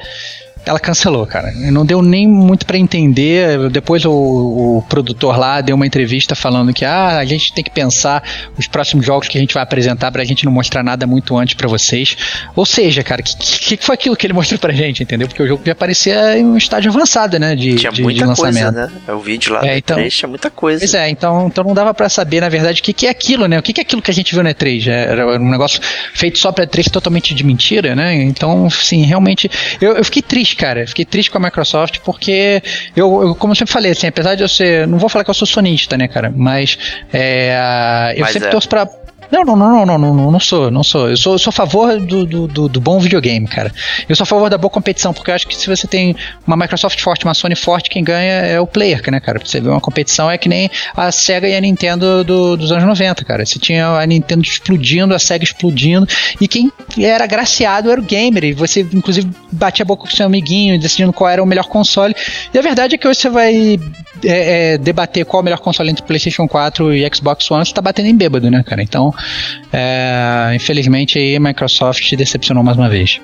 ela 0.69 0.79
cancelou, 0.79 1.27
cara. 1.27 1.51
Não 1.53 1.85
deu 1.85 2.03
nem 2.03 2.29
muito 2.29 2.67
para 2.67 2.77
entender. 2.77 3.71
Depois 3.71 4.05
o, 4.05 4.13
o, 4.13 4.85
produtor 4.89 5.39
lá 5.39 5.61
deu 5.61 5.75
uma 5.75 5.87
entrevista 5.87 6.35
falando 6.35 6.73
que 6.75 6.85
ah, 6.85 7.19
a 7.19 7.25
gente 7.25 7.53
tem 7.53 7.65
que 7.65 7.71
pensar 7.71 8.23
os 8.57 8.67
próximos 8.67 9.07
jogos 9.07 9.29
que 9.29 9.39
a 9.39 9.41
gente 9.41 9.55
vai 9.55 9.63
apresentar 9.63 10.13
pra 10.13 10.23
gente 10.25 10.45
não 10.45 10.53
mostrar 10.53 10.83
nada 10.83 11.07
muito 11.07 11.37
antes 11.37 11.55
para 11.55 11.67
vocês. 11.67 12.17
Ou 12.55 12.67
seja, 12.67 13.03
cara, 13.03 13.23
o 13.23 13.25
que, 13.25 13.77
que, 13.79 13.85
foi 13.85 13.95
aquilo 13.95 14.15
que 14.15 14.27
ele 14.27 14.35
mostrou 14.39 14.59
pra 14.59 14.73
gente, 14.73 15.03
entendeu? 15.03 15.27
Porque 15.27 15.43
o 15.43 15.47
jogo 15.47 15.63
já 15.65 15.75
parecia 15.75 16.39
em 16.39 16.45
um 16.45 16.57
estágio 16.57 16.91
avançado, 16.91 17.39
né? 17.39 17.57
De, 17.57 17.75
tinha 17.77 17.91
de, 17.91 18.03
muita 18.03 18.21
de 18.21 18.27
lançamento. 18.27 18.75
coisa, 18.75 18.87
né? 18.87 18.93
É 19.07 19.13
o 19.13 19.21
vídeo 19.21 19.55
lá 19.55 19.67
é, 19.67 19.79
então, 19.79 19.99
E3 19.99 20.11
tinha 20.11 20.29
muita 20.29 20.51
coisa. 20.51 20.81
Pois 20.81 20.95
é, 20.95 21.09
então, 21.09 21.47
então 21.47 21.65
não 21.65 21.75
dava 21.75 21.95
para 21.95 22.09
saber, 22.09 22.41
na 22.41 22.49
verdade, 22.49 22.81
o 22.81 22.85
que, 22.85 22.93
que 22.93 23.07
é 23.07 23.11
aquilo, 23.11 23.47
né? 23.47 23.59
O 23.59 23.63
que, 23.63 23.73
que 23.73 23.81
é 23.81 23.83
aquilo 23.83 24.03
que 24.03 24.11
a 24.11 24.15
gente 24.15 24.35
viu 24.35 24.43
na 24.43 24.53
E3? 24.53 24.87
Era 24.89 25.41
um 25.41 25.51
negócio 25.51 25.81
feito 26.13 26.39
só 26.39 26.53
pra 26.53 26.67
E3 26.67 26.91
totalmente 26.91 27.35
de 27.35 27.45
mentira, 27.45 27.95
né? 27.95 28.15
Então, 28.23 28.69
sim, 28.69 29.03
realmente. 29.05 29.51
Eu, 29.81 29.97
eu 29.97 30.05
fiquei 30.05 30.23
triste, 30.23 30.57
cara. 30.59 30.87
Fiquei 30.87 31.05
triste 31.05 31.31
com 31.31 31.39
a 31.39 31.41
Microsoft 31.41 32.01
porque 32.05 32.63
eu, 32.95 33.23
eu, 33.23 33.35
como 33.35 33.53
eu 33.53 33.57
sempre 33.57 33.73
falei, 33.73 33.93
assim, 33.93 34.07
apesar 34.07 34.35
de 34.35 34.43
eu 34.43 34.49
ser. 34.49 34.87
Não 34.87 34.99
vou 34.99 35.09
falar 35.09 35.25
que 35.25 35.31
eu 35.31 35.35
sou 35.35 35.47
sonista, 35.47 35.97
né, 35.97 36.09
cara? 36.09 36.33
Mas 36.35 36.77
é, 37.13 38.15
eu 38.17 38.21
Mas 38.21 38.33
sempre 38.33 38.49
é. 38.49 38.51
torço 38.51 38.69
pra 38.69 38.87
não, 39.31 39.45
não, 39.45 39.57
não, 39.57 39.87
não, 39.87 40.15
não, 40.15 40.31
não, 40.33 40.41
sou, 40.41 40.71
não 40.71 40.83
sou. 40.83 41.11
Eu 41.11 41.17
sou, 41.17 41.39
sou 41.39 41.51
a 41.51 41.53
favor 41.53 42.01
do, 42.01 42.25
do, 42.25 42.69
do, 42.69 42.81
bom 42.81 42.99
videogame, 42.99 43.47
cara. 43.47 43.73
Eu 44.09 44.17
sou 44.17 44.25
a 44.25 44.27
favor 44.27 44.49
da 44.49 44.57
boa 44.57 44.71
competição, 44.71 45.13
porque 45.13 45.31
eu 45.31 45.35
acho 45.35 45.47
que 45.47 45.55
se 45.55 45.67
você 45.67 45.87
tem 45.87 46.17
uma 46.47 46.57
Microsoft 46.57 47.01
forte, 47.01 47.25
uma 47.25 47.35
Sony 47.35 47.55
forte, 47.55 47.91
quem 47.91 48.03
ganha 48.03 48.33
é 48.47 48.61
o 48.61 48.67
player, 48.67 49.03
né, 49.11 49.21
cara? 49.21 49.39
Você 49.45 49.61
ver 49.61 49.69
uma 49.69 49.81
competição 49.81 50.31
é 50.31 50.39
que 50.39 50.49
nem 50.49 50.71
a 50.97 51.13
Sega 51.13 51.49
e 51.49 51.55
a 51.55 51.61
Nintendo 51.61 52.25
do, 52.25 52.57
dos 52.57 52.73
anos 52.73 52.85
90, 52.85 53.25
cara. 53.25 53.45
Você 53.45 53.59
tinha 53.59 53.89
a 53.89 54.07
Nintendo 54.07 54.43
explodindo, 54.43 55.15
a 55.15 55.19
Sega 55.19 55.45
explodindo, 55.45 56.07
e 56.41 56.49
quem 56.49 56.73
era 56.99 57.25
agraciado 57.25 57.91
era 57.91 58.01
o 58.01 58.05
gamer, 58.05 58.45
e 58.45 58.53
você, 58.53 58.81
inclusive, 58.81 59.29
batia 59.53 59.83
a 59.83 59.87
boca 59.87 60.05
com 60.05 60.11
seu 60.11 60.27
amiguinho, 60.27 60.79
decidindo 60.81 61.13
qual 61.13 61.29
era 61.29 61.43
o 61.43 61.47
melhor 61.47 61.67
console. 61.67 62.15
E 62.53 62.59
a 62.59 62.63
verdade 62.63 62.95
é 62.95 62.99
que 62.99 63.07
hoje 63.07 63.21
você 63.21 63.29
vai 63.29 63.79
é, 64.25 64.75
é, 64.75 64.79
debater 64.79 65.25
qual 65.25 65.41
é 65.41 65.43
o 65.43 65.45
melhor 65.45 65.61
console 65.61 65.91
entre 65.91 66.03
PlayStation 66.03 66.49
4 66.49 66.95
e 66.95 67.09
Xbox 67.15 67.51
One, 67.51 67.65
você 67.65 67.73
tá 67.73 67.81
batendo 67.81 68.09
em 68.09 68.17
bêbado, 68.17 68.51
né, 68.51 68.63
cara? 68.63 68.83
Então, 68.83 69.13
é, 69.73 70.53
infelizmente, 70.55 71.19
aí 71.19 71.37
a 71.37 71.41
Microsoft 71.41 72.15
decepcionou 72.15 72.63
mais 72.63 72.77
uma 72.77 72.89
vez. 72.89 73.21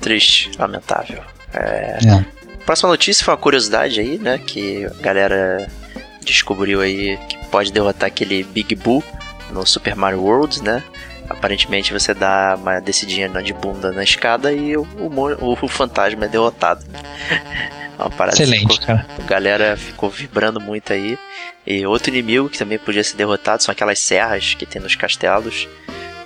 Triste, 0.00 0.50
lamentável. 0.58 1.22
É, 1.54 1.98
é. 2.04 2.24
Próxima 2.64 2.90
notícia 2.90 3.24
foi 3.24 3.34
uma 3.34 3.40
curiosidade 3.40 4.00
aí, 4.00 4.18
né? 4.18 4.38
Que 4.38 4.86
a 4.86 5.02
galera 5.02 5.68
descobriu 6.24 6.80
aí 6.80 7.18
que 7.28 7.36
pode 7.46 7.72
derrotar 7.72 8.06
aquele 8.06 8.44
Big 8.44 8.74
Boo 8.74 9.02
no 9.50 9.66
Super 9.66 9.94
Mario 9.94 10.22
World, 10.22 10.62
né? 10.62 10.82
Aparentemente 11.32 11.92
você 11.92 12.14
dá 12.14 12.56
uma 12.58 12.80
descidinha 12.80 13.28
de 13.28 13.52
bunda 13.52 13.90
na 13.92 14.04
escada 14.04 14.52
e 14.52 14.76
o, 14.76 14.82
o, 14.82 15.58
o 15.62 15.68
fantasma 15.68 16.26
é 16.26 16.28
derrotado. 16.28 16.84
Uma 17.98 18.10
parada 18.10 18.36
Excelente, 18.36 18.62
ficou, 18.62 18.86
cara. 18.86 19.06
A 19.18 19.22
galera 19.22 19.76
ficou 19.76 20.10
vibrando 20.10 20.60
muito 20.60 20.92
aí. 20.92 21.16
E 21.66 21.86
outro 21.86 22.10
inimigo 22.10 22.48
que 22.48 22.58
também 22.58 22.78
podia 22.78 23.04
ser 23.04 23.16
derrotado 23.16 23.62
são 23.62 23.70
aquelas 23.70 23.98
serras 23.98 24.54
que 24.54 24.66
tem 24.66 24.82
nos 24.82 24.96
castelos. 24.96 25.68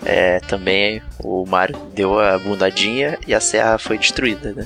É, 0.05 0.41
também 0.41 1.03
o 1.19 1.45
Mario 1.45 1.77
deu 1.93 2.19
a 2.19 2.39
bundadinha 2.39 3.19
e 3.27 3.35
a 3.35 3.41
serra 3.41 3.77
foi 3.79 3.99
destruída, 3.99 4.53
né? 4.53 4.65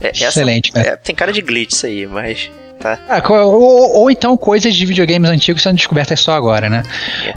É, 0.00 0.10
Excelente, 0.10 0.70
essa, 0.70 0.84
cara. 0.84 0.94
É, 0.94 0.96
tem 0.96 1.14
cara 1.14 1.32
de 1.32 1.40
glitch 1.40 1.72
isso 1.72 1.86
aí, 1.86 2.06
mas 2.06 2.50
tá? 2.78 2.98
Ah, 3.08 3.22
ou, 3.32 3.96
ou, 3.96 4.10
então 4.10 4.36
coisas 4.36 4.74
de 4.74 4.86
videogames 4.86 5.30
antigos 5.30 5.62
sendo 5.62 5.76
descobertas 5.76 6.20
só 6.20 6.32
agora, 6.32 6.68
né? 6.68 6.82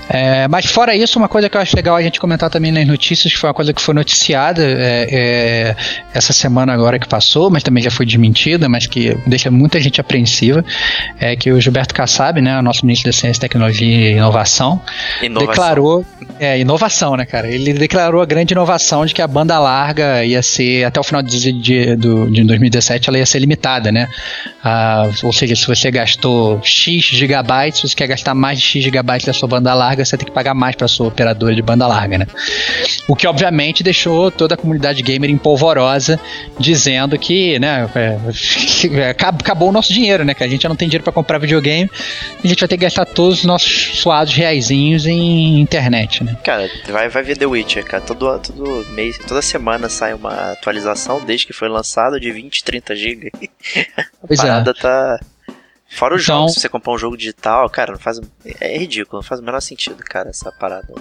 É. 0.10 0.44
É, 0.44 0.48
mas 0.48 0.66
fora 0.66 0.96
isso, 0.96 1.18
uma 1.18 1.28
coisa 1.28 1.50
que 1.50 1.58
eu 1.58 1.62
acho 1.62 1.76
legal 1.76 1.96
a 1.96 2.02
gente 2.02 2.20
comentar 2.20 2.50
também 2.50 2.72
nas 2.72 2.86
notícias, 2.86 3.34
que 3.34 3.40
foi 3.40 3.50
uma 3.50 3.54
coisa 3.54 3.74
que 3.74 3.82
foi 3.82 3.94
noticiada 3.94 4.64
é, 4.64 5.08
é, 5.12 5.76
essa 6.14 6.34
semana 6.34 6.74
agora 6.74 7.00
que 7.00 7.08
passou, 7.08 7.50
mas 7.50 7.64
também 7.64 7.84
já 7.84 7.92
foi 7.92 8.06
desmentida, 8.06 8.68
mas 8.70 8.86
que 8.86 9.18
deixa 9.26 9.50
muita 9.50 9.80
gente 9.80 10.00
apreensiva, 10.00 10.64
é 11.20 11.36
que 11.36 11.52
o 11.52 11.60
Gilberto 11.60 11.94
Kassab, 11.94 12.42
né, 12.42 12.60
o 12.60 12.62
nosso 12.62 12.86
ministro 12.86 13.12
da 13.12 13.18
Ciência, 13.18 13.42
Tecnologia 13.42 14.12
e 14.12 14.14
Inovação, 14.14 14.82
inovação. 15.22 15.48
declarou 15.48 16.06
é, 16.40 16.60
inovação, 16.60 17.16
né, 17.16 17.26
cara? 17.26 17.48
Ele 17.48 17.74
declarou 17.74 18.22
a 18.22 18.26
grande 18.26 18.54
inovação 18.54 19.06
de 19.06 19.14
que 19.14 19.22
a 19.22 19.28
banda 19.28 19.60
larga 19.60 20.24
ia 20.24 20.42
ser, 20.42 20.86
até 20.86 21.00
o 21.00 21.04
final 21.04 21.22
de, 21.22 21.52
de, 21.52 21.96
de 21.96 22.44
2017, 22.44 23.10
ela 23.10 23.18
ia 23.18 23.26
ser 23.26 23.40
limitada, 23.40 23.92
né? 23.92 24.08
Ah, 24.64 25.08
ou 25.30 25.34
seja, 25.34 25.56
se 25.56 25.68
você 25.68 25.92
gastou 25.92 26.60
X 26.64 27.04
gigabytes, 27.04 27.82
se 27.82 27.88
você 27.88 27.96
quer 27.96 28.08
gastar 28.08 28.34
mais 28.34 28.60
de 28.60 28.66
X 28.66 28.84
gigabytes 28.84 29.28
da 29.28 29.32
sua 29.32 29.48
banda 29.48 29.72
larga, 29.76 30.04
você 30.04 30.18
tem 30.18 30.26
que 30.26 30.32
pagar 30.32 30.56
mais 30.56 30.76
para 30.76 30.88
sua 30.88 31.08
operadora 31.08 31.54
de 31.54 31.62
banda 31.62 31.86
larga, 31.86 32.18
né? 32.18 32.26
O 33.08 33.16
que 33.16 33.28
obviamente 33.28 33.84
deixou 33.84 34.32
toda 34.32 34.56
a 34.56 34.58
comunidade 34.58 35.04
gamer 35.04 35.30
empolvorosa, 35.30 36.20
dizendo 36.58 37.16
que, 37.20 37.60
né, 37.60 37.88
é, 37.94 39.10
acabou 39.12 39.70
o 39.70 39.72
nosso 39.72 39.94
dinheiro, 39.94 40.26
né? 40.26 40.34
Que 40.34 40.44
a 40.44 40.48
gente 40.48 40.64
já 40.64 40.70
não 40.70 40.76
tem 40.76 40.88
dinheiro 40.90 41.04
para 41.04 41.14
comprar 41.14 41.38
videogame, 41.38 41.88
a 42.44 42.48
gente 42.48 42.60
vai 42.60 42.68
ter 42.68 42.78
que 42.78 42.86
gastar 42.86 43.06
todos 43.06 43.38
os 43.38 43.46
nossos 43.46 44.00
suados 44.00 44.34
reaisinhos 44.34 45.06
em 45.06 45.60
internet, 45.60 46.24
né? 46.24 46.36
Cara, 46.44 46.68
vai, 46.88 47.08
vai 47.08 47.22
ver 47.22 47.38
The 47.38 47.46
Witcher, 47.46 47.86
cara. 47.86 48.02
Todo, 48.02 48.40
todo 48.40 48.84
mês, 48.96 49.20
toda 49.20 49.44
semana 49.44 49.90
sai 49.90 50.12
uma 50.16 50.54
atualização 50.54 51.24
desde 51.24 51.46
que 51.46 51.54
foi 51.54 51.70
lançado 51.70 52.20
de 52.20 52.32
20, 52.32 52.64
30 52.64 52.96
GB. 52.96 53.32
a 53.96 54.28
pois 54.28 54.40
é. 54.40 54.42
parada 54.42 54.72
é. 54.72 54.74
tá 54.74 55.19
Fora 55.90 56.16
o 56.16 56.18
então, 56.20 56.42
jogo, 56.42 56.50
se 56.50 56.60
você 56.60 56.70
comprar 56.70 56.94
um 56.94 56.98
jogo 56.98 57.18
digital, 57.18 57.70
cara, 57.70 57.94
não 57.94 58.00
faz. 58.00 58.20
É 58.60 58.78
ridículo, 58.78 59.22
não 59.22 59.28
faz 59.28 59.42
o 59.42 59.44
menor 59.44 59.60
sentido, 59.60 60.04
cara, 60.04 60.30
essa 60.30 60.52
parada. 60.52 60.94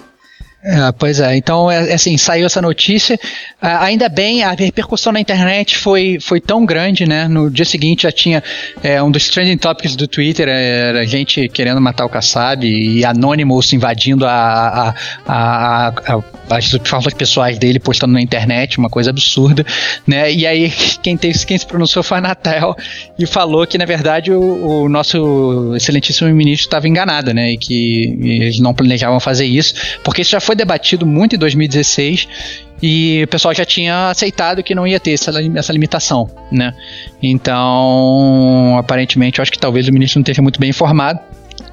É, 0.61 0.91
pois 0.91 1.21
é, 1.21 1.37
então 1.37 1.71
é, 1.71 1.91
é 1.91 1.93
assim, 1.93 2.17
saiu 2.17 2.45
essa 2.45 2.61
notícia. 2.61 3.17
Ah, 3.61 3.85
ainda 3.85 4.09
bem, 4.09 4.43
a 4.43 4.51
repercussão 4.51 5.13
na 5.13 5.19
internet 5.19 5.77
foi, 5.77 6.17
foi 6.19 6.41
tão 6.41 6.65
grande, 6.65 7.05
né? 7.07 7.29
No 7.29 7.49
dia 7.49 7.63
seguinte 7.63 8.03
já 8.03 8.11
tinha 8.11 8.43
é, 8.83 9.01
um 9.01 9.09
dos 9.09 9.29
trending 9.29 9.57
topics 9.57 9.95
do 9.95 10.05
Twitter, 10.05 10.49
era 10.49 11.05
gente 11.07 11.47
querendo 11.47 11.79
matar 11.79 12.05
o 12.05 12.09
Kassab 12.09 12.67
e 12.67 13.05
Anonymous 13.05 13.71
invadindo 13.71 14.25
a, 14.25 14.31
a, 14.31 14.93
a, 15.25 15.87
a 15.87 16.23
as 16.49 16.69
plataformas 16.69 17.13
pessoais 17.13 17.57
dele 17.57 17.79
postando 17.79 18.13
na 18.13 18.21
internet, 18.21 18.77
uma 18.79 18.89
coisa 18.89 19.11
absurda, 19.11 19.65
né? 20.05 20.31
E 20.31 20.47
aí 20.47 20.71
quem, 21.01 21.15
tem, 21.15 21.31
quem 21.31 21.57
se 21.57 21.65
pronunciou 21.65 22.03
foi 22.03 22.17
a 22.17 22.21
Natel 22.21 22.75
e 23.17 23.25
falou 23.25 23.65
que 23.67 23.77
na 23.77 23.85
verdade 23.85 24.31
o, 24.31 24.83
o 24.83 24.89
nosso 24.89 25.73
excelentíssimo 25.75 26.29
ministro 26.33 26.67
estava 26.67 26.87
enganado, 26.87 27.33
né? 27.33 27.51
E 27.51 27.57
que 27.57 28.17
eles 28.21 28.59
não 28.59 28.73
planejavam 28.73 29.19
fazer 29.19 29.45
isso, 29.45 29.75
porque 30.03 30.21
isso 30.21 30.31
já 30.31 30.39
foi 30.39 30.48
debatido 30.55 31.05
muito 31.05 31.35
em 31.35 31.39
2016 31.39 32.27
e 32.81 33.21
o 33.23 33.27
pessoal 33.27 33.53
já 33.53 33.65
tinha 33.65 34.09
aceitado 34.09 34.63
que 34.63 34.73
não 34.73 34.87
ia 34.87 34.99
ter 34.99 35.11
essa, 35.11 35.31
essa 35.55 35.73
limitação, 35.73 36.29
né? 36.51 36.73
Então, 37.21 38.77
aparentemente, 38.77 39.39
eu 39.39 39.43
acho 39.43 39.51
que 39.51 39.59
talvez 39.59 39.87
o 39.87 39.93
ministro 39.93 40.19
não 40.19 40.23
esteja 40.23 40.41
muito 40.41 40.59
bem 40.59 40.69
informado. 40.69 41.19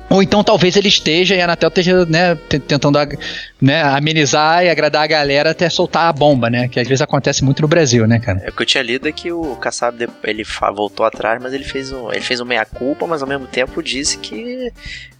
Ou 0.09 0.23
então 0.23 0.45
talvez 0.45 0.77
ele 0.77 0.89
esteja 0.89 1.35
e 1.35 1.41
a 1.41 1.45
Anatel 1.45 1.69
esteja 1.69 2.07
né, 2.07 2.37
tentando 2.69 2.97
né, 3.61 3.83
amenizar 3.83 4.65
e 4.65 4.71
agradar 4.71 5.03
a 5.03 5.07
galera 5.07 5.51
até 5.51 5.69
soltar 5.69 6.09
a 6.09 6.13
bomba, 6.13 6.49
né? 6.49 6.69
Que 6.69 6.79
às 6.79 6.87
vezes 6.87 7.03
acontece 7.03 7.45
muito 7.45 7.61
no 7.61 7.67
Brasil, 7.67 8.07
né, 8.07 8.21
cara? 8.21 8.41
É 8.45 8.51
o 8.51 8.53
que 8.53 8.63
eu 8.63 8.67
tinha 8.67 8.83
lido 8.83 9.09
é 9.09 9.13
que 9.13 9.33
o 9.33 9.57
Kassab 9.57 10.09
ele 10.23 10.45
voltou 10.75 11.05
atrás, 11.05 11.43
mas 11.43 11.53
ele 11.53 11.65
fez 11.65 11.91
um, 11.91 12.13
ele 12.13 12.21
fez 12.21 12.41
um 12.41 12.45
meia-culpa, 12.45 13.05
mas 13.07 13.21
ao 13.21 13.29
mesmo 13.29 13.49
tempo 13.49 13.83
disse 13.83 14.19
que 14.19 14.73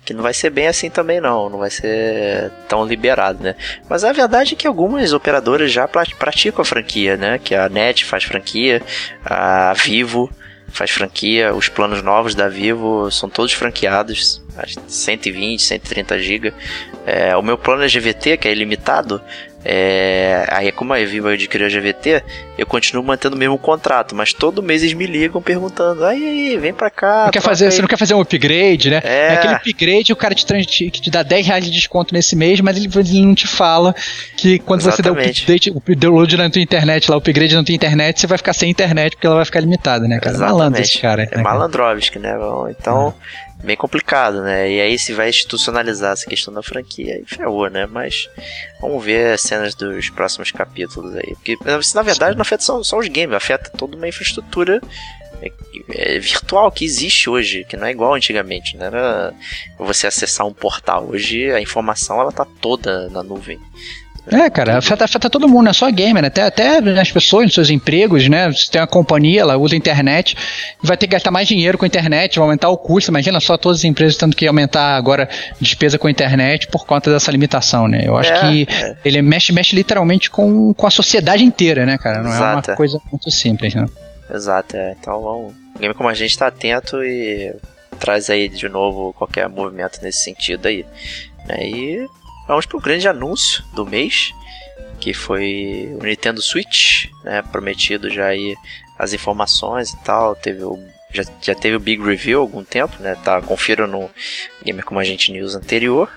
que 0.07 0.15
não 0.15 0.23
vai 0.23 0.33
ser 0.33 0.51
bem 0.51 0.69
assim 0.69 0.89
também 0.89 1.21
não, 1.21 1.51
não 1.51 1.59
vai 1.59 1.69
ser 1.69 2.53
tão 2.69 2.87
liberado, 2.87 3.43
né? 3.43 3.57
Mas 3.91 4.05
a 4.05 4.13
verdade 4.13 4.55
é 4.55 4.57
que 4.57 4.67
algumas 4.67 5.13
operadoras 5.13 5.73
já 5.73 5.89
praticam 5.89 6.63
a 6.63 6.65
franquia, 6.65 7.17
né? 7.17 7.41
Que 7.43 7.57
a 7.57 7.69
NET 7.69 8.05
faz 8.05 8.23
franquia, 8.23 8.81
a 9.25 9.75
Vivo 9.75 10.31
faz 10.69 10.93
franquia, 10.93 11.53
os 11.55 11.69
planos 11.69 12.03
novos 12.03 12.35
da 12.35 12.49
Vivo 12.49 13.11
são 13.11 13.29
todos 13.29 13.53
franqueados, 13.53 14.43
120, 14.87 15.61
130 15.61 16.19
GB. 16.21 16.55
É, 17.05 17.37
o 17.37 17.43
meu 17.43 17.59
plano 17.59 17.83
é 17.83 17.89
GVT, 17.89 18.37
que 18.37 18.47
é 18.47 18.53
ilimitado, 18.53 19.21
é, 19.69 20.47
aí, 20.49 20.71
como 20.71 20.93
a 20.93 21.05
Vivo 21.05 21.27
adquiriu 21.27 21.67
a 21.67 21.69
GVT, 21.69 22.23
eu 22.57 22.65
continuo 22.65 23.03
mantendo 23.03 23.35
o 23.35 23.39
mesmo 23.39 23.59
contrato, 23.59 24.15
mas 24.15 24.33
todo 24.33 24.63
mês 24.63 24.81
eles 24.85 24.95
me 24.95 25.07
ligam 25.07 25.43
perguntando: 25.43 26.05
aí, 26.05 26.57
vem 26.57 26.73
pra 26.73 26.89
cá. 26.89 27.31
Quer 27.33 27.43
fazer, 27.43 27.73
você 27.73 27.83
não 27.83 27.89
quer 27.89 27.97
fazer 27.97 28.15
um 28.15 28.21
upgrade, 28.21 28.91
né? 28.91 29.01
É, 29.03 29.27
é 29.27 29.33
aquele 29.33 29.55
upgrade, 29.55 30.13
o 30.13 30.17
cara 30.17 30.37
te, 30.37 30.47
te, 30.65 30.89
te 30.89 31.11
dá 31.11 31.25
10 31.25 31.49
reais 31.49 31.65
de 31.65 31.73
desconto 31.73 32.15
nesse 32.15 32.37
mês, 32.37 32.61
mas 32.61 32.77
ele, 32.77 32.89
ele 32.95 33.27
não 33.27 33.35
te 33.35 33.49
fala 33.49 33.93
que 34.37 34.61
quando 34.61 34.83
Exatamente. 34.83 35.41
você 35.41 35.47
der 35.47 35.71
o 35.73 35.77
update, 35.79 35.93
o 35.93 35.97
download 35.97 36.37
na 36.37 36.49
tua 36.49 36.63
internet, 36.63 37.11
lá, 37.11 37.17
o 37.17 37.19
upgrade 37.19 37.57
na 37.57 37.65
tua 37.65 37.75
internet, 37.75 38.21
você 38.21 38.27
vai 38.29 38.39
ficar 38.39 38.53
sem 38.53 38.71
internet 38.71 39.17
porque 39.17 39.27
ela 39.27 39.35
vai 39.35 39.45
ficar 39.45 39.59
limitada, 39.59 40.07
né, 40.07 40.21
cara? 40.21 40.37
Exatamente. 40.37 40.59
Malandro 40.59 40.81
esse 40.81 40.99
cara. 41.01 41.23
É 41.25 41.37
né, 41.39 41.43
malandrovski, 41.43 42.21
né? 42.21 42.37
Então. 42.71 43.13
É 43.43 43.46
bem 43.63 43.77
complicado, 43.77 44.43
né? 44.43 44.71
E 44.71 44.81
aí 44.81 44.99
se 44.99 45.13
vai 45.13 45.29
institucionalizar 45.29 46.13
essa 46.13 46.27
questão 46.27 46.53
da 46.53 46.63
franquia, 46.63 47.15
aí 47.15 47.25
ferrou, 47.27 47.69
né? 47.69 47.87
Mas 47.87 48.29
vamos 48.81 49.05
ver 49.05 49.35
as 49.35 49.41
cenas 49.41 49.75
dos 49.75 50.11
próximos 50.11 50.51
capítulos 50.51 51.15
aí. 51.17 51.35
Porque 51.35 51.57
na 51.95 52.03
verdade 52.03 52.35
não 52.35 52.43
afeta 52.43 52.63
só, 52.63 52.83
só 52.83 52.99
os 52.99 53.09
games, 53.09 53.35
afeta 53.35 53.71
toda 53.71 53.97
uma 53.97 54.09
infraestrutura 54.09 54.81
é, 55.43 55.53
é, 55.91 56.19
virtual 56.19 56.71
que 56.71 56.85
existe 56.85 57.29
hoje, 57.29 57.65
que 57.65 57.77
não 57.77 57.87
é 57.87 57.91
igual 57.91 58.15
antigamente, 58.15 58.77
não 58.77 58.87
era 58.87 59.35
você 59.79 60.07
acessar 60.07 60.47
um 60.47 60.55
portal. 60.55 61.09
Hoje 61.11 61.51
a 61.53 61.61
informação 61.61 62.21
ela 62.21 62.33
tá 62.33 62.47
toda 62.61 63.09
na 63.11 63.23
nuvem. 63.23 63.59
É, 64.31 64.51
cara, 64.51 64.79
afeta, 64.79 65.05
afeta 65.05 65.31
todo 65.31 65.49
mundo, 65.49 65.65
não 65.65 65.71
é 65.71 65.75
só 65.75 65.91
gamer, 65.91 66.21
né? 66.21 66.29
até, 66.29 66.43
até 66.43 66.79
as 66.79 67.13
pessoas 67.13 67.45
nos 67.45 67.55
seus 67.55 67.71
empregos, 67.71 68.29
né? 68.29 68.51
Você 68.51 68.71
tem 68.71 68.81
uma 68.81 68.87
companhia, 68.87 69.43
ela 69.43 69.57
usa 69.57 69.77
internet, 69.77 70.37
vai 70.83 70.97
ter 70.97 71.07
que 71.07 71.13
gastar 71.13 71.31
mais 71.31 71.47
dinheiro 71.47 71.79
com 71.79 71.85
a 71.85 71.89
internet, 71.89 72.37
vai 72.37 72.45
aumentar 72.45 72.69
o 72.69 72.77
custo. 72.77 73.11
Imagina 73.11 73.39
só 73.39 73.57
todas 73.57 73.79
as 73.79 73.85
empresas 73.85 74.17
tendo 74.17 74.35
que 74.35 74.47
aumentar 74.47 74.97
agora 74.97 75.29
despesa 75.61 75.97
com 75.99 76.09
a 76.09 76.11
internet 76.11 76.67
por 76.67 76.85
conta 76.85 77.13
dessa 77.13 77.31
limitação, 77.31 77.87
né? 77.87 78.03
Eu 78.05 78.17
acho 78.17 78.33
é, 78.33 78.41
que 78.41 78.69
é. 78.69 78.97
ele 79.05 79.23
mexe, 79.23 79.53
mexe 79.53 79.77
literalmente 79.77 80.29
com, 80.29 80.75
com 80.75 80.87
a 80.87 80.91
sociedade 80.91 81.45
inteira, 81.45 81.87
né, 81.87 81.97
cara? 81.97 82.23
Não 82.23 82.31
Exato. 82.31 82.71
é 82.71 82.73
uma 82.73 82.77
coisa 82.77 83.01
muito 83.11 83.31
simples, 83.31 83.75
né? 83.75 83.87
Exato, 84.33 84.77
é. 84.77 84.97
Então 84.99 85.23
vamos. 85.23 85.55
Game 85.79 85.95
como 85.95 86.09
a 86.09 86.15
gente 86.15 86.37
tá 86.37 86.49
atento 86.49 87.03
e 87.05 87.55
traz 88.01 88.29
aí 88.29 88.49
de 88.49 88.69
novo 88.69 89.13
qualquer 89.13 89.49
movimento 89.49 90.01
nesse 90.03 90.21
sentido 90.21 90.67
aí. 90.67 90.85
Né? 91.47 91.69
E 91.69 92.07
vamos 92.47 92.67
pro 92.67 92.81
grande 92.81 93.09
anúncio 93.09 93.65
do 93.75 93.87
mês, 93.87 94.33
que 95.01 95.13
foi 95.13 95.97
o 96.01 96.05
Nintendo 96.05 96.41
Switch, 96.41 97.07
né? 97.25 97.43
Prometido 97.43 98.11
já 98.11 98.27
aí 98.27 98.57
as 98.99 99.13
informações 99.13 99.93
e 99.93 99.97
tal. 100.05 100.35
Teve 100.35 100.65
o, 100.65 100.79
já, 101.13 101.23
já 101.41 101.55
teve 101.55 101.77
o 101.77 101.81
Big 101.81 102.03
Review 102.03 102.39
há 102.39 102.43
algum 102.43 102.65
tempo, 102.65 103.01
né? 103.01 103.17
Tá, 103.23 103.41
confira 103.41 103.87
no 103.87 104.11
Gamer 104.65 104.85
Como 104.85 105.01
a 105.01 105.05
Gente 105.05 105.33
News 105.33 105.55
anterior. 105.55 106.11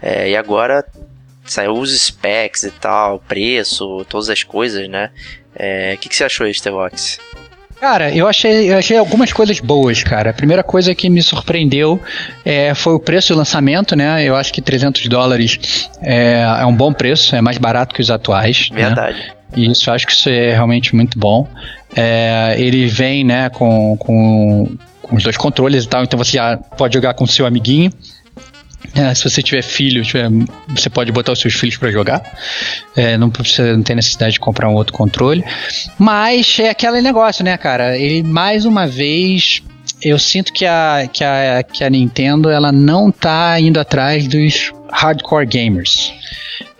É, 0.00 0.30
e 0.30 0.36
agora 0.36 0.84
saiu 1.44 1.72
os 1.72 1.96
specs 1.98 2.62
e 2.64 2.70
tal, 2.70 3.18
preço, 3.20 4.04
todas 4.08 4.30
as 4.30 4.42
coisas, 4.42 4.88
né? 4.88 5.10
É, 5.54 5.90
o 5.90 5.92
é, 5.92 5.96
que, 5.96 6.08
que 6.08 6.16
você 6.16 6.24
achou, 6.24 6.52
Stevox? 6.52 7.18
Cara, 7.82 8.14
eu 8.14 8.28
achei, 8.28 8.70
eu 8.70 8.78
achei 8.78 8.96
algumas 8.96 9.32
coisas 9.32 9.58
boas, 9.58 10.04
cara. 10.04 10.30
A 10.30 10.32
primeira 10.32 10.62
coisa 10.62 10.94
que 10.94 11.10
me 11.10 11.20
surpreendeu 11.20 12.00
é, 12.44 12.72
foi 12.76 12.94
o 12.94 13.00
preço 13.00 13.32
do 13.32 13.38
lançamento, 13.38 13.96
né? 13.96 14.22
Eu 14.22 14.36
acho 14.36 14.52
que 14.52 14.62
300 14.62 15.08
dólares 15.08 15.90
é, 16.00 16.42
é 16.60 16.64
um 16.64 16.76
bom 16.76 16.92
preço, 16.92 17.34
é 17.34 17.40
mais 17.40 17.58
barato 17.58 17.92
que 17.92 18.00
os 18.00 18.08
atuais. 18.08 18.70
Né? 18.70 18.84
Verdade. 18.84 19.18
Né? 19.18 19.32
E 19.56 19.68
isso, 19.68 19.90
eu 19.90 19.94
acho 19.94 20.06
que 20.06 20.12
isso 20.12 20.28
é 20.28 20.52
realmente 20.52 20.94
muito 20.94 21.18
bom. 21.18 21.48
É, 21.96 22.54
ele 22.56 22.86
vem, 22.86 23.24
né, 23.24 23.48
com, 23.48 23.96
com, 23.96 24.76
com 25.02 25.16
os 25.16 25.24
dois 25.24 25.36
controles 25.36 25.82
e 25.82 25.88
tal, 25.88 26.04
então 26.04 26.16
você 26.16 26.36
já 26.36 26.56
pode 26.56 26.94
jogar 26.94 27.14
com 27.14 27.24
o 27.24 27.28
seu 27.28 27.46
amiguinho. 27.46 27.90
É, 28.94 29.14
se 29.14 29.28
você 29.28 29.42
tiver 29.42 29.62
filho, 29.62 30.02
tiver, 30.02 30.28
você 30.68 30.90
pode 30.90 31.10
botar 31.12 31.32
os 31.32 31.40
seus 31.40 31.54
filhos 31.54 31.76
para 31.76 31.90
jogar. 31.90 32.22
É, 32.94 33.16
não, 33.16 33.30
precisa, 33.30 33.74
não 33.74 33.82
tem 33.82 33.96
necessidade 33.96 34.34
de 34.34 34.40
comprar 34.40 34.68
um 34.68 34.74
outro 34.74 34.92
controle. 34.92 35.44
Mas 35.98 36.58
é 36.58 36.70
aquele 36.70 37.00
negócio, 37.00 37.44
né, 37.44 37.56
cara? 37.56 37.96
Ele 37.96 38.22
mais 38.22 38.64
uma 38.64 38.86
vez 38.86 39.62
eu 40.02 40.18
sinto 40.18 40.52
que 40.52 40.66
a, 40.66 41.08
que 41.10 41.22
a, 41.22 41.62
que 41.62 41.84
a 41.84 41.90
Nintendo 41.90 42.50
ela 42.50 42.72
não 42.72 43.10
tá 43.10 43.58
indo 43.60 43.78
atrás 43.78 44.26
dos 44.26 44.72
hardcore 44.90 45.46
gamers. 45.46 46.12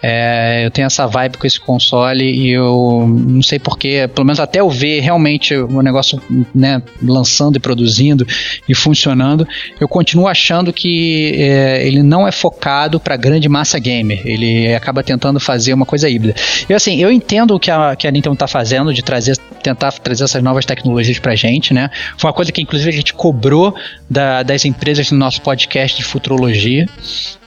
É, 0.02 0.64
eu 0.64 0.70
tenho 0.70 0.86
essa 0.86 1.06
vibe 1.06 1.38
com 1.38 1.46
esse 1.46 1.60
console 1.60 2.24
e 2.24 2.50
eu 2.50 3.06
não 3.08 3.42
sei 3.42 3.58
porquê, 3.58 4.10
pelo 4.12 4.26
menos 4.26 4.40
até 4.40 4.60
eu 4.60 4.68
ver 4.68 5.00
realmente 5.00 5.54
o 5.54 5.80
negócio 5.80 6.20
né, 6.52 6.82
lançando 7.00 7.56
e 7.56 7.60
produzindo 7.60 8.26
e 8.68 8.74
funcionando, 8.74 9.46
eu 9.80 9.86
continuo 9.86 10.26
achando 10.26 10.72
que 10.72 11.32
é, 11.36 11.86
ele 11.86 12.02
não 12.02 12.26
é 12.26 12.32
focado 12.32 12.98
para 12.98 13.16
grande 13.16 13.48
massa 13.48 13.78
gamer. 13.78 14.20
Ele 14.24 14.74
acaba 14.74 15.02
tentando 15.04 15.38
fazer 15.38 15.72
uma 15.72 15.86
coisa 15.86 16.08
híbrida. 16.08 16.34
E 16.68 16.74
assim, 16.74 17.00
eu 17.00 17.10
entendo 17.12 17.54
o 17.54 17.60
que 17.60 17.70
a, 17.70 17.94
que 17.94 18.08
a 18.08 18.10
Nintendo 18.10 18.34
está 18.34 18.48
fazendo 18.48 18.92
de 18.92 19.02
trazer, 19.02 19.36
tentar 19.62 19.92
trazer 19.92 20.24
essas 20.24 20.42
novas 20.42 20.66
tecnologias 20.66 21.18
pra 21.18 21.36
gente, 21.36 21.72
né? 21.72 21.90
Foi 22.16 22.28
uma 22.28 22.34
coisa 22.34 22.50
que 22.50 22.60
inclusive 22.60 22.90
a 22.90 22.92
gente 22.92 23.14
cobrou 23.14 23.74
da, 24.10 24.42
das 24.42 24.64
empresas 24.64 25.10
no 25.12 25.18
nosso 25.18 25.40
podcast 25.42 25.96
de 25.96 26.04
futurologia 26.04 26.88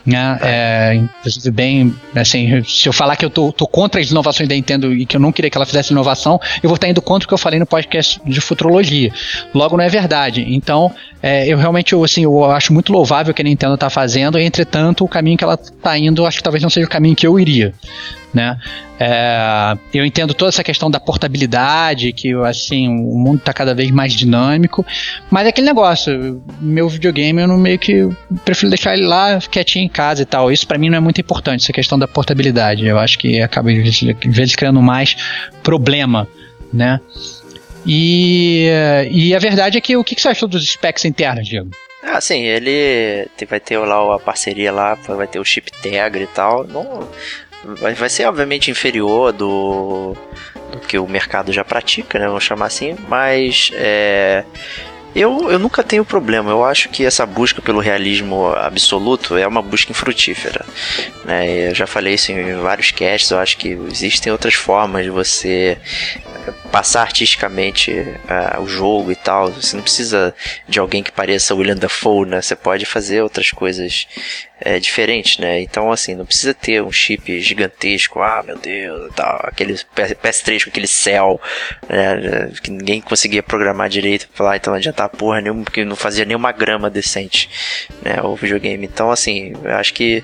né? 0.05 0.37
É, 0.41 0.93
inclusive 0.95 1.51
bem, 1.51 1.95
assim, 2.15 2.63
se 2.63 2.87
eu 2.87 2.93
falar 2.93 3.15
que 3.15 3.25
eu 3.25 3.29
tô, 3.29 3.51
tô, 3.51 3.67
contra 3.67 3.99
as 3.99 4.11
inovações 4.11 4.47
da 4.47 4.55
Nintendo 4.55 4.93
e 4.93 5.05
que 5.05 5.17
eu 5.17 5.19
não 5.19 5.31
queria 5.31 5.49
que 5.49 5.57
ela 5.57 5.65
fizesse 5.65 5.91
inovação, 5.91 6.39
eu 6.61 6.69
vou 6.69 6.75
estar 6.75 6.87
indo 6.87 7.01
contra 7.01 7.25
o 7.25 7.27
que 7.27 7.33
eu 7.33 7.37
falei 7.37 7.59
no 7.59 7.65
podcast 7.65 8.21
de 8.25 8.39
futurologia. 8.39 9.11
Logo, 9.53 9.75
não 9.75 9.83
é 9.83 9.89
verdade. 9.89 10.45
Então, 10.47 10.93
é, 11.21 11.47
eu 11.47 11.57
realmente, 11.57 11.95
assim, 11.95 12.23
eu 12.23 12.45
acho 12.51 12.71
muito 12.71 12.91
louvável 12.91 13.31
o 13.31 13.33
que 13.33 13.41
a 13.41 13.45
Nintendo 13.45 13.73
está 13.73 13.89
fazendo, 13.89 14.37
entretanto, 14.37 15.03
o 15.03 15.07
caminho 15.07 15.37
que 15.37 15.43
ela 15.43 15.55
está 15.55 15.97
indo, 15.97 16.25
acho 16.25 16.37
que 16.37 16.43
talvez 16.43 16.61
não 16.61 16.69
seja 16.69 16.85
o 16.85 16.89
caminho 16.89 17.15
que 17.15 17.25
eu 17.25 17.39
iria 17.39 17.73
né? 18.35 18.57
É, 18.99 19.77
eu 19.93 20.05
entendo 20.05 20.33
toda 20.33 20.49
essa 20.49 20.63
questão 20.63 20.91
da 20.91 20.99
portabilidade, 20.99 22.11
que 22.11 22.33
assim, 22.43 22.87
o 22.87 23.17
mundo 23.17 23.37
está 23.37 23.53
cada 23.53 23.73
vez 23.73 23.89
mais 23.91 24.13
dinâmico, 24.13 24.85
mas 25.31 25.45
é 25.45 25.49
aquele 25.49 25.67
negócio, 25.67 26.43
meu 26.59 26.89
videogame 26.89 27.41
eu 27.41 27.47
não 27.47 27.57
meio 27.57 27.79
que 27.79 28.07
prefiro 28.43 28.69
deixar 28.69 28.93
ele 28.93 29.05
lá 29.05 29.39
quietinho 29.39 29.85
em 29.85 29.89
casa 29.89 30.21
e 30.21 30.25
tal. 30.25 30.51
Isso 30.51 30.67
para 30.67 30.77
mim 30.77 30.89
não 30.89 30.97
é 30.97 30.99
muito 30.99 31.21
importante, 31.21 31.63
essa 31.63 31.73
questão 31.73 31.97
da 31.97 32.07
portabilidade. 32.07 32.85
Eu 32.85 32.99
acho 32.99 33.17
que 33.17 33.41
acaba 33.41 33.71
às 33.71 34.01
vezes 34.25 34.55
criando 34.55 34.81
mais 34.81 35.15
problema, 35.63 36.27
né? 36.73 36.99
E, 37.85 38.67
e 39.11 39.33
a 39.33 39.39
verdade 39.39 39.77
é 39.77 39.81
que 39.81 39.95
o 39.95 40.03
que 40.03 40.19
você 40.19 40.27
achou 40.27 40.49
dos 40.49 40.67
specs 40.67 41.05
internos, 41.05 41.47
Diego? 41.47 41.69
Ah, 42.07 42.21
sim, 42.21 42.43
ele 42.43 43.27
vai 43.49 43.59
ter 43.59 43.79
lá 43.79 44.15
a 44.15 44.19
parceria 44.19 44.71
lá, 44.71 44.93
vai 44.93 45.25
ter 45.25 45.39
o 45.39 45.43
chip 45.43 45.71
Tegra 45.81 46.21
e 46.21 46.27
tal. 46.27 46.63
Não, 46.63 47.09
vai, 47.65 47.93
vai 47.93 48.09
ser 48.09 48.25
obviamente 48.25 48.69
inferior 48.69 49.31
do, 49.31 50.15
do 50.71 50.79
que 50.79 50.97
o 50.97 51.07
mercado 51.07 51.51
já 51.51 51.63
pratica, 51.63 52.19
né? 52.19 52.27
Vamos 52.27 52.43
chamar 52.43 52.67
assim, 52.67 52.95
mas 53.07 53.71
é, 53.73 54.43
eu, 55.15 55.49
eu 55.49 55.57
nunca 55.57 55.81
tenho 55.81 56.03
problema. 56.03 56.51
Eu 56.51 56.63
acho 56.65 56.89
que 56.89 57.05
essa 57.05 57.25
busca 57.25 57.61
pelo 57.61 57.79
realismo 57.79 58.47
absoluto 58.53 59.37
é 59.37 59.47
uma 59.47 59.61
busca 59.61 59.91
infrutífera. 59.91 60.65
Né? 61.23 61.69
Eu 61.69 61.75
já 61.75 61.87
falei 61.87 62.15
isso 62.15 62.33
em 62.33 62.55
vários 62.55 62.91
casts. 62.91 63.31
Eu 63.31 63.39
acho 63.39 63.55
que 63.55 63.69
existem 63.89 64.29
outras 64.29 64.55
formas 64.55 65.05
de 65.05 65.09
você 65.09 65.77
passar 66.69 67.01
artisticamente 67.01 67.91
uh, 67.91 68.61
o 68.61 68.67
jogo 68.67 69.09
e 69.09 69.15
tal. 69.15 69.51
Você 69.53 69.77
não 69.77 69.83
precisa 69.83 70.35
de 70.67 70.79
alguém 70.79 71.01
que 71.01 71.13
pareça 71.13 71.55
William 71.55 71.77
Dafoe, 71.77 72.27
né? 72.27 72.41
Você 72.41 72.55
pode 72.55 72.85
fazer 72.85 73.21
outras 73.21 73.51
coisas 73.51 74.07
é, 74.59 74.79
diferentes, 74.79 75.37
né? 75.37 75.61
Então, 75.61 75.91
assim, 75.91 76.15
não 76.15 76.25
precisa 76.25 76.53
ter 76.53 76.81
um 76.81 76.91
chip 76.91 77.39
gigantesco, 77.41 78.21
ah, 78.21 78.41
meu 78.45 78.57
Deus, 78.57 79.13
tal, 79.13 79.39
aquele 79.43 79.73
PS3 79.73 80.63
com 80.63 80.69
aquele 80.69 80.87
céu, 80.87 81.39
né? 81.89 82.51
Que 82.61 82.71
ninguém 82.71 83.01
conseguia 83.01 83.43
programar 83.43 83.89
direito, 83.89 84.29
falar, 84.33 84.57
então 84.57 84.71
não 84.71 84.77
adianta 84.77 85.07
porra 85.09 85.41
nenhuma, 85.41 85.63
porque 85.63 85.83
não 85.83 85.95
fazia 85.95 86.25
nenhuma 86.25 86.51
grama 86.51 86.89
decente, 86.89 87.49
né? 88.01 88.21
O 88.23 88.35
videogame. 88.35 88.85
Então, 88.85 89.11
assim, 89.11 89.53
eu 89.63 89.75
acho 89.75 89.93
que 89.93 90.23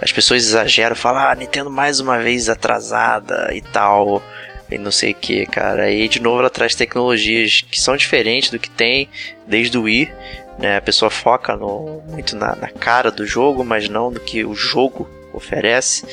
as 0.00 0.12
pessoas 0.12 0.42
exageram, 0.44 0.96
falam, 0.96 1.28
ah, 1.28 1.34
Nintendo 1.34 1.70
mais 1.70 2.00
uma 2.00 2.18
vez 2.18 2.48
atrasada 2.48 3.50
e 3.52 3.60
tal 3.60 4.22
e 4.70 4.78
não 4.78 4.90
sei 4.90 5.12
o 5.12 5.14
que, 5.14 5.46
cara. 5.46 5.84
Aí 5.84 6.08
de 6.08 6.20
novo 6.20 6.40
ela 6.40 6.50
traz 6.50 6.74
tecnologias 6.74 7.64
que 7.70 7.80
são 7.80 7.96
diferentes 7.96 8.50
do 8.50 8.58
que 8.58 8.70
tem 8.70 9.08
desde 9.46 9.78
o 9.78 9.82
Wii. 9.82 10.10
Né? 10.58 10.76
A 10.76 10.80
pessoa 10.80 11.10
foca 11.10 11.56
no, 11.56 12.02
muito 12.08 12.36
na, 12.36 12.56
na 12.56 12.68
cara 12.68 13.10
do 13.10 13.26
jogo, 13.26 13.64
mas 13.64 13.88
não 13.88 14.12
do 14.12 14.20
que 14.20 14.44
o 14.44 14.54
jogo 14.54 15.08
oferece. 15.32 16.06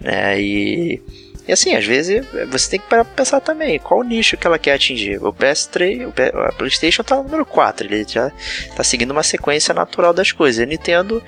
Né? 0.00 0.40
E, 0.40 1.02
e 1.46 1.52
assim, 1.52 1.74
às 1.74 1.84
vezes 1.84 2.24
você 2.50 2.70
tem 2.70 2.80
que 2.80 2.86
pensar 3.16 3.40
também 3.40 3.78
qual 3.78 4.00
o 4.00 4.04
nicho 4.04 4.36
que 4.36 4.46
ela 4.46 4.58
quer 4.58 4.74
atingir. 4.74 5.22
O 5.22 5.32
PS3, 5.32 6.06
o 6.06 6.40
a 6.46 6.52
PlayStation 6.52 7.02
tá 7.02 7.16
no 7.16 7.24
número 7.24 7.44
4, 7.44 7.86
ele 7.86 8.04
já 8.08 8.30
tá 8.74 8.84
seguindo 8.84 9.10
uma 9.10 9.22
sequência 9.22 9.74
natural 9.74 10.12
das 10.12 10.32
coisas. 10.32 10.62
A 10.62 10.66
Nintendo 10.66 11.22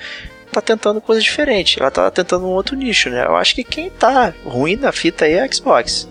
tá 0.50 0.60
tentando 0.60 1.00
coisa 1.00 1.20
diferente, 1.20 1.80
ela 1.80 1.90
tá 1.90 2.10
tentando 2.10 2.46
um 2.46 2.50
outro 2.50 2.76
nicho, 2.76 3.08
né? 3.08 3.24
Eu 3.24 3.36
acho 3.36 3.54
que 3.54 3.64
quem 3.64 3.88
tá 3.90 4.34
ruim 4.44 4.76
na 4.76 4.92
fita 4.92 5.24
aí 5.24 5.32
é 5.32 5.42
a 5.42 5.50
Xbox 5.50 6.06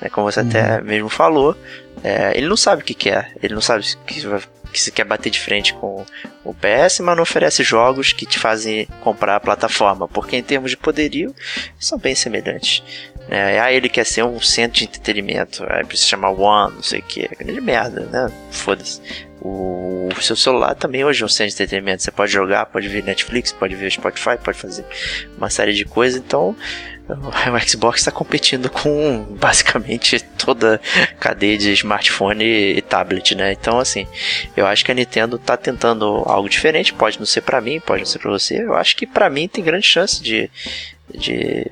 né, 0.00 0.08
como 0.08 0.30
você 0.30 0.40
uhum. 0.40 0.48
até 0.48 0.80
mesmo 0.80 1.08
falou, 1.08 1.56
é, 2.02 2.36
ele 2.36 2.48
não 2.48 2.56
sabe 2.56 2.82
o 2.82 2.84
que 2.84 2.94
quer, 2.94 3.32
ele 3.42 3.54
não 3.54 3.60
sabe 3.60 3.84
que, 4.06 4.22
que 4.70 4.80
se 4.80 4.90
quer 4.90 5.04
bater 5.04 5.30
de 5.30 5.40
frente 5.40 5.74
com 5.74 6.04
o 6.44 6.54
PS, 6.54 7.00
mas 7.00 7.16
não 7.16 7.22
oferece 7.22 7.62
jogos 7.62 8.12
que 8.12 8.24
te 8.24 8.38
fazem 8.38 8.86
comprar 9.02 9.36
a 9.36 9.40
plataforma, 9.40 10.08
porque 10.08 10.36
em 10.36 10.42
termos 10.42 10.70
de 10.70 10.76
poderio 10.76 11.34
são 11.78 11.98
bem 11.98 12.14
semelhantes. 12.14 12.82
É, 13.28 13.60
aí 13.60 13.76
ele 13.76 13.88
quer 13.88 14.04
ser 14.04 14.24
um 14.24 14.40
centro 14.40 14.78
de 14.78 14.84
entretenimento, 14.84 15.64
aí 15.68 15.84
precisa 15.84 16.08
chamar 16.08 16.30
One, 16.30 16.74
não 16.76 16.82
sei 16.82 17.00
o 17.00 17.02
que, 17.02 17.28
grande 17.28 17.60
merda, 17.60 18.00
né? 18.06 18.32
Foda-se. 18.50 19.00
O 19.42 20.10
seu 20.20 20.36
celular 20.36 20.74
também 20.74 21.04
hoje 21.04 21.22
é 21.22 21.26
um 21.26 21.28
centro 21.28 21.48
de 21.48 21.54
entretenimento. 21.54 22.02
Você 22.02 22.10
pode 22.10 22.30
jogar, 22.30 22.66
pode 22.66 22.88
ver 22.88 23.02
Netflix, 23.02 23.52
pode 23.52 23.74
ver 23.74 23.90
Spotify, 23.90 24.36
pode 24.42 24.58
fazer 24.58 24.84
uma 25.38 25.48
série 25.48 25.72
de 25.72 25.84
coisas. 25.84 26.20
Então, 26.20 26.54
o 27.18 27.68
Xbox 27.68 28.00
está 28.00 28.10
competindo 28.10 28.70
com 28.70 29.24
basicamente 29.38 30.20
toda 30.38 30.80
a 31.02 31.14
cadeia 31.14 31.56
de 31.58 31.72
smartphone 31.72 32.44
e 32.44 32.80
tablet, 32.82 33.34
né? 33.34 33.52
Então, 33.52 33.78
assim, 33.78 34.06
eu 34.56 34.66
acho 34.66 34.84
que 34.84 34.92
a 34.92 34.94
Nintendo 34.94 35.36
está 35.36 35.56
tentando 35.56 36.22
algo 36.26 36.48
diferente. 36.48 36.92
Pode 36.92 37.18
não 37.18 37.26
ser 37.26 37.40
para 37.42 37.60
mim, 37.60 37.80
pode 37.80 38.00
não 38.00 38.06
ser 38.06 38.18
para 38.18 38.30
você. 38.30 38.62
Eu 38.62 38.74
acho 38.74 38.96
que 38.96 39.06
para 39.06 39.30
mim 39.30 39.48
tem 39.48 39.64
grande 39.64 39.86
chance 39.86 40.22
de, 40.22 40.50
de, 41.14 41.66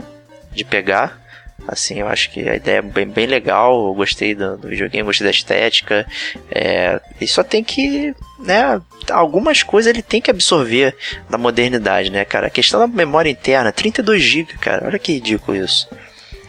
de 0.53 0.65
pegar. 0.65 1.28
Assim, 1.67 2.01
eu 2.01 2.09
acho 2.09 2.31
que 2.31 2.49
a 2.49 2.57
ideia 2.57 2.79
é 2.79 2.83
bem, 2.83 3.07
bem 3.07 3.27
legal. 3.27 3.89
Eu 3.89 3.95
gostei 3.95 4.35
do, 4.35 4.57
do 4.57 4.69
videogame, 4.69 5.05
gostei 5.05 5.27
da 5.27 5.31
estética. 5.31 6.07
É, 6.51 7.01
e 7.21 7.27
só 7.27 7.43
tem 7.43 7.63
que, 7.63 8.15
né? 8.39 8.81
Algumas 9.11 9.63
coisas 9.63 9.91
ele 9.91 10.03
tem 10.03 10.21
que 10.21 10.31
absorver 10.31 10.97
da 11.29 11.37
modernidade, 11.37 12.11
né, 12.11 12.25
cara? 12.25 12.47
A 12.47 12.51
questão 12.51 12.81
da 12.81 12.87
memória 12.87 13.31
interna, 13.31 13.73
32 13.73 14.23
GB, 14.23 14.55
cara. 14.55 14.87
Olha 14.87 14.99
que 14.99 15.13
ridículo 15.13 15.57
isso. 15.57 15.89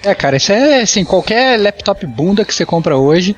É, 0.04 0.16
cara, 0.16 0.38
isso 0.38 0.52
é 0.52 0.82
assim, 0.82 1.04
qualquer 1.04 1.60
laptop 1.60 2.06
bunda 2.06 2.46
que 2.46 2.54
você 2.54 2.66
compra 2.66 2.96
hoje 2.96 3.36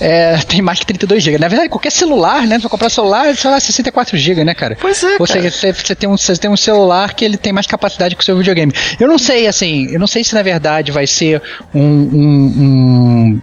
é, 0.00 0.36
tem 0.46 0.62
mais 0.62 0.78
que 0.78 0.86
32 0.86 1.22
GB. 1.22 1.38
Na 1.38 1.48
verdade, 1.48 1.68
qualquer 1.68 1.90
celular, 1.90 2.46
né? 2.46 2.56
Se 2.56 2.62
você 2.62 2.68
comprar 2.68 2.88
celular, 2.88 3.34
sei 3.36 3.50
lá, 3.50 3.58
64 3.58 4.16
GB, 4.16 4.44
né, 4.44 4.54
cara? 4.54 4.76
Pois 4.80 5.02
é, 5.02 5.16
Ou 5.18 5.26
seja, 5.26 5.50
você, 5.50 5.72
você, 5.72 5.94
tem 5.94 6.08
um, 6.08 6.16
você 6.16 6.36
tem 6.36 6.50
um 6.50 6.56
celular 6.56 7.14
que 7.14 7.24
ele 7.24 7.36
tem 7.36 7.52
mais 7.52 7.66
capacidade 7.66 8.14
que 8.14 8.22
o 8.22 8.24
seu 8.24 8.36
videogame. 8.36 8.72
Eu 8.98 9.08
não 9.08 9.18
sei, 9.18 9.46
assim, 9.46 9.88
eu 9.90 9.98
não 9.98 10.06
sei 10.06 10.22
se 10.22 10.34
na 10.34 10.42
verdade 10.42 10.92
vai 10.92 11.06
ser 11.06 11.42
um, 11.74 11.80
um, 11.80 12.54
um 12.58 13.40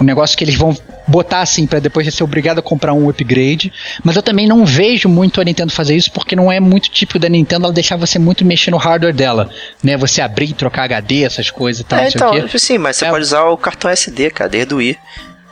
um 0.00 0.04
negócio 0.04 0.36
que 0.36 0.44
eles 0.44 0.54
vão 0.54 0.76
botar 1.06 1.40
assim 1.40 1.66
para 1.66 1.78
depois 1.78 2.04
de 2.06 2.12
ser 2.12 2.24
obrigado 2.24 2.58
a 2.58 2.62
comprar 2.62 2.92
um 2.92 3.08
upgrade. 3.08 3.72
Mas 4.02 4.16
eu 4.16 4.22
também 4.22 4.46
não 4.46 4.64
vejo 4.64 5.08
muito 5.08 5.40
a 5.40 5.44
Nintendo 5.44 5.72
fazer 5.72 5.94
isso 5.94 6.10
porque 6.10 6.34
não 6.34 6.50
é 6.50 6.58
muito 6.60 6.90
típico 6.90 7.18
da 7.18 7.28
Nintendo 7.28 7.66
ela 7.66 7.72
deixar 7.72 7.96
você 7.96 8.18
muito 8.18 8.44
mexer 8.44 8.70
no 8.70 8.76
hardware 8.76 9.14
dela, 9.14 9.50
né? 9.82 9.96
Você 9.96 10.20
abrir 10.20 10.50
e 10.50 10.54
trocar 10.54 10.84
HD, 10.84 11.22
essas 11.22 11.50
coisas 11.50 11.80
e 11.80 11.84
tal. 11.84 11.98
É, 11.98 12.08
então, 12.08 12.58
sim, 12.58 12.78
mas 12.78 12.96
você 12.96 13.06
é. 13.06 13.10
pode 13.10 13.22
usar 13.22 13.44
o 13.44 13.56
cartão 13.56 13.90
SD, 13.90 14.30
cara, 14.30 14.50
desde 14.50 14.74
o 14.74 14.78
Wii. 14.78 14.98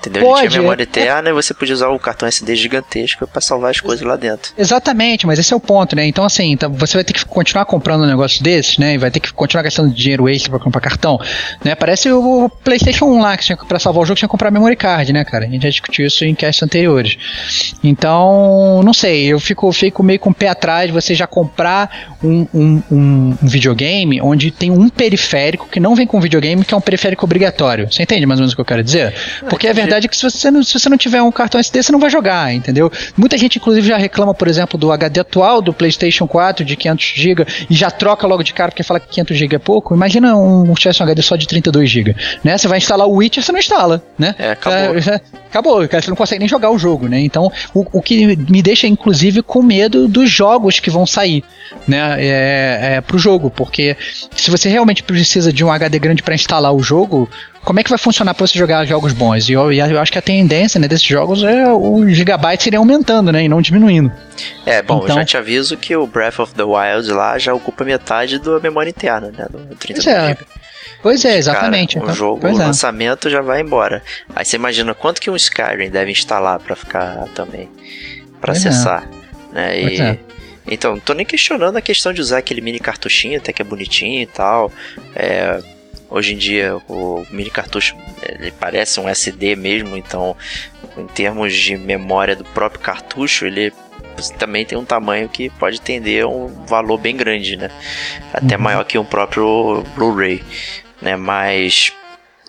Entendeu? 0.02 0.24
Pode, 0.24 0.42
ele 0.42 0.50
tinha 0.50 0.60
memória 0.62 0.82
é, 0.82 0.84
eterna 0.84 1.30
e 1.30 1.32
você 1.32 1.54
podia 1.54 1.74
usar 1.74 1.88
o 1.88 1.98
cartão 1.98 2.28
SD 2.28 2.56
gigantesco 2.56 3.24
para 3.26 3.40
salvar 3.40 3.70
as 3.70 3.80
coisas 3.80 4.04
lá 4.04 4.16
dentro. 4.16 4.52
Exatamente, 4.58 5.26
mas 5.26 5.38
esse 5.38 5.52
é 5.52 5.56
o 5.56 5.60
ponto, 5.60 5.94
né? 5.94 6.04
Então, 6.04 6.24
assim, 6.24 6.50
então 6.50 6.72
você 6.72 6.96
vai 6.96 7.04
ter 7.04 7.12
que 7.12 7.24
continuar 7.24 7.64
comprando 7.66 8.02
um 8.02 8.06
negócio 8.06 8.42
desses, 8.42 8.78
né? 8.78 8.94
E 8.94 8.98
vai 8.98 9.12
ter 9.12 9.20
que 9.20 9.32
continuar 9.32 9.62
gastando 9.62 9.94
dinheiro 9.94 10.28
extra 10.28 10.50
para 10.50 10.58
comprar 10.58 10.80
cartão, 10.80 11.20
né? 11.64 11.76
Parece 11.76 12.10
o 12.10 12.50
PlayStation 12.64 13.04
1 13.06 13.20
lá, 13.20 13.36
que 13.36 13.44
tinha 13.44 13.56
para 13.56 13.78
salvar 13.78 14.02
o 14.02 14.06
jogo 14.06 14.18
tinha 14.18 14.28
que 14.28 14.32
comprar 14.32 14.50
memory 14.50 14.74
card, 14.76 15.12
né, 15.12 15.24
cara? 15.24 15.44
A 15.44 15.48
gente 15.48 15.62
já 15.62 15.68
discutiu 15.68 16.06
isso 16.06 16.24
em 16.24 16.34
casts 16.34 16.62
anteriores. 16.62 17.16
Então, 17.84 18.82
não 18.82 18.92
sei, 18.92 19.26
eu 19.26 19.38
fico, 19.38 19.70
fico 19.72 20.02
meio 20.02 20.18
com 20.18 20.30
o 20.30 20.34
pé 20.34 20.48
atrás 20.48 20.88
de 20.88 20.92
você 20.92 21.14
já 21.14 21.28
comprar 21.28 22.16
um, 22.22 22.46
um, 22.52 22.82
um, 22.90 23.36
um 23.42 23.48
videogame 23.48 24.20
onde 24.20 24.50
tem 24.50 24.70
um 24.70 24.88
periférico 24.88 25.68
que 25.68 25.78
não 25.78 25.94
vem 25.94 26.06
com 26.06 26.20
videogame, 26.20 26.64
que 26.64 26.74
é 26.74 26.76
um 26.76 26.80
periférico 26.80 27.24
obrigatório. 27.24 27.90
Você 27.90 28.02
entende 28.02 28.26
mais 28.26 28.40
ou 28.40 28.42
menos 28.42 28.52
o 28.52 28.56
que 28.56 28.60
eu 28.60 28.64
quero 28.64 28.82
dizer? 28.82 29.14
Porque 29.48 29.68
é 29.68 29.72
verdade 29.72 29.91
verdade 29.92 30.06
é 30.06 30.08
que 30.08 30.16
se 30.16 30.22
você, 30.22 30.50
não, 30.50 30.62
se 30.62 30.78
você 30.78 30.88
não 30.88 30.96
tiver 30.96 31.22
um 31.22 31.30
cartão 31.30 31.60
SD, 31.60 31.82
você 31.82 31.92
não 31.92 31.98
vai 31.98 32.08
jogar, 32.08 32.54
entendeu? 32.54 32.90
Muita 33.16 33.36
gente, 33.36 33.58
inclusive, 33.58 33.86
já 33.86 33.96
reclama, 33.96 34.32
por 34.32 34.48
exemplo, 34.48 34.78
do 34.78 34.90
HD 34.90 35.20
atual 35.20 35.60
do 35.60 35.72
PlayStation 35.72 36.26
4 36.26 36.64
de 36.64 36.76
500 36.76 37.12
GB 37.14 37.46
e 37.68 37.74
já 37.74 37.90
troca 37.90 38.26
logo 38.26 38.42
de 38.42 38.52
cara 38.52 38.70
porque 38.70 38.82
fala 38.82 38.98
que 38.98 39.08
500 39.08 39.36
GB 39.36 39.56
é 39.56 39.58
pouco. 39.58 39.94
Imagina 39.94 40.36
um, 40.36 40.72
tivesse 40.74 41.02
um 41.02 41.04
HD 41.04 41.22
só 41.22 41.36
de 41.36 41.46
32 41.46 41.90
GB, 41.90 42.16
né? 42.42 42.56
Você 42.56 42.68
vai 42.68 42.78
instalar 42.78 43.06
o 43.06 43.16
Witcher, 43.16 43.42
você 43.42 43.52
não 43.52 43.58
instala, 43.58 44.02
né? 44.18 44.34
É, 44.38 44.50
acabou. 44.52 44.78
É, 44.78 45.20
acabou, 45.48 45.86
você 45.86 46.08
não 46.08 46.16
consegue 46.16 46.38
nem 46.38 46.48
jogar 46.48 46.70
o 46.70 46.78
jogo, 46.78 47.08
né? 47.08 47.20
Então, 47.20 47.52
o, 47.74 47.98
o 47.98 48.02
que 48.02 48.36
me 48.36 48.62
deixa, 48.62 48.86
inclusive, 48.86 49.42
com 49.42 49.62
medo 49.62 50.08
dos 50.08 50.30
jogos 50.30 50.80
que 50.80 50.90
vão 50.90 51.04
sair, 51.04 51.44
né? 51.86 52.16
É, 52.18 52.94
é, 52.94 53.00
pro 53.00 53.18
jogo, 53.18 53.50
porque 53.50 53.96
se 54.34 54.50
você 54.50 54.68
realmente 54.68 55.02
precisa 55.02 55.52
de 55.52 55.64
um 55.64 55.70
HD 55.70 55.98
grande 55.98 56.22
para 56.22 56.34
instalar 56.34 56.72
o 56.72 56.82
jogo, 56.82 57.28
como 57.64 57.78
é 57.78 57.82
que 57.82 57.90
vai 57.90 57.98
funcionar 57.98 58.34
para 58.34 58.46
você 58.46 58.58
jogar 58.58 58.84
jogos 58.84 59.12
bons? 59.12 59.48
E 59.48 59.52
eu, 59.52 59.72
eu, 59.72 60.00
acho 60.00 60.10
que 60.10 60.18
a 60.18 60.22
tendência 60.22 60.80
né, 60.80 60.88
desses 60.88 61.06
jogos 61.06 61.42
é 61.44 61.72
o 61.72 62.08
gigabyte 62.08 62.68
iria 62.68 62.78
aumentando, 62.78 63.30
né? 63.30 63.44
E 63.44 63.48
não 63.48 63.62
diminuindo. 63.62 64.12
É, 64.66 64.82
bom, 64.82 64.98
então, 64.98 65.08
eu 65.08 65.14
já 65.14 65.24
te 65.24 65.36
aviso 65.36 65.76
que 65.76 65.94
o 65.94 66.06
Breath 66.06 66.40
of 66.40 66.54
the 66.54 66.64
Wild 66.64 67.10
lá 67.12 67.38
já 67.38 67.54
ocupa 67.54 67.84
metade 67.84 68.38
da 68.38 68.58
memória 68.58 68.90
interna, 68.90 69.30
né? 69.30 69.46
Do 69.48 69.76
30 69.76 70.02
pois 70.02 70.06
é. 70.06 70.36
Pois 71.02 71.24
é, 71.24 71.36
exatamente. 71.36 71.98
Cara, 71.98 72.12
o 72.12 72.14
jogo, 72.14 72.40
pois 72.40 72.56
o 72.56 72.62
é. 72.62 72.66
lançamento 72.66 73.30
já 73.30 73.40
vai 73.40 73.60
embora. 73.60 74.02
Aí 74.34 74.44
você 74.44 74.56
imagina 74.56 74.94
quanto 74.94 75.20
que 75.20 75.30
um 75.30 75.36
Skyrim 75.36 75.90
deve 75.90 76.10
instalar 76.12 76.58
para 76.60 76.76
ficar 76.76 77.26
também, 77.34 77.68
para 78.40 78.52
é. 78.52 78.56
acessar, 78.56 79.08
é. 79.52 79.54
né? 79.54 79.80
E, 79.80 80.00
é. 80.00 80.18
Então, 80.66 80.92
não 80.92 81.00
tô 81.00 81.12
nem 81.12 81.26
questionando 81.26 81.76
a 81.76 81.80
questão 81.80 82.12
de 82.12 82.20
usar 82.20 82.38
aquele 82.38 82.60
mini 82.60 82.78
cartuchinho, 82.78 83.38
até 83.38 83.52
que 83.52 83.60
é 83.60 83.64
bonitinho 83.64 84.22
e 84.22 84.26
tal. 84.26 84.70
É, 85.14 85.60
Hoje 86.12 86.34
em 86.34 86.36
dia 86.36 86.76
o 86.88 87.26
mini 87.30 87.48
cartucho 87.48 87.96
ele 88.22 88.50
parece 88.50 89.00
um 89.00 89.08
SD 89.08 89.56
mesmo, 89.56 89.96
então 89.96 90.36
em 90.96 91.06
termos 91.06 91.54
de 91.54 91.74
memória 91.76 92.36
do 92.36 92.44
próprio 92.44 92.80
cartucho, 92.80 93.46
ele 93.46 93.72
também 94.38 94.66
tem 94.66 94.76
um 94.76 94.84
tamanho 94.84 95.26
que 95.26 95.48
pode 95.48 95.80
tender 95.80 96.24
a 96.24 96.28
um 96.28 96.48
valor 96.66 96.98
bem 96.98 97.16
grande, 97.16 97.56
né? 97.56 97.70
Até 98.30 98.56
uhum. 98.56 98.62
maior 98.62 98.84
que 98.84 98.98
um 98.98 99.04
próprio 99.06 99.82
Blu-ray, 99.96 100.42
né? 101.00 101.16
Mas 101.16 101.92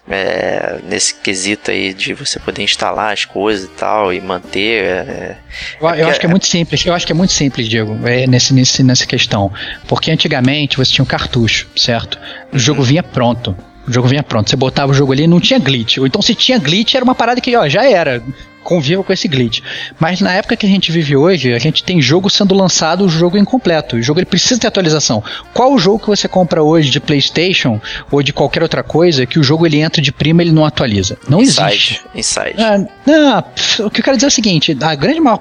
é, 0.10 0.80
nesse 0.84 1.16
quesito 1.16 1.72
aí 1.72 1.94
de 1.94 2.14
você 2.14 2.40
poder 2.40 2.64
instalar 2.64 3.14
as 3.14 3.26
coisas 3.26 3.66
e 3.66 3.70
tal 3.70 4.14
e 4.14 4.20
manter. 4.20 4.84
É, 4.84 5.38
eu, 5.80 5.90
é 5.90 6.02
eu 6.02 6.08
acho 6.08 6.20
que 6.20 6.26
é 6.26 6.30
muito 6.30 6.46
simples. 6.46 6.86
Eu 6.86 6.94
acho 6.94 7.06
que 7.06 7.12
é 7.12 7.16
muito 7.16 7.34
simples, 7.34 7.68
Diego, 7.68 7.98
é, 8.08 8.28
nesse, 8.28 8.54
nesse, 8.54 8.84
nessa 8.84 9.06
questão, 9.06 9.52
porque 9.88 10.12
antigamente 10.12 10.78
você 10.78 10.92
tinha 10.92 11.04
um 11.04 11.08
cartucho, 11.08 11.68
certo? 11.76 12.20
O 12.52 12.60
jogo 12.60 12.82
uhum. 12.82 12.88
vinha 12.88 13.04
pronto. 13.04 13.56
O 13.88 13.92
jogo 13.92 14.08
vinha 14.08 14.24
pronto. 14.24 14.50
Você 14.50 14.56
botava 14.56 14.92
o 14.92 14.96
jogo 14.96 15.12
ali 15.12 15.24
e 15.24 15.28
não 15.28 15.40
tinha 15.40 15.60
glitch. 15.60 15.98
Ou 15.98 16.08
então 16.08 16.22
se 16.22 16.34
tinha 16.36 16.58
glitch, 16.58 16.96
era 16.96 17.04
uma 17.04 17.16
parada 17.16 17.42
que, 17.42 17.56
ó, 17.56 17.68
já 17.68 17.86
era 17.90 18.24
conviva 18.64 19.04
com 19.04 19.14
esse 19.14 19.28
glitch. 19.28 19.62
Mas 20.00 20.22
na 20.22 20.34
época 20.34 20.56
que 20.56 20.66
a 20.66 20.70
gente 20.70 20.92
vive 20.92 21.16
hoje, 21.16 21.54
a 21.54 21.60
gente 21.60 21.84
tem 21.84 22.02
jogo 22.02 22.30
sendo 22.30 22.56
lançado, 22.56 23.06
o 23.06 23.10
jogo 23.10 23.38
incompleto. 23.38 23.96
O 23.96 24.02
jogo 24.02 24.20
ele 24.20 24.26
precisa 24.26 24.60
ter 24.60 24.68
atualização. 24.68 25.24
Qual 25.54 25.74
o 25.74 25.80
jogo 25.80 26.00
que 26.00 26.08
você 26.08 26.28
compra 26.28 26.64
hoje 26.64 26.90
de 26.90 27.00
PlayStation 27.00 27.80
ou 28.12 28.24
de 28.24 28.34
qualquer 28.34 28.64
outra 28.64 28.84
coisa 28.84 29.26
que 29.26 29.40
o 29.40 29.44
jogo 29.44 29.66
ele 29.66 29.82
entra 29.82 30.02
de 30.02 30.12
prima 30.12 30.42
e 30.42 30.48
ele 30.48 30.54
não 30.54 30.66
atualiza? 30.66 31.18
Não 31.28 31.42
Inside. 31.42 31.68
existe. 31.68 32.02
Inside. 32.16 32.56
Ah, 32.58 32.86
não, 33.06 33.86
o 33.86 33.90
que 33.90 34.00
eu 34.00 34.04
quero 34.04 34.18
dizer 34.18 34.28
é 34.28 34.30
o 34.30 34.32
seguinte: 34.32 34.78
a 34.82 34.96
grande 34.96 35.20
maior, 35.20 35.40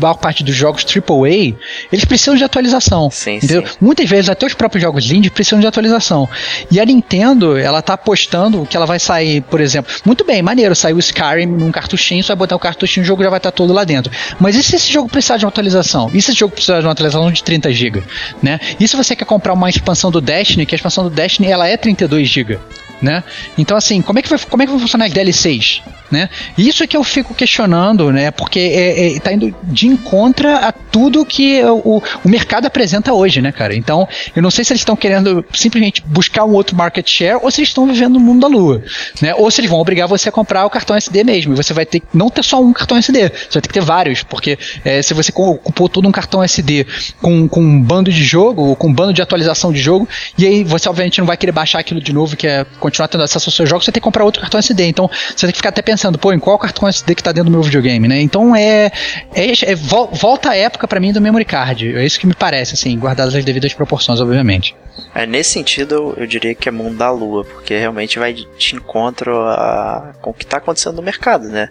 maior 0.00 0.14
parte 0.14 0.42
dos 0.42 0.54
jogos 0.54 0.84
AAA 0.84 1.54
eles 1.92 2.04
precisam 2.04 2.34
de 2.34 2.44
atualização. 2.44 3.10
Sim, 3.10 3.36
entendeu? 3.36 3.66
Sim. 3.66 3.74
Muitas 3.80 4.08
vezes 4.08 4.28
até 4.28 4.46
os 4.46 4.54
próprios 4.54 4.82
jogos 4.82 5.10
indie 5.10 5.30
precisam 5.30 5.60
de 5.60 5.66
atualização. 5.66 6.28
E 6.70 6.80
a 6.80 6.84
Nintendo, 6.84 7.56
ela 7.56 7.82
tá 7.82 7.94
apostando 7.94 8.66
que 8.66 8.76
ela 8.76 8.86
vai 8.86 8.98
sair, 8.98 9.42
por 9.42 9.60
exemplo, 9.60 9.92
muito 10.04 10.24
bem, 10.24 10.42
maneiro, 10.42 10.74
saiu 10.74 10.96
o 10.96 11.00
Skyrim 11.00 11.46
num 11.46 11.70
cartuchinho, 11.70 12.22
você 12.22 12.28
vai 12.28 12.36
botar 12.36 12.56
o 12.56 12.58
cartuchinho, 12.64 13.04
o 13.04 13.06
jogo 13.06 13.22
já 13.22 13.28
vai 13.28 13.38
estar 13.38 13.50
todo 13.50 13.72
lá 13.72 13.84
dentro. 13.84 14.10
Mas 14.40 14.56
e 14.56 14.62
se 14.62 14.76
esse 14.76 14.90
jogo 14.90 15.08
precisar 15.08 15.36
de 15.36 15.44
uma 15.44 15.50
atualização? 15.50 16.10
E 16.14 16.22
se 16.22 16.30
esse 16.30 16.40
jogo 16.40 16.54
precisar 16.54 16.80
de 16.80 16.86
uma 16.86 16.92
atualização 16.92 17.30
de 17.30 17.42
30 17.42 17.72
GB? 17.72 18.02
Né? 18.42 18.58
E 18.80 18.88
se 18.88 18.96
você 18.96 19.14
quer 19.14 19.26
comprar 19.26 19.52
uma 19.52 19.68
expansão 19.68 20.10
do 20.10 20.20
Destiny, 20.20 20.64
que 20.64 20.74
a 20.74 20.76
expansão 20.76 21.04
do 21.04 21.10
Destiny 21.10 21.48
ela 21.48 21.68
é 21.68 21.76
32 21.76 22.28
GB? 22.28 22.58
Né? 23.04 23.22
Então, 23.58 23.76
assim, 23.76 24.00
como 24.00 24.18
é 24.18 24.22
que 24.22 24.30
vai, 24.30 24.38
como 24.48 24.62
é 24.62 24.66
que 24.66 24.72
vai 24.72 24.80
funcionar 24.80 25.04
as 25.04 25.12
DLCs? 25.12 25.82
Né? 26.10 26.30
Isso 26.56 26.82
é 26.82 26.86
que 26.86 26.96
eu 26.96 27.04
fico 27.04 27.34
questionando, 27.34 28.10
né? 28.10 28.30
Porque 28.30 28.58
é, 28.60 29.16
é, 29.16 29.20
tá 29.20 29.30
indo 29.30 29.54
de 29.64 29.88
encontro 29.88 30.48
a 30.48 30.72
tudo 30.72 31.24
que 31.26 31.62
o, 31.64 32.02
o 32.24 32.28
mercado 32.28 32.66
apresenta 32.66 33.12
hoje, 33.12 33.42
né, 33.42 33.52
cara? 33.52 33.74
Então, 33.74 34.08
eu 34.34 34.40
não 34.40 34.50
sei 34.50 34.64
se 34.64 34.72
eles 34.72 34.80
estão 34.80 34.96
querendo 34.96 35.44
simplesmente 35.52 36.02
buscar 36.06 36.44
um 36.44 36.52
outro 36.52 36.74
market 36.74 37.06
share 37.06 37.38
ou 37.42 37.50
se 37.50 37.60
eles 37.60 37.68
estão 37.68 37.86
vivendo 37.86 38.14
no 38.14 38.20
mundo 38.20 38.40
da 38.40 38.46
lua, 38.46 38.82
né? 39.20 39.34
Ou 39.34 39.50
se 39.50 39.60
eles 39.60 39.70
vão 39.70 39.80
obrigar 39.80 40.08
você 40.08 40.30
a 40.30 40.32
comprar 40.32 40.64
o 40.64 40.70
cartão 40.70 40.96
SD 40.96 41.24
mesmo. 41.24 41.52
E 41.52 41.56
você 41.56 41.74
vai 41.74 41.84
ter 41.84 42.02
não 42.14 42.30
ter 42.30 42.42
só 42.42 42.62
um 42.62 42.72
cartão 42.72 42.96
SD, 42.96 43.20
você 43.28 43.54
vai 43.54 43.62
ter 43.62 43.68
que 43.68 43.74
ter 43.74 43.82
vários, 43.82 44.22
porque 44.22 44.58
é, 44.82 45.02
se 45.02 45.12
você 45.12 45.30
ocupou 45.34 45.90
todo 45.90 46.08
um 46.08 46.12
cartão 46.12 46.42
SD 46.42 46.86
com, 47.20 47.46
com 47.48 47.60
um 47.60 47.82
bando 47.82 48.10
de 48.10 48.24
jogo, 48.24 48.62
ou 48.62 48.76
com 48.76 48.88
um 48.88 48.94
bando 48.94 49.12
de 49.12 49.20
atualização 49.20 49.72
de 49.72 49.80
jogo, 49.80 50.08
e 50.38 50.46
aí 50.46 50.64
você 50.64 50.88
obviamente 50.88 51.18
não 51.18 51.26
vai 51.26 51.36
querer 51.36 51.52
baixar 51.52 51.80
aquilo 51.80 52.00
de 52.00 52.12
novo, 52.12 52.36
que 52.36 52.46
é 52.46 52.64
continuar 52.94 53.08
tendo 53.08 53.24
acesso 53.24 53.48
aos 53.48 53.56
seus 53.56 53.68
jogos, 53.68 53.84
você 53.84 53.92
tem 53.92 54.00
que 54.00 54.04
comprar 54.04 54.24
outro 54.24 54.40
cartão 54.40 54.58
SD. 54.58 54.84
Então, 54.84 55.08
você 55.08 55.46
tem 55.46 55.50
que 55.50 55.56
ficar 55.56 55.70
até 55.70 55.82
pensando, 55.82 56.18
pô, 56.18 56.32
em 56.32 56.38
qual 56.38 56.58
cartão 56.58 56.88
SD 56.88 57.14
que 57.14 57.22
tá 57.22 57.32
dentro 57.32 57.50
do 57.50 57.50
meu 57.50 57.62
videogame, 57.62 58.06
né? 58.06 58.20
Então 58.20 58.54
é, 58.54 58.90
é, 59.34 59.72
é 59.72 59.74
volta 59.74 60.50
a 60.50 60.56
época 60.56 60.86
para 60.86 61.00
mim 61.00 61.12
do 61.12 61.20
memory 61.20 61.44
card. 61.44 61.96
É 61.96 62.04
isso 62.04 62.20
que 62.20 62.26
me 62.26 62.34
parece, 62.34 62.74
assim, 62.74 62.96
guardadas 62.98 63.34
as 63.34 63.44
devidas 63.44 63.74
proporções, 63.74 64.20
obviamente. 64.20 64.76
É, 65.14 65.26
nesse 65.26 65.50
sentido, 65.50 66.14
eu 66.16 66.26
diria 66.26 66.54
que 66.54 66.68
é 66.68 66.72
mundo 66.72 66.96
da 66.96 67.10
lua, 67.10 67.44
porque 67.44 67.76
realmente 67.76 68.18
vai 68.18 68.32
de 68.32 68.46
encontro 68.74 69.40
a, 69.40 70.12
com 70.20 70.30
o 70.30 70.34
que 70.34 70.44
está 70.44 70.58
acontecendo 70.58 70.96
no 70.96 71.02
mercado, 71.02 71.48
né? 71.48 71.70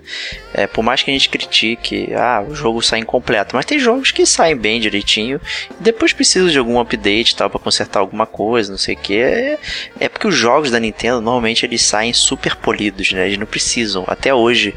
É, 0.53 0.67
por 0.67 0.83
mais 0.83 1.03
que 1.03 1.11
a 1.11 1.13
gente 1.13 1.29
critique, 1.29 2.13
ah, 2.13 2.43
o 2.47 2.53
jogo 2.53 2.81
sai 2.81 2.99
incompleto, 2.99 3.55
mas 3.55 3.65
tem 3.65 3.79
jogos 3.79 4.11
que 4.11 4.25
saem 4.25 4.55
bem 4.55 4.79
direitinho 4.79 5.39
e 5.79 5.83
depois 5.83 6.13
precisa 6.13 6.49
de 6.49 6.57
algum 6.57 6.79
update 6.79 7.35
tal 7.35 7.49
para 7.49 7.59
consertar 7.59 7.99
alguma 7.99 8.25
coisa, 8.25 8.71
não 8.71 8.77
sei 8.77 8.95
o 8.95 8.97
que. 8.97 9.17
É, 9.17 9.57
é 9.99 10.09
porque 10.09 10.27
os 10.27 10.35
jogos 10.35 10.71
da 10.71 10.79
Nintendo 10.79 11.12
normalmente 11.21 11.65
eles 11.65 11.81
saem 11.81 12.13
super 12.13 12.55
polidos, 12.55 13.11
né? 13.11 13.27
Eles 13.27 13.37
não 13.37 13.45
precisam. 13.45 14.03
Até 14.07 14.33
hoje 14.33 14.73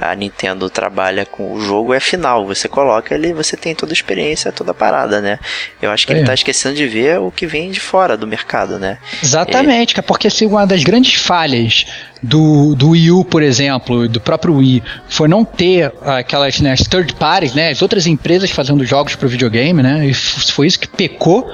a 0.00 0.14
Nintendo 0.14 0.68
trabalha 0.68 1.24
com 1.24 1.52
o 1.54 1.60
jogo 1.60 1.94
é 1.94 2.00
final. 2.00 2.46
Você 2.46 2.68
coloca 2.68 3.14
ele, 3.14 3.32
você 3.32 3.56
tem 3.56 3.74
toda 3.74 3.92
a 3.92 3.94
experiência, 3.94 4.52
toda 4.52 4.72
a 4.72 4.74
parada, 4.74 5.20
né? 5.20 5.38
Eu 5.80 5.90
acho 5.90 6.06
que 6.06 6.12
é. 6.12 6.16
ele 6.16 6.26
tá 6.26 6.34
esquecendo 6.34 6.74
de 6.74 6.86
ver 6.86 7.18
o 7.20 7.30
que 7.30 7.46
vem 7.46 7.70
de 7.70 7.80
fora 7.80 8.16
do 8.16 8.26
mercado, 8.26 8.78
né? 8.78 8.98
Exatamente, 9.22 9.98
é 9.98 10.02
porque 10.02 10.28
se 10.28 10.44
uma 10.44 10.66
das 10.66 10.82
grandes 10.82 11.14
falhas 11.14 11.86
do, 12.22 12.74
do 12.74 12.90
Wii 12.90 13.10
U, 13.12 13.24
por 13.24 13.42
exemplo, 13.42 14.08
do 14.08 14.20
próprio 14.20 14.56
Wii, 14.56 14.82
foi 15.08 15.28
não 15.28 15.44
ter 15.44 15.92
aquelas 16.02 16.60
né, 16.60 16.74
third 16.76 17.14
parties, 17.14 17.54
né? 17.54 17.70
As 17.70 17.80
outras 17.80 18.06
empresas 18.06 18.50
fazendo 18.50 18.84
jogos 18.84 19.14
para 19.14 19.28
videogame, 19.28 19.82
né? 19.82 20.06
E 20.06 20.14
foi 20.14 20.66
isso 20.66 20.78
que 20.78 20.88
pecou 20.88 21.48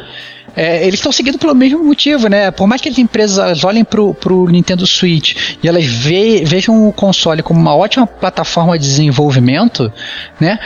é, 0.56 0.82
eles 0.86 0.94
estão 0.94 1.12
seguindo 1.12 1.38
pelo 1.38 1.54
mesmo 1.54 1.82
motivo, 1.84 2.28
né? 2.28 2.50
Por 2.50 2.66
mais 2.66 2.80
que 2.80 2.88
as 2.88 2.98
empresas 2.98 3.64
olhem 3.64 3.84
pro, 3.84 4.14
pro 4.14 4.48
Nintendo 4.48 4.86
Switch 4.86 5.56
e 5.62 5.68
elas 5.68 5.84
ve, 5.84 6.44
vejam 6.44 6.88
o 6.88 6.92
console 6.92 7.42
como 7.42 7.60
uma 7.60 7.74
ótima 7.74 8.06
plataforma 8.06 8.78
de 8.78 8.86
desenvolvimento, 8.86 9.92
né? 10.40 10.58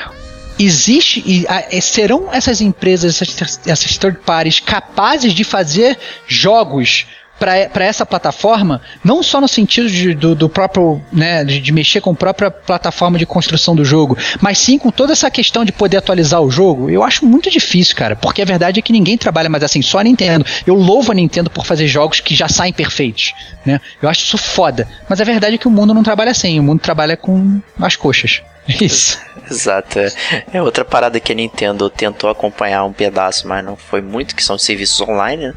existe 0.58 1.20
e 1.26 1.44
a, 1.48 1.80
serão 1.80 2.28
essas 2.32 2.60
empresas, 2.60 3.20
essas, 3.20 3.60
essas 3.66 3.98
third 3.98 4.18
parties 4.24 4.60
capazes 4.60 5.32
de 5.34 5.42
fazer 5.42 5.98
jogos 6.28 7.06
para 7.38 7.84
essa 7.84 8.06
plataforma, 8.06 8.80
não 9.02 9.22
só 9.22 9.40
no 9.40 9.48
sentido 9.48 9.88
de, 9.88 10.14
do, 10.14 10.34
do, 10.34 10.48
próprio, 10.48 11.02
né, 11.12 11.44
de, 11.44 11.60
de, 11.60 11.72
mexer 11.72 12.00
com 12.00 12.10
a 12.10 12.14
própria 12.14 12.50
plataforma 12.50 13.18
de 13.18 13.26
construção 13.26 13.74
do 13.74 13.84
jogo, 13.84 14.16
mas 14.40 14.58
sim 14.58 14.78
com 14.78 14.90
toda 14.90 15.12
essa 15.12 15.30
questão 15.30 15.64
de 15.64 15.72
poder 15.72 15.96
atualizar 15.96 16.40
o 16.40 16.50
jogo, 16.50 16.88
eu 16.88 17.02
acho 17.02 17.26
muito 17.26 17.50
difícil, 17.50 17.96
cara, 17.96 18.14
porque 18.14 18.40
a 18.40 18.44
verdade 18.44 18.78
é 18.78 18.82
que 18.82 18.92
ninguém 18.92 19.18
trabalha 19.18 19.48
mais 19.48 19.62
assim, 19.64 19.82
só 19.82 19.98
a 19.98 20.04
Nintendo. 20.04 20.44
Eu 20.66 20.74
louvo 20.74 21.12
a 21.12 21.14
Nintendo 21.14 21.50
por 21.50 21.66
fazer 21.66 21.86
jogos 21.86 22.20
que 22.20 22.34
já 22.34 22.48
saem 22.48 22.72
perfeitos, 22.72 23.34
né? 23.64 23.80
Eu 24.00 24.08
acho 24.08 24.24
isso 24.24 24.38
foda, 24.38 24.86
mas 25.08 25.20
a 25.20 25.24
verdade 25.24 25.56
é 25.56 25.58
que 25.58 25.68
o 25.68 25.70
mundo 25.70 25.92
não 25.92 26.02
trabalha 26.02 26.30
assim, 26.30 26.58
o 26.60 26.62
mundo 26.62 26.80
trabalha 26.80 27.16
com 27.16 27.60
as 27.80 27.96
coxas. 27.96 28.42
Isso. 28.68 29.18
Exato. 29.50 29.98
É. 29.98 30.12
é 30.54 30.62
outra 30.62 30.84
parada 30.84 31.20
que 31.20 31.32
a 31.32 31.34
Nintendo 31.34 31.90
tentou 31.90 32.30
acompanhar 32.30 32.84
um 32.84 32.92
pedaço, 32.92 33.46
mas 33.46 33.64
não 33.64 33.76
foi 33.76 34.00
muito, 34.00 34.34
que 34.34 34.42
são 34.42 34.56
serviços 34.58 35.00
online, 35.00 35.52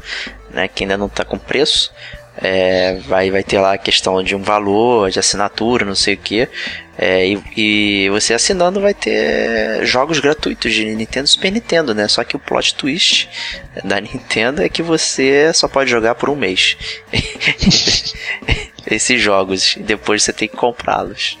né? 0.50 0.68
Que 0.68 0.84
ainda 0.84 0.96
não 0.96 1.06
está 1.06 1.24
com 1.24 1.38
preço. 1.38 1.92
É, 2.40 2.94
vai, 3.06 3.32
vai 3.32 3.42
ter 3.42 3.58
lá 3.58 3.72
a 3.72 3.78
questão 3.78 4.22
de 4.22 4.36
um 4.36 4.42
valor, 4.42 5.10
de 5.10 5.18
assinatura, 5.18 5.84
não 5.84 5.96
sei 5.96 6.14
o 6.14 6.18
que. 6.18 6.48
É, 6.96 7.26
e, 7.26 7.42
e, 7.56 8.10
você 8.10 8.34
assinando 8.34 8.80
vai 8.80 8.94
ter 8.94 9.84
jogos 9.84 10.20
gratuitos 10.20 10.72
de 10.72 10.84
Nintendo 10.84 11.26
e 11.26 11.28
Super 11.28 11.50
Nintendo, 11.50 11.94
né? 11.94 12.06
Só 12.06 12.22
que 12.22 12.36
o 12.36 12.38
plot 12.38 12.74
twist 12.74 13.28
da 13.84 13.98
Nintendo 14.00 14.62
é 14.62 14.68
que 14.68 14.82
você 14.82 15.52
só 15.52 15.66
pode 15.66 15.90
jogar 15.90 16.14
por 16.14 16.30
um 16.30 16.36
mês. 16.36 16.76
esses 18.90 19.20
jogos 19.20 19.76
e 19.76 19.82
depois 19.82 20.22
você 20.22 20.32
tem 20.32 20.48
que 20.48 20.56
comprá-los. 20.56 21.36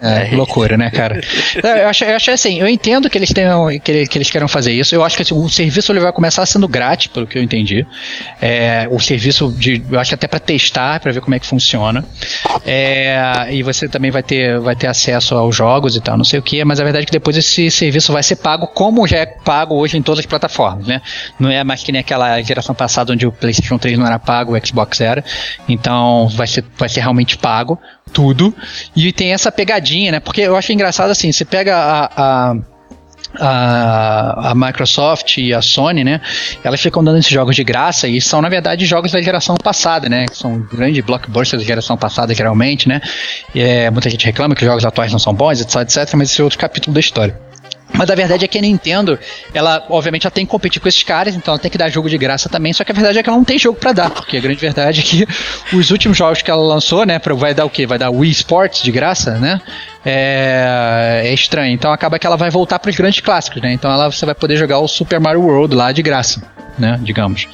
É, 0.00 0.28
é, 0.28 0.30
loucura, 0.36 0.76
né, 0.76 0.90
cara? 0.90 1.20
Eu 1.62 1.88
acho, 1.88 2.04
eu 2.04 2.16
acho 2.16 2.30
assim, 2.30 2.60
eu 2.60 2.68
entendo 2.68 3.08
que 3.08 3.16
eles 3.16 3.32
tenham, 3.32 3.68
que, 3.80 4.06
que 4.06 4.18
eles 4.18 4.30
queiram 4.30 4.48
fazer 4.48 4.72
isso. 4.72 4.94
Eu 4.94 5.04
acho 5.04 5.16
que 5.16 5.22
assim, 5.22 5.34
o 5.34 5.48
serviço 5.48 5.90
ele 5.92 6.00
vai 6.00 6.12
começar 6.12 6.44
sendo 6.46 6.68
grátis, 6.68 7.06
pelo 7.08 7.26
que 7.26 7.38
eu 7.38 7.42
entendi. 7.42 7.86
É, 8.40 8.86
o 8.90 9.00
serviço 9.00 9.52
de, 9.52 9.82
eu 9.90 9.98
acho 9.98 10.14
até 10.14 10.26
para 10.26 10.38
testar, 10.38 11.00
para 11.00 11.12
ver 11.12 11.20
como 11.20 11.34
é 11.34 11.38
que 11.38 11.46
funciona. 11.46 12.04
É, 12.64 13.48
e 13.50 13.62
você 13.62 13.88
também 13.88 14.10
vai 14.10 14.22
ter, 14.22 14.58
vai 14.60 14.76
ter 14.76 14.86
acesso 14.86 15.34
aos 15.34 15.54
jogos 15.54 15.96
e 15.96 16.00
tal, 16.00 16.16
não 16.16 16.24
sei 16.24 16.38
o 16.38 16.42
que. 16.42 16.64
Mas 16.64 16.78
a 16.78 16.84
verdade 16.84 17.04
é 17.04 17.06
que 17.06 17.12
depois 17.12 17.36
esse 17.36 17.70
serviço 17.70 18.12
vai 18.12 18.22
ser 18.22 18.36
pago, 18.36 18.66
como 18.66 19.06
já 19.06 19.18
é 19.18 19.26
pago 19.26 19.74
hoje 19.74 19.96
em 19.96 20.02
todas 20.02 20.20
as 20.20 20.26
plataformas, 20.26 20.86
né? 20.86 21.00
Não 21.38 21.50
é 21.50 21.64
mais 21.64 21.82
que 21.82 21.90
nem 21.92 22.00
aquela 22.00 22.40
geração 22.42 22.74
passada 22.74 23.12
onde 23.12 23.26
o 23.26 23.32
PlayStation 23.32 23.78
3 23.78 23.98
não 23.98 24.06
era 24.06 24.18
pago, 24.18 24.56
o 24.56 24.66
Xbox 24.66 25.00
era. 25.00 25.24
Então 25.68 26.28
vai 26.28 26.46
ser, 26.46 26.64
vai 26.78 26.85
ser 26.88 27.00
realmente 27.00 27.36
pago 27.36 27.78
tudo. 28.12 28.54
E 28.94 29.12
tem 29.12 29.32
essa 29.32 29.50
pegadinha, 29.52 30.12
né? 30.12 30.20
Porque 30.20 30.40
eu 30.40 30.56
acho 30.56 30.72
engraçado 30.72 31.10
assim, 31.10 31.32
você 31.32 31.44
pega 31.44 31.76
a, 31.76 32.50
a 32.52 32.56
a, 33.38 34.50
a, 34.50 34.54
Microsoft 34.54 35.38
e 35.38 35.52
a 35.52 35.60
Sony, 35.60 36.04
né? 36.04 36.20
Elas 36.62 36.80
ficam 36.80 37.02
dando 37.02 37.18
esses 37.18 37.30
jogos 37.30 37.54
de 37.54 37.64
graça 37.64 38.08
e 38.08 38.20
são, 38.20 38.40
na 38.40 38.48
verdade, 38.48 38.86
jogos 38.86 39.12
da 39.12 39.20
geração 39.20 39.56
passada, 39.56 40.08
né? 40.08 40.26
Que 40.26 40.36
são 40.36 40.60
grandes 40.60 41.04
blockbusters 41.04 41.62
da 41.62 41.66
geração 41.66 41.96
passada, 41.96 42.34
geralmente, 42.34 42.88
né? 42.88 43.00
E, 43.54 43.60
é, 43.60 43.90
muita 43.90 44.08
gente 44.10 44.24
reclama 44.24 44.54
que 44.54 44.62
os 44.62 44.66
jogos 44.66 44.84
atuais 44.84 45.12
não 45.12 45.18
são 45.18 45.34
bons, 45.34 45.60
etc, 45.60 45.82
etc, 45.82 46.14
mas 46.14 46.30
esse 46.30 46.40
é 46.40 46.44
outro 46.44 46.58
capítulo 46.58 46.94
da 46.94 47.00
história. 47.00 47.38
Mas 47.96 48.10
a 48.10 48.14
verdade 48.14 48.44
é 48.44 48.48
que 48.48 48.58
a 48.58 48.60
Nintendo, 48.60 49.18
ela 49.52 49.84
obviamente 49.88 50.24
já 50.24 50.30
tem 50.30 50.44
que 50.44 50.50
competir 50.50 50.80
com 50.80 50.88
esses 50.88 51.02
caras, 51.02 51.34
então 51.34 51.52
ela 51.52 51.58
tem 51.58 51.70
que 51.70 51.78
dar 51.78 51.88
jogo 51.88 52.08
de 52.08 52.18
graça 52.18 52.48
também. 52.48 52.72
Só 52.72 52.84
que 52.84 52.92
a 52.92 52.94
verdade 52.94 53.18
é 53.18 53.22
que 53.22 53.28
ela 53.28 53.38
não 53.38 53.44
tem 53.44 53.58
jogo 53.58 53.78
para 53.78 53.92
dar, 53.92 54.10
porque 54.10 54.36
a 54.36 54.40
grande 54.40 54.60
verdade 54.60 55.00
é 55.00 55.02
que 55.02 55.26
os 55.76 55.90
últimos 55.90 56.16
jogos 56.16 56.42
que 56.42 56.50
ela 56.50 56.62
lançou, 56.62 57.04
né, 57.06 57.20
vai 57.36 57.54
dar 57.54 57.64
o 57.64 57.70
quê? 57.70 57.86
Vai 57.86 57.98
dar 57.98 58.10
Wii 58.10 58.30
Sports 58.30 58.82
de 58.82 58.90
graça, 58.90 59.38
né? 59.38 59.60
É, 60.04 61.22
é 61.24 61.34
estranho. 61.34 61.72
Então 61.72 61.92
acaba 61.92 62.18
que 62.18 62.26
ela 62.26 62.36
vai 62.36 62.50
voltar 62.50 62.78
para 62.78 62.90
os 62.90 62.96
grandes 62.96 63.20
clássicos, 63.20 63.60
né? 63.62 63.72
Então 63.72 63.90
ela, 63.90 64.10
você 64.10 64.24
vai 64.24 64.34
poder 64.34 64.56
jogar 64.56 64.78
o 64.78 64.88
Super 64.88 65.18
Mario 65.18 65.42
World 65.42 65.74
lá 65.74 65.92
de 65.92 66.02
graça, 66.02 66.42
né? 66.78 66.98
Digamos. 67.02 67.48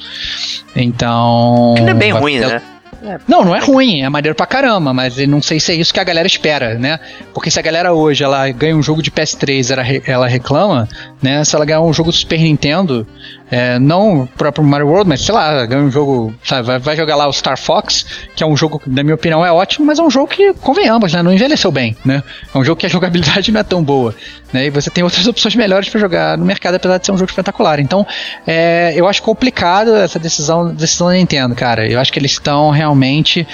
Então. 0.75 1.73
Que 1.75 1.81
não 1.81 1.89
é 1.89 1.93
bem 1.93 2.11
ruim, 2.11 2.39
né? 2.39 2.61
É. 3.03 3.19
Não, 3.27 3.43
não 3.43 3.55
é 3.55 3.59
ruim, 3.59 4.01
é 4.01 4.09
maneiro 4.09 4.35
pra 4.35 4.45
caramba, 4.45 4.93
mas 4.93 5.17
não 5.27 5.41
sei 5.41 5.59
se 5.59 5.71
é 5.73 5.75
isso 5.75 5.93
que 5.93 5.99
a 5.99 6.03
galera 6.03 6.25
espera, 6.25 6.75
né? 6.75 6.99
Porque 7.33 7.51
se 7.51 7.59
a 7.59 7.61
galera 7.61 7.93
hoje 7.93 8.23
ela 8.23 8.49
ganha 8.49 8.75
um 8.75 8.81
jogo 8.81 9.01
de 9.01 9.11
PS3, 9.11 9.71
ela, 9.71 9.83
ela 10.05 10.27
reclama, 10.27 10.87
né? 11.23 11.43
Se 11.45 11.55
ela 11.55 11.63
ganhar 11.63 11.81
um 11.81 11.93
jogo 11.93 12.11
do 12.11 12.15
Super 12.15 12.37
Nintendo, 12.39 13.07
é, 13.49 13.79
não 13.79 14.23
o 14.23 14.27
próprio 14.27 14.63
Mario 14.63 14.87
World, 14.87 15.07
mas 15.07 15.21
sei 15.21 15.33
lá, 15.33 15.65
ganha 15.65 15.81
um 15.81 15.89
jogo, 15.89 16.33
sabe, 16.43 16.67
vai, 16.67 16.79
vai, 16.79 16.97
jogar 16.97 17.15
lá 17.15 17.27
o 17.27 17.33
Star 17.33 17.57
Fox, 17.57 18.05
que 18.35 18.43
é 18.43 18.45
um 18.45 18.57
jogo 18.57 18.77
que, 18.77 18.89
na 18.89 19.03
minha 19.03 19.15
opinião, 19.15 19.45
é 19.45 19.51
ótimo, 19.51 19.85
mas 19.85 19.99
é 19.99 20.03
um 20.03 20.09
jogo 20.09 20.27
que, 20.27 20.53
convenhamos, 20.55 21.13
né? 21.13 21.23
Não 21.23 21.31
envelheceu 21.31 21.71
bem, 21.71 21.95
né? 22.03 22.21
É 22.53 22.57
um 22.57 22.63
jogo 22.63 22.79
que 22.79 22.85
a 22.85 22.89
jogabilidade 22.89 23.51
não 23.51 23.61
é 23.61 23.63
tão 23.63 23.81
boa, 23.81 24.13
né? 24.51 24.65
E 24.65 24.69
você 24.69 24.89
tem 24.89 25.03
outras 25.03 25.25
opções 25.27 25.55
melhores 25.55 25.87
para 25.87 25.99
jogar 25.99 26.37
no 26.37 26.45
mercado, 26.45 26.75
apesar 26.75 26.97
de 26.97 27.05
ser 27.05 27.13
um 27.13 27.17
jogo 27.17 27.31
espetacular. 27.31 27.79
Então, 27.79 28.05
é, 28.45 28.93
eu 28.95 29.07
acho 29.07 29.21
complicado 29.21 29.95
essa 29.95 30.19
decisão, 30.19 30.73
decisão 30.73 31.07
da 31.07 31.13
Nintendo, 31.13 31.55
cara. 31.55 31.87
Eu 31.87 31.99
acho 31.99 32.11
que 32.11 32.19
eles 32.19 32.31
estão 32.31 32.69
realmente 32.69 33.47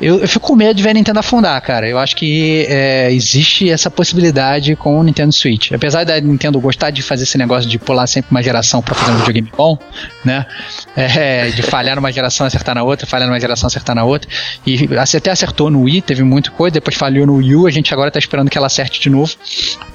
eu, 0.00 0.20
eu, 0.20 0.28
fico 0.28 0.46
com 0.46 0.54
medo 0.54 0.74
de 0.74 0.82
ver 0.82 0.90
a 0.90 0.94
Nintendo 0.94 1.18
afundar, 1.18 1.60
cara. 1.60 1.88
Eu 1.88 1.98
acho 1.98 2.14
que 2.14 2.64
é, 2.68 3.12
existe 3.12 3.68
essa 3.68 3.90
possibilidade 3.90 4.76
com 4.76 4.98
o 4.98 5.02
Nintendo 5.02 5.32
Switch. 5.32 5.72
Apesar 5.72 6.04
da 6.04 6.20
Nintendo 6.20 6.60
gostar 6.60 6.90
de 6.90 7.02
fazer 7.02 7.24
esse 7.24 7.36
negócio 7.36 7.68
de 7.68 7.78
pular 7.78 8.06
sempre 8.06 8.30
uma 8.30 8.42
geração 8.42 8.80
para 8.80 8.94
fazer 8.94 9.12
um 9.12 9.16
videogame 9.16 9.50
bom, 9.56 9.76
né? 10.24 10.46
É, 10.96 11.48
de 11.48 11.62
falhar 11.62 11.96
numa 11.96 12.12
geração, 12.12 12.46
acertar 12.46 12.76
na 12.76 12.84
outra, 12.84 13.06
falhar 13.06 13.28
numa 13.28 13.40
geração, 13.40 13.66
acertar 13.66 13.96
na 13.96 14.04
outra. 14.04 14.30
E 14.64 14.88
até 14.96 15.30
acertou 15.32 15.68
no 15.68 15.82
Wii, 15.82 16.02
teve 16.02 16.22
muita 16.22 16.50
coisa, 16.52 16.74
depois 16.74 16.96
falhou 16.96 17.26
no 17.26 17.36
Wii 17.36 17.56
U, 17.56 17.66
a 17.66 17.70
gente 17.70 17.92
agora 17.92 18.10
tá 18.10 18.20
esperando 18.20 18.50
que 18.50 18.56
ela 18.56 18.68
acerte 18.68 19.00
de 19.00 19.10
novo. 19.10 19.34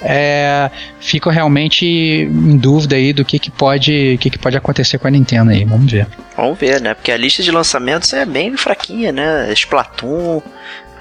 É, 0.01 0.69
fico 0.99 1.29
realmente 1.29 1.85
em 1.85 2.57
dúvida 2.57 2.97
aí 2.97 3.13
do 3.13 3.23
que, 3.23 3.39
que 3.39 3.49
pode 3.49 4.17
que, 4.19 4.29
que 4.29 4.37
pode 4.37 4.57
acontecer 4.57 4.97
com 4.97 5.07
a 5.07 5.11
Nintendo 5.11 5.51
aí. 5.51 5.63
Vamos 5.63 5.89
ver. 5.89 6.07
Vamos 6.35 6.59
ver, 6.59 6.81
né? 6.81 6.93
Porque 6.93 7.11
a 7.11 7.17
lista 7.17 7.41
de 7.41 7.51
lançamentos 7.51 8.11
é 8.11 8.25
bem 8.25 8.57
fraquinha, 8.57 9.11
né? 9.11 9.51
Splatoon 9.53 9.92
Splatoon, 9.93 10.41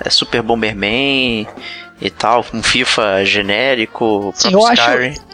é 0.05 0.11
Super 0.11 0.43
Bomberman 0.43 1.47
e 2.01 2.11
tal, 2.11 2.45
um 2.53 2.63
FIFA 2.63 3.25
genérico, 3.25 4.33
Sim, 4.35 4.53
eu 4.53 4.61
Skyrim. 4.73 5.11
Acho... 5.11 5.33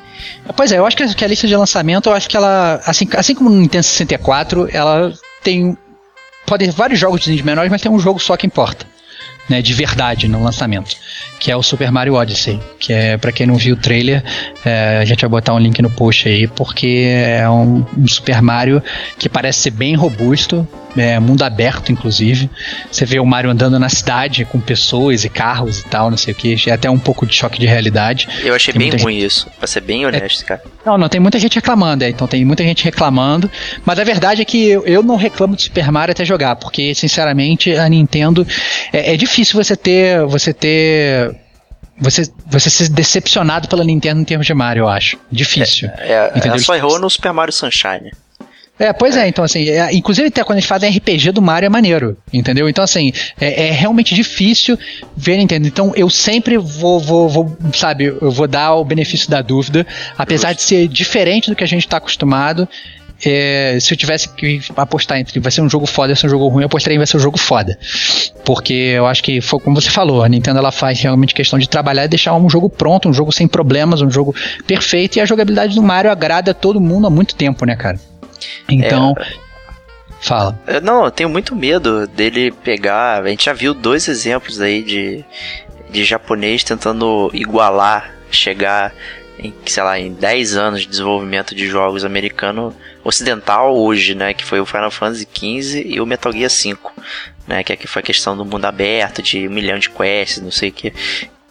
Pois 0.57 0.73
é, 0.73 0.79
eu 0.79 0.87
acho 0.87 0.97
que 0.97 1.25
a 1.25 1.29
lista 1.29 1.47
de 1.47 1.57
lançamento, 1.57 2.09
eu 2.09 2.15
acho 2.15 2.29
que 2.29 2.37
ela, 2.37 2.81
assim, 2.85 3.09
assim 3.17 3.35
como 3.35 3.51
no 3.51 3.57
Nintendo 3.57 3.85
64, 3.85 4.69
ela 4.73 5.13
tem 5.43 5.77
pode 6.47 6.65
ter 6.65 6.73
vários 6.73 6.99
jogos 6.99 7.21
de 7.21 7.43
menores, 7.43 7.71
mas 7.71 7.83
tem 7.83 7.93
um 7.93 7.99
jogo 7.99 8.19
só 8.19 8.37
que 8.37 8.47
importa 8.47 8.87
né, 9.49 9.63
de 9.63 9.73
verdade 9.75 10.29
no 10.29 10.43
lançamento, 10.43 10.97
que 11.39 11.51
é 11.51 11.57
o 11.57 11.63
Super 11.63 11.91
Mario 11.91 12.15
Odyssey, 12.15 12.61
que 12.79 12.93
é 12.93 13.17
para 13.17 13.33
quem 13.33 13.47
não 13.47 13.57
viu 13.57 13.75
o 13.75 13.79
trailer, 13.79 14.23
é, 14.65 14.99
a 15.01 15.05
gente 15.05 15.21
vai 15.21 15.31
botar 15.31 15.55
um 15.55 15.59
link 15.59 15.81
no 15.81 15.91
post 15.91 16.29
aí, 16.29 16.47
porque 16.47 17.09
é 17.09 17.49
um, 17.49 17.85
um 17.97 18.07
Super 18.09 18.43
Mario 18.43 18.83
que 19.19 19.29
parece 19.29 19.61
ser 19.61 19.71
bem 19.71 19.95
robusto, 19.95 20.67
é, 20.97 21.19
mundo 21.19 21.43
aberto, 21.43 21.93
inclusive. 21.93 22.51
Você 22.91 23.05
vê 23.05 23.19
o 23.19 23.27
Mario 23.27 23.51
andando 23.51 23.79
na 23.79 23.89
cidade 23.89 24.45
com 24.45 24.61
pessoas 24.61 25.25
e 25.25 25.29
carros 25.29 25.81
e 25.81 25.85
tal, 25.85 26.11
não 26.11 26.17
sei 26.17 26.33
o 26.33 26.37
que. 26.37 26.57
É 26.67 26.73
até 26.73 26.91
um 26.91 26.99
pouco 26.99 27.27
de 27.27 27.35
choque 27.35 27.59
de 27.59 27.67
realidade. 27.67 28.29
Eu 28.43 28.55
achei 28.55 28.73
tem 28.73 28.91
bem 28.91 29.01
ruim 29.01 29.15
gente... 29.15 29.27
isso, 29.27 29.51
pra 29.59 29.67
ser 29.67 29.81
bem 29.81 30.07
honesto, 30.07 30.43
é... 30.43 30.47
cara. 30.47 30.63
Não, 30.85 30.97
não, 30.97 31.09
tem 31.09 31.21
muita 31.21 31.39
gente 31.39 31.55
reclamando, 31.57 32.05
é, 32.05 32.09
então 32.09 32.27
tem 32.27 32.45
muita 32.45 32.63
gente 32.63 32.85
reclamando. 32.85 33.51
Mas 33.85 33.99
a 33.99 34.05
verdade 34.05 34.43
é 34.43 34.45
que 34.45 34.69
eu, 34.69 34.85
eu 34.87 35.03
não 35.03 35.17
reclamo 35.17 35.55
de 35.55 35.63
Super 35.63 35.91
Mario 35.93 36.13
até 36.13 36.25
jogar, 36.25 36.57
porque, 36.57 36.95
sinceramente, 36.95 37.75
a 37.75 37.89
Nintendo. 37.89 38.47
É, 38.93 39.15
é 39.15 39.17
difícil 39.17 39.38
você 39.45 39.77
ter. 39.77 40.25
Você 40.27 40.53
ter 40.53 41.35
você, 42.01 42.31
você 42.47 42.71
ser 42.71 42.89
decepcionado 42.91 43.69
pela 43.69 43.83
Nintendo 43.83 44.21
em 44.21 44.25
termos 44.25 44.47
de 44.47 44.55
Mario, 44.55 44.83
eu 44.83 44.89
acho. 44.89 45.19
Difícil. 45.31 45.91
É, 45.99 46.31
é, 46.35 46.47
ela 46.47 46.59
só 46.59 46.77
errou 46.77 46.99
no 46.99 47.11
Super 47.11 47.33
Mario 47.33 47.53
Sunshine. 47.53 48.13
É, 48.79 48.93
pois 48.93 49.17
é, 49.17 49.27
então 49.27 49.45
assim, 49.45 49.69
é, 49.69 49.93
inclusive 49.93 50.29
até 50.29 50.45
quando 50.45 50.59
eles 50.59 50.69
fazem 50.69 50.89
RPG 50.89 51.33
do 51.33 51.43
Mario 51.43 51.67
é 51.67 51.69
maneiro, 51.69 52.17
entendeu? 52.33 52.69
Então 52.69 52.85
assim, 52.85 53.13
é, 53.41 53.67
é 53.67 53.71
realmente 53.73 54.15
difícil 54.15 54.79
ver 55.17 55.37
Nintendo. 55.37 55.67
Então 55.67 55.93
eu 55.97 56.09
sempre 56.09 56.57
vou, 56.57 57.01
vou, 57.01 57.29
vou, 57.29 57.59
sabe, 57.75 58.05
eu 58.05 58.31
vou 58.31 58.47
dar 58.47 58.77
o 58.77 58.85
benefício 58.85 59.29
da 59.29 59.43
dúvida, 59.43 59.85
apesar 60.17 60.53
de 60.53 60.63
ser 60.63 60.87
diferente 60.87 61.51
do 61.51 61.57
que 61.57 61.65
a 61.65 61.67
gente 61.67 61.87
está 61.87 61.97
acostumado. 61.97 62.69
É, 63.25 63.79
se 63.81 63.93
eu 63.93 63.99
tivesse 63.99 64.29
que 64.29 64.61
apostar 64.77 65.19
entre 65.19 65.41
vai 65.41 65.51
ser 65.51 65.61
um 65.61 65.69
jogo 65.69 65.87
foda 65.87 66.09
ou 66.09 66.15
vai 66.15 66.21
ser 66.21 66.27
um 66.29 66.31
jogo 66.31 66.49
ruim, 66.49 66.63
eu 66.63 66.67
apostaria 66.67 66.95
em 66.95 66.99
vai 66.99 67.07
ser 67.07 67.17
um 67.17 67.21
jogo 67.21 67.39
foda. 67.39 67.77
Porque 68.45 68.73
eu 68.73 69.07
acho 69.07 69.23
que 69.23 69.41
foi 69.41 69.59
como 69.59 69.81
você 69.81 69.91
falou, 69.91 70.23
a 70.23 70.29
Nintendo 70.29 70.59
ela 70.59 70.71
faz 70.71 71.01
realmente 71.01 71.35
questão 71.35 71.59
de 71.59 71.69
trabalhar 71.69 72.05
e 72.05 72.09
deixar 72.09 72.35
um 72.35 72.49
jogo 72.49 72.71
pronto, 72.71 73.09
um 73.09 73.13
jogo 73.13 73.33
sem 73.33 73.49
problemas, 73.49 74.01
um 74.03 74.11
jogo 74.11 74.35
perfeito, 74.67 75.17
e 75.17 75.21
a 75.21 75.27
jogabilidade 75.27 75.75
do 75.75 75.83
Mario 75.83 76.11
agrada 76.11 76.55
todo 76.55 76.81
mundo 76.81 77.07
há 77.09 77.11
muito 77.11 77.35
tempo, 77.35 77.65
né, 77.65 77.75
cara? 77.75 77.99
Então. 78.69 79.15
É... 79.19 79.49
Fala. 80.21 80.59
Não, 80.83 81.05
eu 81.05 81.11
tenho 81.13 81.29
muito 81.29 81.55
medo 81.55 82.05
dele 82.09 82.51
pegar. 82.51 83.23
A 83.23 83.29
gente 83.29 83.45
já 83.45 83.53
viu 83.53 83.73
dois 83.73 84.09
exemplos 84.09 84.61
aí 84.61 84.83
de, 84.83 85.25
de 85.91 86.05
japonês 86.05 86.65
tentando 86.65 87.31
igualar, 87.33 88.13
chegar 88.29 88.93
em, 89.39 89.55
sei 89.65 89.83
lá, 89.83 89.99
em 89.99 90.13
10 90.13 90.57
anos 90.57 90.81
de 90.81 90.89
desenvolvimento 90.89 91.55
de 91.55 91.69
jogos 91.69 92.05
americano 92.05 92.75
ocidental 93.09 93.77
hoje, 93.77 94.15
né? 94.15 94.35
Que 94.35 94.45
foi 94.45 94.61
o 94.61 94.67
Final 94.67 94.91
Fantasy 94.91 95.27
XV 95.33 95.83
e 95.87 96.01
o 96.01 96.07
Metal 96.07 96.33
Gear 96.33 96.51
V, 96.51 96.77
né? 97.47 97.63
Que 97.65 97.73
aqui 97.73 97.87
foi 97.87 98.01
a 98.01 98.05
questão 98.05 98.37
do 98.37 98.45
mundo 98.45 98.65
aberto, 98.67 99.23
de 99.23 99.49
um 99.49 99.51
milhão 99.51 99.79
de 99.79 99.89
quests, 99.91 100.43
não 100.43 100.51
sei 100.51 100.69
o 100.69 100.73
que. 100.73 100.93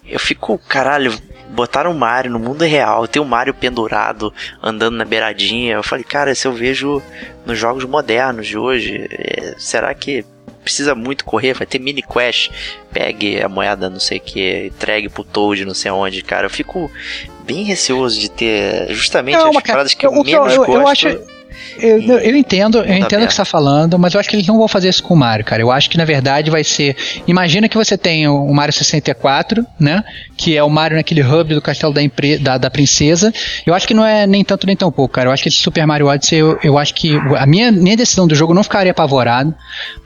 Eu 0.05 0.19
fico, 0.19 0.57
caralho, 0.69 1.13
botaram 1.49 1.91
o 1.91 1.95
Mario 1.95 2.31
no 2.31 2.39
mundo 2.39 2.63
real, 2.63 3.07
tem 3.07 3.21
o 3.21 3.25
Mario 3.25 3.53
pendurado, 3.53 4.33
andando 4.63 4.95
na 4.95 5.03
beiradinha. 5.03 5.73
Eu 5.75 5.83
falei, 5.83 6.03
cara, 6.05 6.33
se 6.33 6.47
eu 6.47 6.53
vejo 6.53 7.01
nos 7.45 7.57
jogos 7.57 7.83
modernos 7.85 8.47
de 8.47 8.57
hoje, 8.57 9.05
é, 9.11 9.55
será 9.57 9.93
que 9.93 10.23
precisa 10.63 10.93
muito 10.95 11.25
correr? 11.25 11.53
Vai 11.53 11.65
ter 11.67 11.79
mini 11.79 12.01
quest, 12.01 12.51
pegue 12.91 13.41
a 13.41 13.49
moeda 13.49 13.89
não 13.89 13.99
sei 13.99 14.17
o 14.17 14.21
que, 14.21 14.67
entregue 14.67 15.09
pro 15.09 15.23
Toad 15.23 15.65
não 15.65 15.73
sei 15.73 15.91
onde, 15.91 16.21
cara. 16.21 16.45
Eu 16.45 16.49
fico 16.49 16.89
bem 17.45 17.63
receoso 17.63 18.19
de 18.19 18.29
ter 18.29 18.87
justamente 18.93 19.37
Não, 19.37 19.49
as 19.57 19.63
paradas 19.63 19.93
que 19.93 20.05
eu, 20.05 20.13
eu- 20.13 20.23
menos 20.23 20.53
eu- 20.53 20.63
eu 20.63 20.67
gosto. 20.81 21.07
acho- 21.07 21.36
Eu, 21.79 22.01
eu- 22.01 22.19
eu 22.19 22.35
entendo, 22.35 22.79
eu 22.79 22.85
Mundo 22.85 23.05
entendo 23.05 23.23
o 23.23 23.27
que 23.27 23.33
você 23.33 23.37
tá 23.37 23.45
falando, 23.45 23.97
mas 23.99 24.13
eu 24.13 24.19
acho 24.19 24.29
que 24.29 24.35
eles 24.35 24.47
não 24.47 24.57
vão 24.57 24.67
fazer 24.67 24.89
isso 24.89 25.03
com 25.03 25.13
o 25.13 25.17
Mario, 25.17 25.45
cara. 25.45 25.61
Eu 25.61 25.71
acho 25.71 25.89
que 25.89 25.97
na 25.97 26.05
verdade 26.05 26.49
vai 26.49 26.63
ser. 26.63 26.95
Imagina 27.27 27.67
que 27.69 27.77
você 27.77 27.97
tem 27.97 28.27
o 28.27 28.53
Mario 28.53 28.73
64, 28.73 29.65
né? 29.79 30.03
Que 30.37 30.55
é 30.55 30.63
o 30.63 30.69
Mario 30.69 30.95
naquele 30.97 31.23
hub 31.23 31.53
do 31.55 31.61
castelo 31.61 31.91
da, 31.91 32.01
empre- 32.03 32.37
da, 32.37 32.57
da 32.59 32.69
princesa. 32.69 33.33
Eu 33.65 33.73
acho 33.73 33.87
que 33.87 33.93
não 33.93 34.05
é 34.05 34.27
nem 34.27 34.43
tanto 34.45 34.67
nem 34.67 34.75
tão 34.75 34.91
pouco, 34.91 35.15
cara. 35.15 35.27
Eu 35.29 35.33
acho 35.33 35.41
que 35.43 35.49
esse 35.49 35.57
Super 35.57 35.85
Mario 35.87 36.05
Odyssey, 36.07 36.37
eu, 36.39 36.59
eu 36.63 36.77
acho 36.77 36.93
que 36.93 37.17
a 37.37 37.45
minha, 37.47 37.71
minha 37.71 37.97
decisão 37.97 38.27
do 38.27 38.35
jogo 38.35 38.53
não 38.53 38.61
ficaria 38.63 38.91
apavorado, 38.91 39.53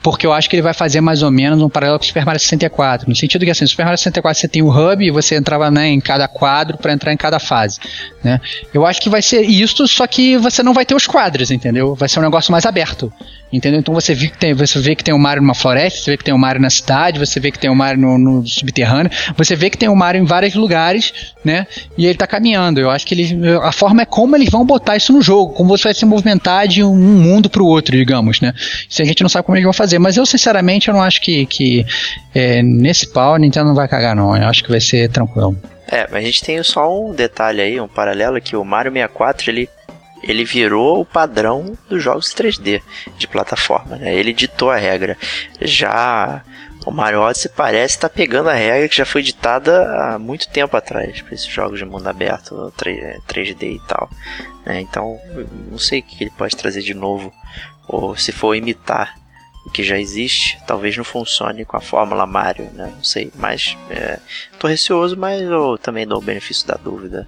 porque 0.02 0.26
eu 0.26 0.32
acho 0.32 0.50
que 0.50 0.56
ele 0.56 0.62
vai 0.64 0.74
fazer 0.74 1.02
mais 1.02 1.22
ou 1.22 1.30
menos 1.30 1.62
um 1.62 1.68
paralelo 1.70 2.00
com 2.00 2.04
o 2.06 2.08
Super 2.08 2.26
Mario 2.26 2.40
64. 2.40 3.10
No 3.10 3.16
sentido 3.16 3.44
que 3.44 3.52
assim, 3.52 3.66
no 3.66 3.68
Super 3.68 3.84
Mario 3.84 3.98
64 3.98 4.40
você 4.40 4.48
tem 4.48 4.62
o 4.62 4.70
hub 4.70 5.04
e 5.06 5.12
você 5.12 5.36
entrava 5.36 5.70
né, 5.70 5.88
em 5.90 6.00
cada 6.00 6.28
quadro 6.28 6.78
para 6.78 6.94
entrar 6.94 7.12
em 7.12 7.18
cada 7.18 7.38
fase. 7.38 7.80
Né? 8.24 8.40
Eu 8.74 8.86
acho 8.86 9.02
que 9.02 9.10
vai 9.10 9.22
ser 9.22 9.42
isso, 9.42 9.86
só 9.88 10.08
que 10.08 10.38
você 10.38 10.64
não 10.64 10.74
vai 10.74 10.86
ter 10.86 10.96
os 10.96 11.06
quadros, 11.08 11.52
entendeu? 11.52 11.94
Vai 11.94 12.08
ser 12.08 12.20
um 12.20 12.24
negócio 12.24 12.52
mais 12.52 12.66
aberto. 12.66 13.12
Entendeu? 13.52 13.80
Então 13.80 13.94
você 13.94 14.14
vê 14.14 14.28
que 14.28 14.38
tem, 14.38 14.54
você 14.54 14.80
vê 14.80 14.96
que 14.96 15.04
tem 15.04 15.14
o 15.14 15.20
Mario 15.20 15.42
numa 15.42 15.54
floresta, 15.54 16.00
você 16.00 16.12
vê 16.12 16.18
que 16.18 16.24
tem 16.24 16.34
o 16.34 16.38
Mario 16.38 16.62
na 16.62 16.70
cidade, 16.70 17.20
você 17.20 17.40
vê 17.40 17.52
que 17.52 17.60
tem 17.60 17.70
o 17.70 17.76
Mario 17.76 18.00
no, 18.00 18.18
no 18.18 18.48
subterrâneo, 18.48 19.12
você 19.36 19.56
vê 19.56 19.70
que 19.70 19.78
tem 19.78 19.90
o 19.90 19.96
Mario 19.96 20.22
em 20.22 20.26
vários 20.26 20.56
lugares, 20.56 21.34
né? 21.44 21.68
E 21.98 22.06
ele 22.06 22.16
tá 22.16 22.26
caminhando. 22.26 22.80
Eu 22.80 22.90
acho 22.90 23.06
que 23.06 23.14
eles. 23.14 23.34
A 23.62 23.72
forma 23.72 24.04
é 24.04 24.06
como 24.06 24.36
eles 24.36 24.50
vão 24.50 24.66
botar 24.66 24.96
isso 24.96 25.12
no 25.12 25.22
jogo, 25.22 25.54
como 25.54 25.70
você 25.70 25.84
vai 25.86 25.94
se 25.94 26.06
movimentar 26.06 26.68
de 26.68 26.84
um 26.84 26.96
mundo 26.96 27.50
pro 27.50 27.66
outro, 27.66 27.98
digamos, 27.98 28.40
né? 28.40 28.54
Isso 28.90 29.02
a 29.02 29.06
gente 29.06 29.22
não 29.22 29.30
sabe 29.30 29.46
como 29.46 29.58
eles 29.58 29.66
vão 29.66 29.74
fazer. 29.74 30.00
Mas 30.00 30.16
eu, 30.16 30.26
sinceramente, 30.26 30.88
eu 30.88 30.94
não 30.94 31.02
acho 31.02 31.20
que, 31.22 31.46
que 31.46 31.86
é, 32.34 32.64
nesse 32.64 33.12
pau 33.12 33.36
a 33.36 33.40
Nintendo 33.40 33.68
não 33.68 33.76
vai 33.76 33.88
cagar, 33.88 34.16
não. 34.16 34.36
Eu 34.36 34.48
acho 34.48 34.64
que 34.64 34.70
vai 34.70 34.80
ser 34.80 35.10
tranquilo. 35.10 35.58
É, 35.92 36.08
mas 36.10 36.24
a 36.24 36.26
gente 36.26 36.42
tem 36.42 36.64
só 36.64 36.90
um 36.90 37.14
detalhe 37.14 37.60
aí, 37.60 37.82
um 37.82 37.88
paralelo, 37.88 38.40
que 38.40 38.56
o 38.56 38.64
Mario 38.64 38.94
64, 38.94 39.52
ele, 39.52 39.70
ele 40.24 40.46
virou 40.46 41.02
o 41.02 41.06
padrão 41.06 41.78
dos 41.90 42.02
jogos 42.04 42.34
3D 42.34 42.82
de 43.18 43.28
plataforma, 43.28 43.96
né? 43.96 44.14
Ele 44.14 44.34
ditou 44.34 44.70
a 44.70 44.78
regra. 44.78 45.18
Já 45.60 46.44
o 46.86 46.92
Mario 46.92 47.22
Odyssey 47.22 47.52
parece 47.56 47.96
estar 47.96 48.10
pegando 48.10 48.50
a 48.50 48.54
regra 48.54 48.90
que 48.90 48.96
já 48.96 49.06
foi 49.06 49.22
ditada 49.22 49.84
há 49.96 50.20
muito 50.20 50.50
tempo 50.50 50.76
atrás 50.76 51.22
para 51.22 51.34
esses 51.34 51.48
jogos 51.48 51.80
de 51.80 51.86
mundo 51.86 52.08
aberto, 52.08 52.74
3D 53.28 53.76
e 53.76 53.82
tal. 53.88 54.10
né? 54.66 54.82
Então, 54.82 55.20
não 55.70 55.78
sei 55.78 56.00
o 56.00 56.04
que 56.04 56.24
ele 56.24 56.32
pode 56.32 56.56
trazer 56.56 56.82
de 56.82 56.94
novo, 56.94 57.32
ou 57.88 58.16
se 58.16 58.32
for 58.32 58.56
imitar 58.56 59.16
o 59.66 59.70
que 59.70 59.84
já 59.84 60.00
existe, 60.00 60.60
talvez 60.66 60.98
não 60.98 61.04
funcione 61.04 61.66
com 61.66 61.78
a 61.78 61.82
fórmula 61.82 62.26
Mario, 62.26 62.66
né? 62.74 62.92
Não 62.96 63.04
sei, 63.04 63.32
mas 63.36 63.78
é, 63.92 64.20
tô 64.58 64.68
receoso, 64.68 65.16
mas 65.16 65.40
eu 65.42 65.78
também 65.78 66.08
dou 66.08 66.18
o 66.18 66.24
benefício 66.24 66.66
da 66.68 66.76
dúvida, 66.76 67.28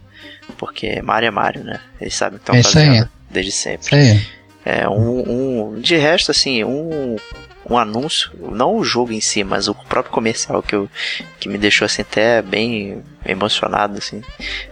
porque 0.58 1.02
Mario 1.02 1.28
é 1.28 1.32
Mario, 1.32 1.64
né? 1.64 1.80
Eles 2.00 2.16
sabem 2.16 2.38
o 2.38 2.40
que 2.40 2.52
É 2.56 2.60
estão 2.60 2.82
aí. 2.82 2.88
fazendo 2.88 3.10
desde 3.30 3.52
sempre. 3.52 3.86
Isso 3.86 3.96
aí. 3.96 4.28
É 4.66 4.88
um, 4.88 5.74
um 5.76 5.80
de 5.80 5.96
resto 5.98 6.32
assim, 6.32 6.64
um 6.64 7.16
um 7.70 7.78
anúncio, 7.78 8.30
não 8.52 8.76
o 8.76 8.84
jogo 8.84 9.14
em 9.14 9.22
si, 9.22 9.42
mas 9.42 9.70
o 9.70 9.74
próprio 9.74 10.14
comercial 10.14 10.62
que, 10.62 10.76
eu, 10.76 10.90
que 11.40 11.48
me 11.48 11.58
deixou 11.58 11.86
assim 11.86 12.02
até 12.02 12.42
bem 12.42 13.02
emocionado 13.26 13.98
assim, 13.98 14.22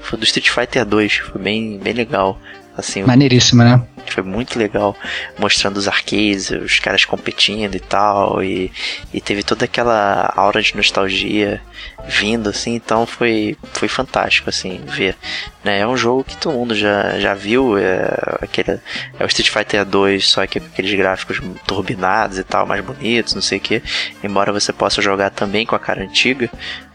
foi 0.02 0.20
do 0.20 0.26
Street 0.26 0.50
Fighter 0.50 0.84
2, 0.86 1.14
foi 1.16 1.42
bem 1.42 1.78
bem 1.80 1.94
legal. 1.94 2.38
Assim, 2.78 3.04
Maneiríssimo, 3.04 3.64
né? 3.64 3.82
Foi 4.08 4.24
muito 4.24 4.58
legal 4.58 4.96
mostrando 5.38 5.78
os 5.78 5.88
arcades, 5.88 6.52
os 6.52 6.80
caras 6.80 7.06
competindo 7.06 7.76
e 7.76 7.80
tal, 7.80 8.44
e, 8.44 8.72
e 9.14 9.22
teve 9.22 9.44
toda 9.44 9.66
aquela 9.66 10.32
aura 10.36 10.62
de 10.62 10.76
nostalgia 10.76 11.62
vindo, 12.08 12.50
assim, 12.50 12.76
então 12.76 13.06
foi, 13.06 13.56
foi 13.74 13.88
fantástico, 13.88 14.50
assim, 14.50 14.82
ver. 14.86 15.16
Né? 15.64 15.80
É 15.80 15.88
um 15.88 15.96
jogo 15.96 16.24
que 16.24 16.36
todo 16.36 16.54
mundo 16.54 16.74
já, 16.74 17.20
já 17.20 17.34
viu, 17.34 17.78
é, 17.78 18.08
aquele, 18.42 18.80
é 19.20 19.24
o 19.24 19.28
Street 19.28 19.50
Fighter 19.50 19.86
2, 19.86 20.28
só 20.28 20.46
que 20.48 20.60
com 20.60 20.68
aqueles 20.68 20.94
gráficos 20.94 21.40
turbinados 21.66 22.38
e 22.38 22.44
tal, 22.44 22.66
mais 22.66 22.84
bonitos, 22.84 23.36
não 23.36 23.42
sei 23.42 23.58
o 23.58 23.62
que, 23.62 23.82
embora 24.24 24.52
você 24.52 24.74
possa 24.74 25.02
jogar 25.02 25.30
também 25.30 25.66
com 25.66 25.76
a 25.76 25.80
cara 25.80 26.02
antiga, 26.04 26.50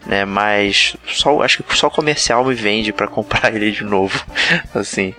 né, 0.05 0.25
mas 0.25 0.95
só, 1.07 1.41
acho 1.41 1.63
que 1.63 1.77
só 1.77 1.87
o 1.87 1.91
comercial 1.91 2.43
me 2.43 2.53
vende 2.53 2.91
para 2.91 3.07
comprar 3.07 3.53
ele 3.53 3.71
de 3.71 3.83
novo, 3.83 4.23
assim, 4.73 5.15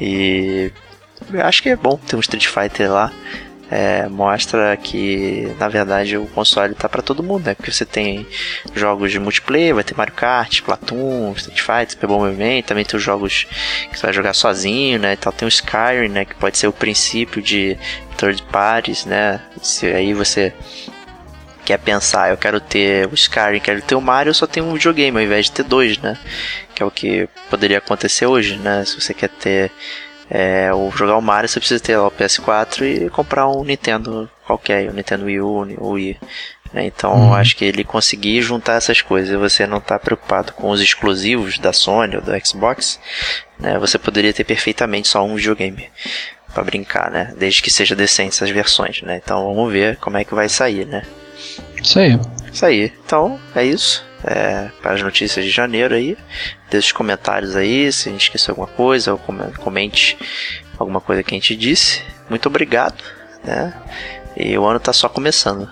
e 0.00 0.70
eu 1.32 1.44
acho 1.44 1.62
que 1.62 1.68
é 1.68 1.76
bom 1.76 1.96
ter 1.96 2.16
um 2.16 2.20
Street 2.20 2.46
Fighter 2.46 2.90
lá. 2.90 3.12
É, 3.74 4.06
mostra 4.06 4.76
que 4.76 5.50
na 5.58 5.66
verdade 5.66 6.18
o 6.18 6.26
console 6.26 6.74
tá 6.74 6.90
para 6.90 7.00
todo 7.00 7.22
mundo, 7.22 7.46
né? 7.46 7.54
Porque 7.54 7.72
você 7.72 7.86
tem 7.86 8.26
jogos 8.74 9.10
de 9.10 9.18
multiplayer, 9.18 9.74
vai 9.74 9.82
ter 9.82 9.96
Mario 9.96 10.12
Kart, 10.12 10.52
Splatoon, 10.52 11.32
Street 11.32 11.60
Fighter, 11.60 11.90
Super 11.92 12.06
Bomberman, 12.06 12.56
Man, 12.56 12.62
também 12.62 12.84
tem 12.84 12.98
os 12.98 13.02
jogos 13.02 13.46
que 13.90 13.98
você 13.98 14.02
vai 14.02 14.12
jogar 14.12 14.34
sozinho, 14.34 14.98
né? 14.98 15.16
Tal, 15.16 15.32
tem 15.32 15.46
o 15.46 15.48
Skyrim, 15.48 16.08
né? 16.10 16.26
Que 16.26 16.34
pode 16.34 16.58
ser 16.58 16.66
o 16.66 16.72
princípio 16.72 17.40
de 17.40 17.78
third 18.18 18.42
parties, 18.52 19.06
né? 19.06 19.40
Se 19.62 19.86
aí 19.86 20.12
você 20.12 20.52
quer 21.64 21.78
pensar, 21.78 22.28
eu 22.28 22.36
quero 22.36 22.60
ter 22.60 23.08
o 23.08 23.14
Skyrim, 23.14 23.60
quero 23.60 23.80
ter 23.80 23.94
o 23.94 24.02
Mario, 24.02 24.30
eu 24.30 24.34
só 24.34 24.46
tenho 24.46 24.66
um 24.66 24.74
videogame 24.74 25.16
ao 25.16 25.24
invés 25.24 25.46
de 25.46 25.52
ter 25.52 25.62
dois, 25.62 25.96
né? 25.96 26.18
Que 26.74 26.82
é 26.82 26.86
o 26.86 26.90
que 26.90 27.26
poderia 27.48 27.78
acontecer 27.78 28.26
hoje, 28.26 28.56
né? 28.56 28.84
Se 28.84 29.00
você 29.00 29.14
quer 29.14 29.30
ter 29.30 29.70
é, 30.34 30.72
ou 30.72 30.90
jogar 30.90 31.18
o 31.18 31.20
Mario, 31.20 31.46
você 31.46 31.60
precisa 31.60 31.78
ter 31.82 31.94
lá 31.98 32.06
o 32.06 32.10
PS4 32.10 32.82
e 32.86 33.10
comprar 33.10 33.46
um 33.48 33.62
Nintendo 33.62 34.30
qualquer, 34.46 34.88
o 34.88 34.92
Nintendo 34.94 35.26
Wii 35.26 35.40
U, 35.40 35.92
Wii. 35.92 36.18
Né? 36.72 36.86
Então 36.86 37.12
Uhum. 37.12 37.34
acho 37.34 37.54
que 37.54 37.66
ele 37.66 37.84
conseguir 37.84 38.40
juntar 38.40 38.76
essas 38.76 39.02
coisas 39.02 39.34
e 39.34 39.36
você 39.36 39.66
não 39.66 39.78
tá 39.78 39.98
preocupado 39.98 40.54
com 40.54 40.70
os 40.70 40.80
exclusivos 40.80 41.58
da 41.58 41.70
Sony 41.70 42.16
ou 42.16 42.22
do 42.22 42.32
Xbox, 42.46 42.98
né? 43.60 43.78
Você 43.78 43.98
poderia 43.98 44.32
ter 44.32 44.44
perfeitamente 44.44 45.06
só 45.08 45.22
um 45.22 45.34
videogame 45.34 45.90
para 46.54 46.64
brincar, 46.64 47.10
né? 47.10 47.34
Desde 47.36 47.60
que 47.60 47.70
seja 47.70 47.94
decente 47.94 48.34
essas 48.36 48.48
versões, 48.48 49.02
né? 49.02 49.20
Então 49.22 49.54
vamos 49.54 49.70
ver 49.70 49.96
como 49.98 50.16
é 50.16 50.24
que 50.24 50.34
vai 50.34 50.48
sair, 50.48 50.86
né? 50.86 51.02
Isso 51.76 51.98
aí. 51.98 52.18
Isso 52.50 52.64
aí. 52.64 52.90
Então, 53.04 53.38
é 53.54 53.64
isso. 53.64 54.02
É, 54.24 54.70
para 54.80 54.92
as 54.94 55.02
notícias 55.02 55.44
de 55.44 55.50
janeiro 55.50 55.94
aí. 55.94 56.16
Deixe 56.70 56.86
os 56.88 56.92
comentários 56.92 57.56
aí, 57.56 57.90
se 57.92 58.08
a 58.08 58.12
gente 58.12 58.22
esqueceu 58.22 58.52
alguma 58.52 58.68
coisa, 58.68 59.12
ou 59.12 59.18
come- 59.18 59.52
comente 59.58 60.16
alguma 60.78 61.00
coisa 61.00 61.22
que 61.22 61.34
a 61.34 61.38
gente 61.38 61.56
disse. 61.56 62.02
Muito 62.30 62.46
obrigado, 62.46 63.02
né? 63.42 63.74
E 64.36 64.56
o 64.56 64.64
ano 64.64 64.78
tá 64.80 64.92
só 64.92 65.08
começando. 65.08 65.68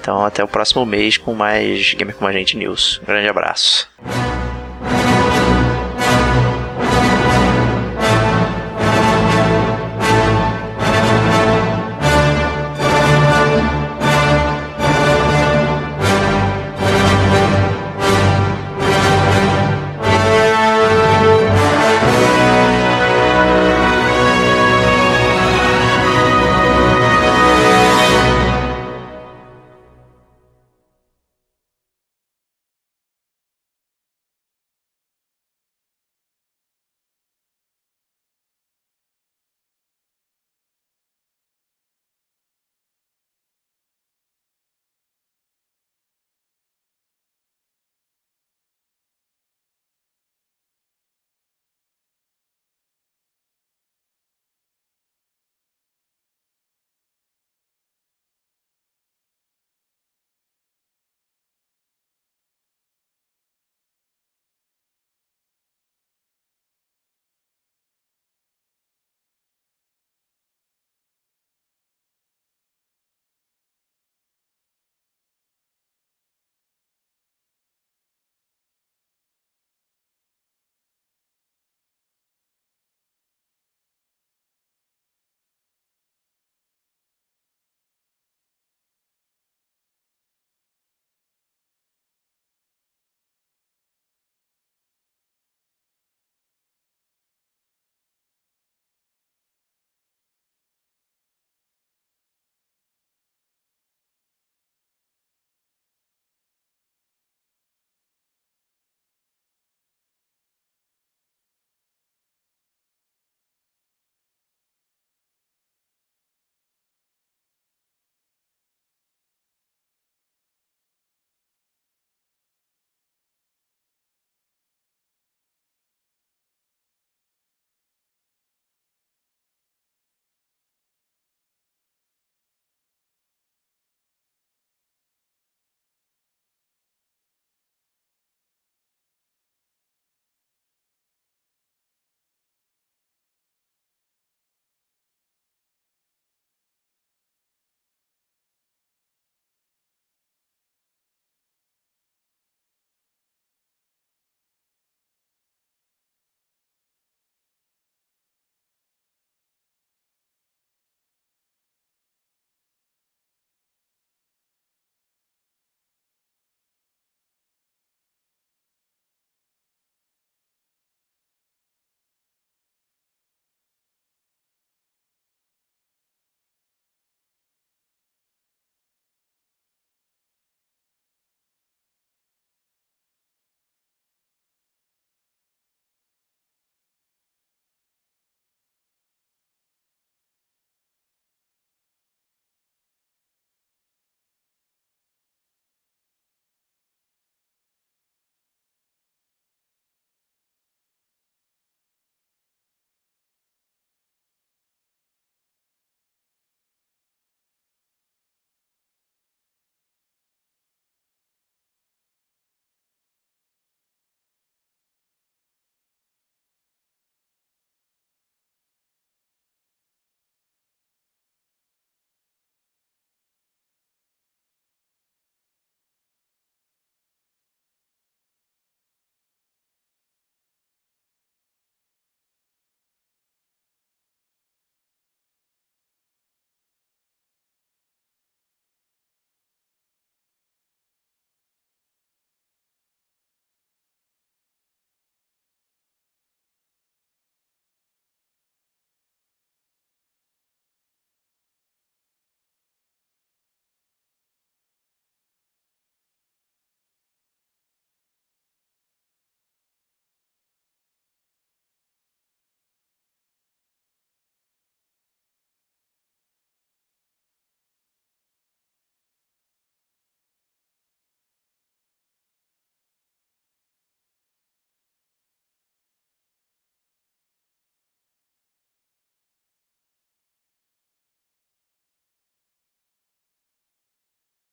Então, 0.00 0.24
até 0.24 0.42
o 0.42 0.48
próximo 0.48 0.84
mês 0.84 1.16
com 1.16 1.32
mais 1.32 1.94
Gamer 1.94 2.14
com 2.16 2.26
a 2.26 2.32
Gente 2.32 2.56
News. 2.56 3.00
Um 3.02 3.06
grande 3.06 3.28
abraço. 3.28 3.88